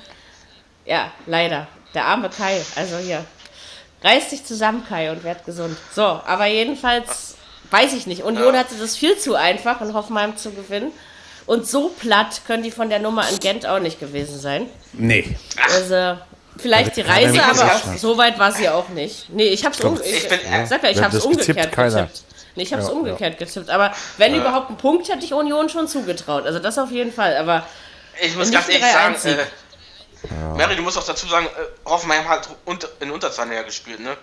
[0.85, 2.61] ja, leider, der arme Kai.
[2.77, 3.25] Also hier,
[4.01, 5.75] reiß dich zusammen, Kai, und werd gesund.
[5.93, 7.34] So, aber jedenfalls,
[7.71, 10.91] weiß ich nicht, Union hatte das viel zu einfach, in Hoffenheim zu gewinnen.
[11.45, 14.67] Und so platt können die von der Nummer in Gent auch nicht gewesen sein.
[14.93, 15.37] Nee.
[15.73, 16.17] Also,
[16.57, 19.29] vielleicht die Reise, aber so weit war sie auch nicht.
[19.29, 21.25] Nee, ich hab's um, ich, Ich bin- ich sag ja, ich hab's getippt?
[21.25, 22.23] umgekehrt getippt.
[22.55, 23.69] Nee, ich hab's umgekehrt getippt.
[23.69, 26.45] Aber wenn überhaupt ein Punkt, hätte ich Union schon zugetraut.
[26.47, 27.37] Also das auf jeden Fall.
[27.37, 27.63] Aber
[28.21, 29.37] Ich muss ganz ehrlich sagen, 3-1-Sieg.
[29.37, 33.99] äh, Mary, du musst auch dazu sagen, äh, Hoffenheim hat unter, in Unterzahl ja gespielt,
[33.99, 34.17] ne?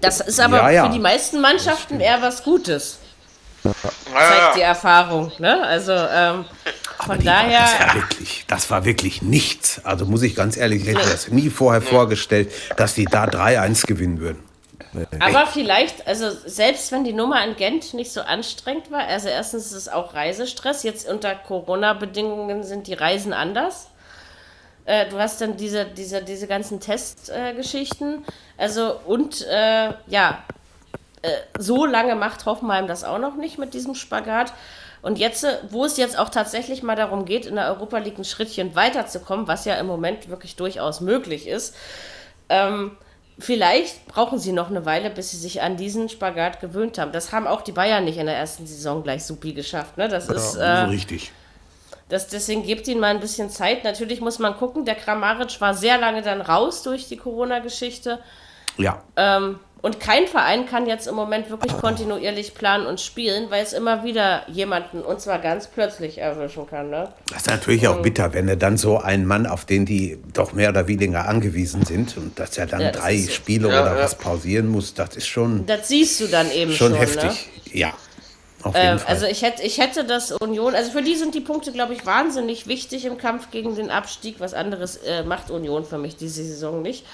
[0.00, 0.86] Das ist aber Ja, ja.
[0.86, 2.98] für die meisten Mannschaften eher was Gutes.
[3.62, 3.72] Ja,
[4.14, 4.60] Zeigt die.
[4.62, 5.30] Erfahrung.
[5.38, 5.62] Ne?
[5.62, 6.46] Also ähm,
[6.98, 7.60] von war- Das daher.
[7.88, 9.84] war wirklich, das war wirklich nichts.
[9.84, 13.86] Also muss ich ganz ehrlich, ich hätte das nie vorher vorgestellt, dass die da 3-1
[13.86, 14.42] gewinnen würden.
[15.20, 19.66] Aber vielleicht, also selbst wenn die Nummer in Gent nicht so anstrengend war, also erstens
[19.66, 23.86] ist es auch Reisestress, jetzt unter Corona-Bedingungen sind die Reisen anders.
[24.90, 28.24] Äh, du hast dann diese, diese, diese ganzen Testgeschichten.
[28.58, 30.42] Äh, also und äh, ja,
[31.22, 34.52] äh, so lange macht Hoffenheim das auch noch nicht mit diesem Spagat.
[35.00, 38.18] Und jetzt, äh, wo es jetzt auch tatsächlich mal darum geht, in der Europa League
[38.18, 41.76] ein Schrittchen weiterzukommen, was ja im Moment wirklich durchaus möglich ist,
[42.48, 42.96] ähm,
[43.38, 47.12] vielleicht brauchen sie noch eine Weile, bis sie sich an diesen Spagat gewöhnt haben.
[47.12, 49.98] Das haben auch die Bayern nicht in der ersten Saison gleich supi geschafft.
[49.98, 50.08] Ne?
[50.08, 51.30] Das ist, so äh, richtig.
[52.10, 53.84] Das, deswegen gebt ihnen mal ein bisschen Zeit.
[53.84, 58.18] Natürlich muss man gucken, der Kramaric war sehr lange dann raus durch die Corona-Geschichte.
[58.76, 59.02] Ja.
[59.16, 63.72] Ähm, und kein Verein kann jetzt im Moment wirklich kontinuierlich planen und spielen, weil es
[63.72, 66.90] immer wieder jemanden, und zwar ganz plötzlich, erwischen kann.
[66.90, 67.08] Ne?
[67.30, 70.52] Das ist natürlich auch bitter, wenn er dann so ein Mann, auf den die doch
[70.52, 73.16] mehr oder weniger angewiesen sind und dass er dann Ja, das drei.
[73.18, 74.02] Spiele Ja, oder ja.
[74.04, 76.98] was pausieren muss, das ist schon, Das siehst du dann eben schon schon.
[76.98, 77.30] heftig.
[77.72, 77.78] Ne?
[77.78, 77.92] Ja.
[78.62, 79.08] Auf jeden Ähm, Fall.
[79.14, 82.04] also ich hätte, ich hätte das Union, also für die sind die Punkte, glaube ich,
[82.04, 84.36] wahnsinnig wichtig im Kampf gegen den Abstieg.
[84.38, 87.04] Was anderes äh, macht Union für mich diese Saison nicht.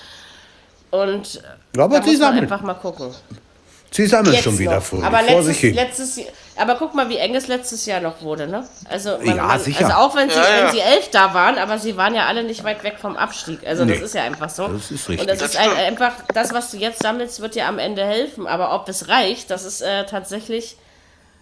[0.91, 1.43] Und
[1.75, 2.43] äh, Aber da sie muss man sammeln.
[2.45, 3.15] einfach mal gucken.
[3.91, 4.83] Sie sammeln Jetzt schon wieder noch.
[4.83, 5.03] früh.
[5.03, 5.75] Aber vor sich letztes, hin.
[5.75, 6.27] letztes Jahr-
[6.59, 8.67] aber guck mal, wie eng es letztes Jahr noch wurde, ne?
[8.91, 9.85] Also, man, Ja, sicher.
[9.87, 10.65] also auch wenn sie, Ja, ja.
[10.65, 13.61] wenn sie elf da waren, aber sie waren ja alle nicht weit weg vom Abstieg.
[13.67, 13.95] Also Nee.
[13.95, 14.67] das ist ja einfach so.
[14.69, 15.21] Das ist richtig.
[15.21, 18.05] Und das, Das ist ein, einfach, das, was du jetzt sammelst, wird dir am Ende
[18.05, 18.47] helfen.
[18.47, 20.77] Aber ob es reicht, das ist äh, tatsächlich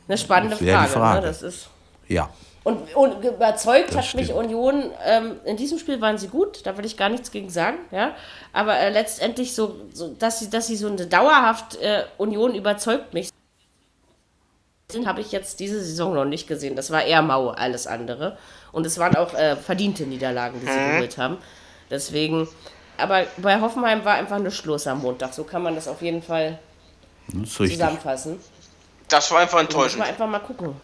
[0.09, 0.89] eine spannende Frage.
[0.89, 1.20] Frage.
[1.20, 1.26] Ne?
[1.26, 1.68] Das ist
[2.09, 2.31] Ja.
[2.64, 4.39] und, und überzeugt Das hat mich stimmt.
[4.39, 7.78] Union, ähm, in diesem Spiel waren sie gut, da will ich gar nichts gegen sagen,
[7.90, 8.14] ja.
[8.52, 13.14] Aber äh, letztendlich so, so, dass sie, dass sie so eine dauerhaft äh, Union überzeugt
[13.14, 13.31] mich.
[14.93, 16.76] Den habe ich jetzt diese Saison noch nicht gesehen.
[16.76, 18.36] Das war eher mau, alles andere.
[18.70, 21.39] Und es waren auch äh, verdiente Niederlagen, die sie geholt haben.
[21.90, 22.48] Deswegen,
[22.98, 25.32] aber bei Hoffenheim war einfach eine Schluss am Montag.
[25.32, 26.59] So kann man das auf jeden Fall
[27.43, 27.78] ist richtig.
[29.09, 29.98] Das war einfach enttäuschend.
[30.01, 30.76] man einfach mal gucken.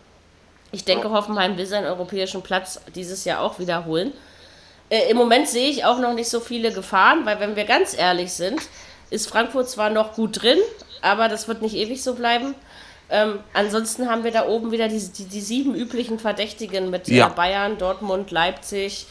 [0.73, 4.13] Ich denke, Hoffenheim will seinen europäischen Platz dieses Jahr auch wiederholen.
[4.89, 7.97] Äh, Im Moment sehe ich auch noch nicht so viele Gefahren, weil wenn wir ganz
[7.97, 8.61] ehrlich sind,
[9.11, 10.59] ist Frankfurt zwar noch gut drin,
[11.03, 12.55] aber das wird nicht ewig so bleiben.
[13.13, 17.27] Ähm, ansonsten haben wir da oben wieder die, die, die sieben üblichen Verdächtigen mit Ja.
[17.27, 19.07] äh, Bayern, Dortmund, Leipzig,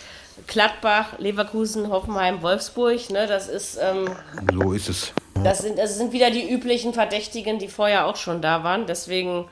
[0.47, 3.09] Gladbach, Leverkusen, Hoffenheim, Wolfsburg.
[3.09, 4.09] Ne, das ist ähm,
[4.53, 5.13] So ist es.
[5.43, 8.85] Das sind, das sind wieder die üblichen Verdächtigen, die vorher auch schon da waren.
[8.85, 9.47] Deswegen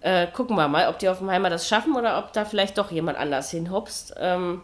[0.00, 3.18] äh, gucken wir mal, ob die Hoffenheimer das schaffen oder ob da vielleicht doch jemand
[3.18, 4.14] anders hinhopst.
[4.18, 4.62] Ähm,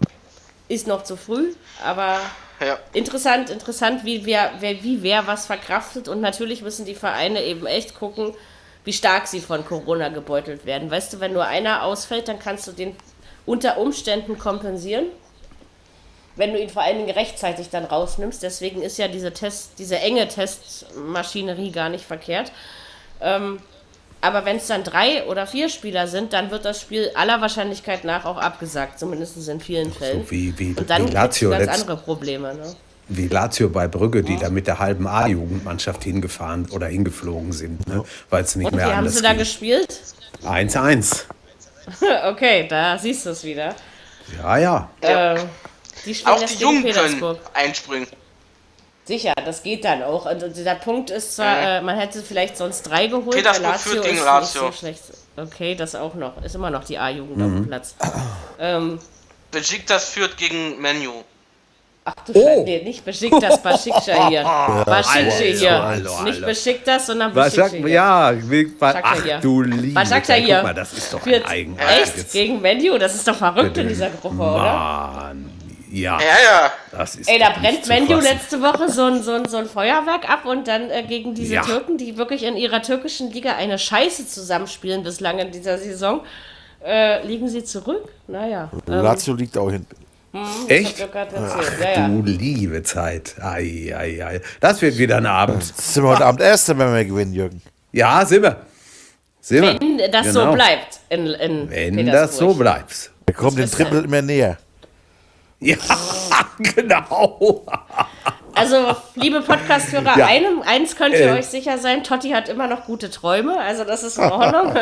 [0.68, 2.20] ist noch zu früh, aber
[2.60, 2.78] Ja.
[2.92, 6.08] interessant, interessant, wie wer, wer, wie wer was verkraftet.
[6.08, 8.34] Und natürlich müssen die Vereine eben echt gucken,
[8.84, 10.90] wie stark sie von Corona gebeutelt werden.
[10.90, 12.96] Weißt du, wenn nur einer ausfällt, dann kannst du den
[13.46, 15.06] unter Umständen kompensieren
[16.38, 18.42] wenn du ihn vor allen Dingen rechtzeitig dann rausnimmst.
[18.42, 22.52] Deswegen ist ja diese Test, diese enge Testmaschinerie gar nicht verkehrt.
[23.20, 23.58] Ähm,
[24.20, 28.04] aber wenn es dann drei oder vier Spieler sind, dann wird das Spiel aller Wahrscheinlichkeit
[28.04, 30.24] nach auch abgesagt, zumindest in vielen Fällen.
[30.24, 32.54] So wie, wie, Und dann wie, gibt es Lazio ganz andere Probleme.
[32.54, 32.74] Ne?
[33.08, 38.04] wie Lazio bei Brügge, die da mit der halben A-Jugendmannschaft hingefahren oder hingeflogen sind, ne?
[38.30, 39.38] weil es nicht Und wie mehr haben anders sie da ging.
[39.38, 40.00] gespielt?
[40.44, 41.24] 1-1.
[42.30, 43.74] okay, da siehst du es wieder.
[44.38, 44.90] Ja, ja.
[45.02, 45.36] Ja.
[46.06, 48.06] Die Auch die Jungen können einspringen.
[49.04, 50.30] Sicher, das geht dann auch.
[50.30, 51.66] Und der Punkt ist zwar, Mhm.
[51.66, 54.62] äh, man hätte vielleicht sonst drei geholt, Petersburg weil Lazio führt gegen ist Lazio.
[54.66, 55.00] nicht so schlecht.
[55.36, 56.42] Okay, das auch noch.
[56.44, 57.44] Ist immer noch die A-Jugend Mhm.
[57.44, 57.94] auf dem Platz.
[58.60, 58.98] Ähm,
[59.52, 61.12] Besiktas führt gegen Menu.
[62.04, 62.42] ach du Oh.
[62.44, 64.42] Scheiße, nee, nicht Besiktas, Baschikschar hier.
[64.86, 65.70] Baschikschar hier.
[65.82, 66.22] hallo, hallo.
[66.24, 67.94] Nicht Besiktas, sondern Was sagt Besiktas hier.
[67.94, 68.32] ja,
[68.80, 69.38] ach hier.
[69.38, 70.56] du liebe Was sagt Zeit, hier?
[70.56, 72.98] Guck mal, das ist doch ein echt gegen Menu?
[72.98, 75.34] Das ist doch verrückt in dieser Gruppe, oder?
[75.90, 76.72] Ja, Ja, ja.
[76.92, 80.28] das ist Ey, da brennt Menu letzte Woche so ein, so, ein, so ein Feuerwerk
[80.28, 81.62] ab und dann äh, gegen diese Ja.
[81.62, 86.20] Türken, die wirklich in ihrer türkischen Liga eine Scheiße zusammenspielen bislang in dieser Saison,
[86.84, 88.08] äh, liegen sie zurück?
[88.26, 88.70] Naja.
[88.86, 89.96] Ähm, Lazio liegt auch hinten.
[90.68, 90.98] Echt?
[90.98, 91.72] Dirk hat erzählt.
[91.80, 92.08] Ja, ja.
[92.08, 93.34] Du liebe Zeit.
[93.40, 94.40] Ei, ei, ei.
[94.60, 95.62] Das wird wieder ein Abend.
[95.76, 97.62] Das sind wir heute Abend Erste, wenn wir gewinnen, Jürgen.
[97.92, 98.56] Ja, sind wir.
[99.40, 99.80] Sind wir.
[99.80, 100.50] Wenn das Genau.
[100.50, 102.12] so bleibt in, in Wenn Petersburg.
[102.12, 103.10] das so bleibt.
[103.26, 104.58] Wir kommen den ist Triple immer näher.
[105.60, 105.76] Ja,
[106.58, 107.64] genau.
[108.54, 110.26] Also, liebe Podcast-Hörer, Ja.
[110.26, 111.38] einem, eins könnt ihr Äh.
[111.38, 114.72] euch sicher sein, Totti hat immer noch gute Träume, also das ist in Ordnung.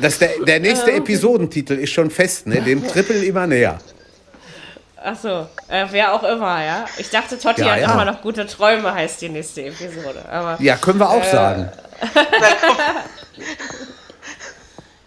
[0.00, 0.98] Das der, der nächste Ähm.
[0.98, 2.60] Episodentitel ist schon fest, ne?
[2.62, 3.78] Dem Triple immer näher.
[5.02, 6.84] Achso, äh, wer auch immer, ja.
[6.96, 7.92] Ich dachte, Totti Ja, hat ja.
[7.92, 10.24] immer noch gute Träume, heißt die nächste Episode.
[10.30, 11.08] Aber Ja, können wir Äh.
[11.08, 11.70] auch sagen.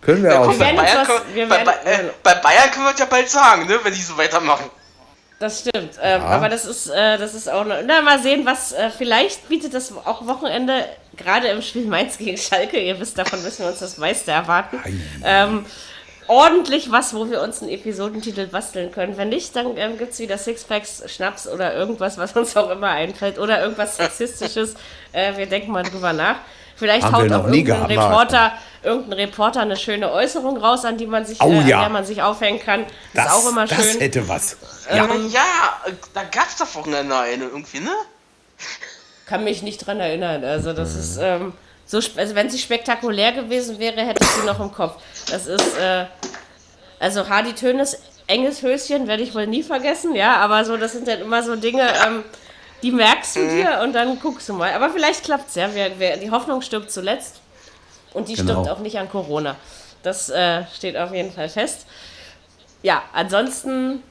[0.02, 1.56] können wir Ja, auch komm, bei, Bayern, was- können- bei,
[1.86, 4.70] äh, bei Bayern können wir es ja bald sagen, ne, wenn die so weitermachen.
[5.40, 5.92] Das stimmt.
[6.02, 7.76] Ähm, Aber das ist, äh, das ist auch noch.
[7.86, 8.72] Na, mal sehen, was.
[8.72, 10.86] Äh, vielleicht bietet das auch Wochenende,
[11.16, 14.80] gerade im Spiel Mainz gegen Schalke, ihr wisst, davon müssen wir uns das meiste erwarten.
[15.24, 15.66] Ähm,
[16.28, 19.16] ordentlich was, wo wir uns einen Episodentitel basteln können.
[19.18, 22.90] Wenn nicht, dann ähm, gibt es wieder Sixpacks, Schnaps oder irgendwas, was uns auch immer
[22.90, 23.38] einfällt.
[23.38, 24.76] Oder irgendwas Sexistisches.
[25.12, 26.38] äh, wir denken mal drüber nach.
[26.78, 27.86] Vielleicht Haben haut auch irgendein.
[27.86, 31.80] Reporter, irgendein Reporter eine schöne Äußerung raus, an die man sich, Oh äh, an ja.
[31.82, 32.86] der man sich aufhängen kann.
[33.14, 34.00] Das, das, ist auch immer das schön.
[34.00, 34.58] hätte was.
[34.90, 35.42] Ähm, Aber ja,
[35.86, 37.92] äh, da gab es doch Wochenende eine irgendwie, ne?
[39.26, 40.44] kann mich nicht dran erinnern.
[40.44, 41.54] Also das ist ähm,
[41.86, 45.02] so, also wenn sie spektakulär gewesen wäre, hätte ich sie noch im Kopf.
[45.30, 46.06] Das ist äh,
[47.00, 47.98] also Hardy Tönes
[48.28, 51.56] enges Höschen werde ich wohl nie vergessen, ja, aber so das sind dann immer so
[51.56, 52.24] Dinge, ähm,
[52.84, 54.72] die merkst du dir und dann guckst du mal.
[54.74, 55.74] Aber vielleicht klappt's ja.
[55.74, 57.42] Wir, wir, die Hoffnung stirbt zuletzt
[58.14, 58.54] und die Genau.
[58.64, 59.56] stirbt auch nicht an Corona.
[60.04, 61.86] Das äh, steht auf jeden Fall fest.
[62.84, 64.04] Ja, ansonsten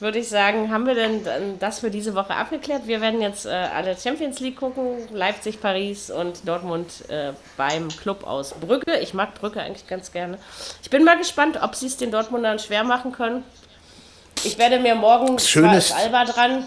[0.00, 1.24] würde ich sagen, haben wir denn
[1.58, 2.86] das für diese Woche abgeklärt?
[2.86, 8.24] Wir werden jetzt äh, alle Champions League gucken, Leipzig, Paris und Dortmund äh, beim Club
[8.24, 8.96] aus Brügge.
[8.98, 10.38] Ich mag Brügge eigentlich ganz gerne.
[10.82, 13.42] Ich bin mal gespannt, ob sie es den Dortmundern schwer machen können.
[14.44, 16.64] Ich werde mir morgen, Schönes- Alba dran,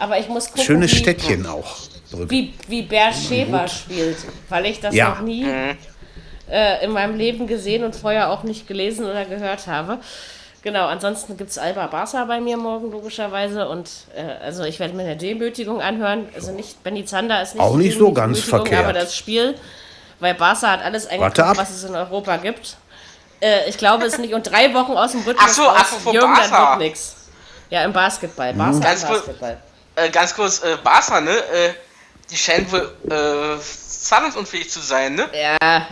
[0.00, 1.76] aber ich muss gucken, Schönes wie, Städtchen auch.
[2.10, 2.30] Brügge.
[2.30, 4.16] wie, wie Bercheva spielt,
[4.48, 5.10] weil ich das Ja.
[5.10, 5.46] noch nie
[6.50, 9.98] äh, in meinem Leben gesehen und vorher auch nicht gelesen oder gehört habe.
[10.62, 14.94] Genau, ansonsten gibt es Alba Barca bei mir morgen logischerweise und äh, also ich werde
[14.94, 16.28] mir eine Demütigung anhören.
[16.34, 18.84] Also nicht, Benny Zander ist nicht Auch nicht so ganz verkehrt.
[18.84, 19.54] Aber das Spiel,
[20.18, 21.56] weil Barca hat alles ab.
[21.56, 22.76] was es in Europa gibt.
[23.40, 24.34] Äh, ich glaube es nicht.
[24.34, 26.70] Und drei Wochen aus dem Rhythmus Ach so, apropos Jürgen, dann Barca.
[26.72, 27.16] wird nix.
[27.70, 28.52] Ja, im Basketball.
[28.52, 29.56] Barca kurz- Basketball.
[29.96, 31.36] Äh, ganz kurz, äh, Barca, ne?
[31.36, 31.74] Äh,
[32.30, 35.28] die scheinen wohl äh, zahlungsunfähig zu sein, ne?
[35.32, 35.86] Ja.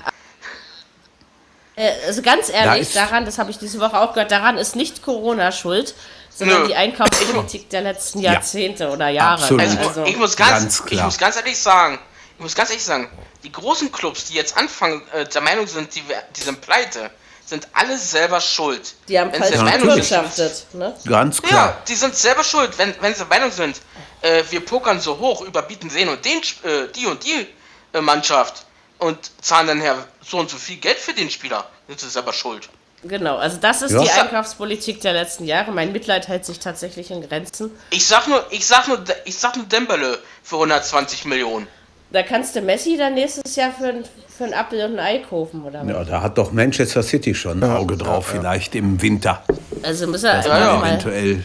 [1.76, 4.76] Äh, Also ganz ehrlich, ist- daran, das habe ich diese Woche auch gehört, daran ist
[4.76, 5.94] nicht Corona schuld,
[6.34, 6.68] sondern Nö.
[6.68, 9.42] die Einkaufspolitik der letzten Jahrzehnte oder Jahre.
[9.42, 9.60] absolut.
[9.62, 11.04] Also, Also, ich, muss ganz, Ganz ich klar.
[11.06, 11.98] muss ganz ehrlich sagen,
[12.36, 13.10] ich muss ganz ehrlich sagen,
[13.42, 16.02] die großen Clubs, die jetzt anfangen, äh, der Meinung sind, die,
[16.36, 17.10] die sind pleite,
[17.48, 18.94] sind alle selber schuld.
[19.08, 20.66] die haben Wenn sie falsch gewirtschaftet.
[20.74, 20.94] Ne?
[21.06, 21.82] Ganz Ja, klar.
[21.88, 23.80] die sind selber schuld, wenn, wenn sie der Meinung sind,
[24.20, 27.46] äh, wir pokern so hoch, überbieten den und den, Sp- äh, die und die
[27.92, 28.64] äh, Mannschaft
[28.98, 32.32] und zahlen dann her so und so viel Geld für den Spieler, sind sie selber
[32.32, 32.68] schuld.
[33.04, 34.02] Genau, also das ist Ja.
[34.02, 35.70] die Einkaufspolitik der letzten Jahre.
[35.70, 37.70] Mein Mitleid hält sich tatsächlich in Grenzen.
[37.90, 41.68] Ich sag nur, ich sag nur, ich sag nur Dembele für 120 Millionen.
[42.10, 44.04] Da kannst du Messi dann nächstes Jahr für ein,
[44.36, 45.80] für ein Apfel und ein Ei kaufen, oder?
[45.82, 45.88] was?
[45.88, 49.42] Ja, da hat doch Manchester City schon ein Auge drauf, vielleicht im Winter,
[49.82, 50.86] Also muss er mal.
[50.88, 51.44] eventuell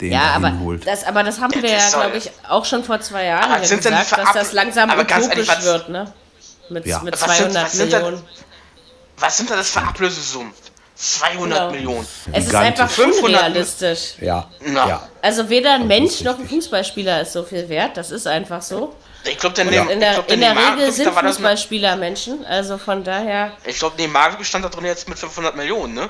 [0.00, 0.84] den Ja, aber holt.
[0.86, 3.84] das, aber das haben wir ja, Das glaube ich, auch schon vor zwei Jahren sind
[3.84, 6.12] denn gesagt, dass das langsam aber ganz utopisch ehrlich, was- wird, ne?
[6.70, 7.00] Mit, Ja.
[7.00, 8.22] mit Was sind- 200 was sind denn- Millionen.
[9.18, 10.52] Was sind da das für Ablösesummen?
[10.96, 11.70] 200 Genau.
[11.72, 12.06] Millionen.
[12.32, 14.14] Es ist einfach 500 unrealistisch.
[14.20, 15.08] Ja, ja.
[15.22, 17.96] Also weder ein Mensch noch ein Fußballspieler ist so viel wert.
[17.96, 18.94] Das ist einfach so.
[19.24, 22.44] Ich glaube, der, Neymar- in der, glaub, in der Neymar- Regel sind Fußballspieler Menschen.
[22.46, 26.08] Also von daher, Ich glaube, Neymar bestand da drin jetzt mit 500 Millionen, ne?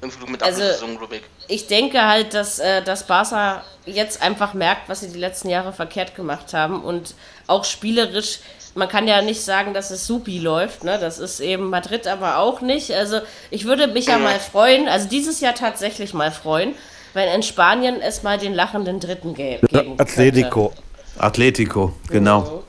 [0.00, 0.62] Irgendwie mit Also-
[0.96, 1.22] glaube ich.
[1.48, 5.72] ich denke halt, dass, äh, dass Barca jetzt einfach merkt, was sie die letzten Jahre
[5.72, 6.82] verkehrt gemacht haben.
[6.82, 7.14] Und
[7.46, 8.40] auch spielerisch,
[8.74, 10.82] man kann ja nicht sagen, dass es supi läuft.
[10.82, 10.98] Ne?
[10.98, 12.92] Das ist eben Madrid aber auch nicht.
[12.92, 13.20] Also
[13.50, 16.74] ich würde mich ja mal freuen, also dieses Jahr tatsächlich mal freuen,
[17.14, 20.02] wenn in Spanien es mal den lachenden Dritten ge geben könnte.
[21.18, 21.92] Atletico.
[22.10, 22.62] Genau.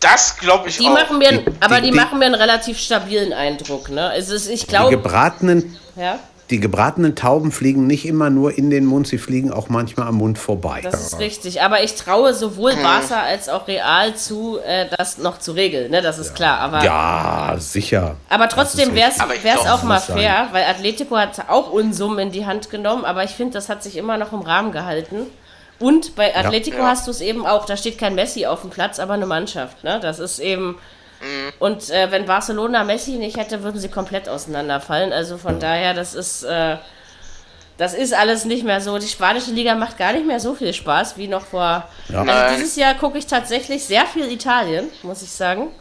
[0.00, 0.92] Das glaube ich Die auch.
[0.92, 3.88] machen mir, Die- aber die- die, die- machen mir einen relativ stabilen Eindruck.
[3.88, 4.12] Ne?
[4.16, 6.18] Es ist, ich Die glaube, gebratenen, ja,
[6.50, 10.16] die gebratenen Tauben fliegen nicht immer nur in den Mund, sie fliegen auch manchmal am
[10.16, 10.80] Mund vorbei.
[10.82, 11.62] das ist richtig.
[11.62, 15.90] Aber ich traue sowohl Barca als auch Real zu, äh, das noch zu regeln.
[15.90, 16.02] Ne?
[16.02, 16.58] Das ist klar.
[16.58, 18.16] Aber Ja, sicher.
[18.28, 20.18] Aber trotzdem wäre es glaub, auch mal muss sein.
[20.18, 23.82] fair, weil Atletico hat auch Unsummen in die Hand genommen, aber ich finde, das hat
[23.82, 25.20] sich immer noch im Rahmen gehalten.
[25.80, 26.86] Und bei Atletico Ja.
[26.88, 29.82] hast du es eben auch, da steht kein Messi auf dem Platz, aber eine Mannschaft.
[29.84, 29.98] Ne?
[30.00, 30.78] Das ist eben.
[31.58, 35.12] Und äh, wenn Barcelona Messi nicht hätte, würden sie komplett auseinanderfallen.
[35.12, 36.42] Also von daher, das ist.
[36.44, 36.76] Äh,
[37.76, 38.98] das ist alles nicht mehr so.
[38.98, 41.82] Die spanische Liga macht gar nicht mehr so viel Spaß wie noch vor.
[42.08, 42.54] Also Nein.
[42.56, 45.72] dieses Jahr gucke ich tatsächlich sehr viel Italien, muss ich sagen.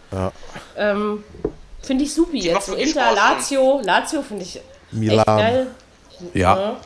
[0.76, 1.24] Ähm,
[1.84, 2.66] finde ich supi jetzt.
[2.66, 5.24] So Inter, Spaß, Lazio, Lazio finde ich echt Milan.
[5.26, 5.68] geil.
[6.34, 6.78] Ja,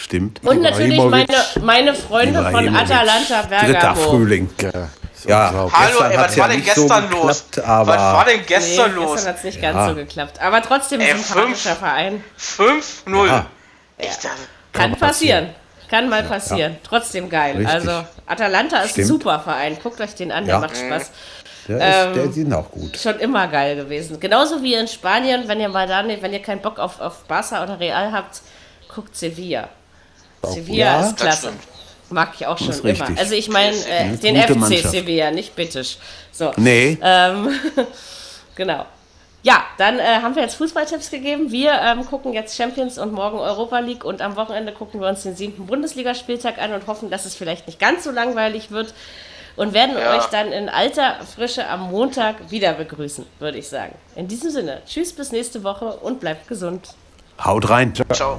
[0.00, 0.40] stimmt.
[0.44, 1.26] Und natürlich meine,
[1.62, 2.74] meine Freunde von.
[2.76, 4.00] Atalanta Dritter Bergamo.
[4.00, 4.50] Frühling.
[4.60, 4.68] Ja,
[5.14, 5.48] ist Ja.
[5.48, 5.78] unglaublich.
[5.78, 7.44] Hallo, Gestern ey, was ja war denn nicht so gestern los?
[7.50, 9.12] geklappt, was war denn Nee, gestern los?
[9.12, 9.88] gestern hat es nicht ganz Ja.
[9.88, 10.40] so geklappt.
[10.40, 12.24] Aber trotzdem Ey, sympathischer fünf- Verein.
[12.36, 13.26] 5-0.
[13.26, 13.46] Ja.
[14.72, 15.50] Kann passieren.
[15.90, 16.76] Kann mal passieren.
[16.84, 17.56] Trotzdem geil.
[17.56, 17.74] Richtig.
[17.74, 19.08] Also Atalanta ist ein Stimmt.
[19.08, 19.76] super Verein.
[19.82, 20.60] Guckt euch den an, der Ja.
[20.60, 21.10] macht Spaß.
[21.68, 22.96] Der, Ähm, ist, der sind auch gut.
[22.96, 24.18] Schon immer geil gewesen.
[24.18, 27.24] Genauso wie in Spanien, wenn ihr mal da nicht, wenn ihr keinen Bock auf, auf
[27.24, 28.40] Barca oder Real habt,
[28.92, 29.68] guckt Sevilla.
[30.42, 31.52] Sevilla Ja, ist klasse.
[32.10, 32.84] Mag ich auch schon immer.
[32.84, 33.18] richtig.
[33.18, 34.90] Also ich meine äh, den FC Mannschaft.
[34.90, 35.96] Sevilla, nicht Bittisch.
[36.32, 36.52] So.
[36.56, 37.50] Nee, Ähm,
[38.56, 38.84] genau.
[39.42, 41.50] Ja, dann äh, haben wir jetzt Fußballtipps gegeben.
[41.50, 45.22] Wir ähm, gucken jetzt Champions und morgen Europa League und am Wochenende gucken wir uns
[45.22, 48.92] den siebten Bundesligaspieltag an und hoffen, dass es vielleicht nicht ganz so langweilig wird
[49.56, 50.18] und werden Ja.
[50.18, 53.94] euch dann in alter Frische am Montag wieder begrüßen, würde ich sagen.
[54.14, 56.88] In diesem Sinne, tschüss bis nächste Woche und bleibt gesund.
[57.42, 57.94] haut rein.
[58.12, 58.38] Ciao.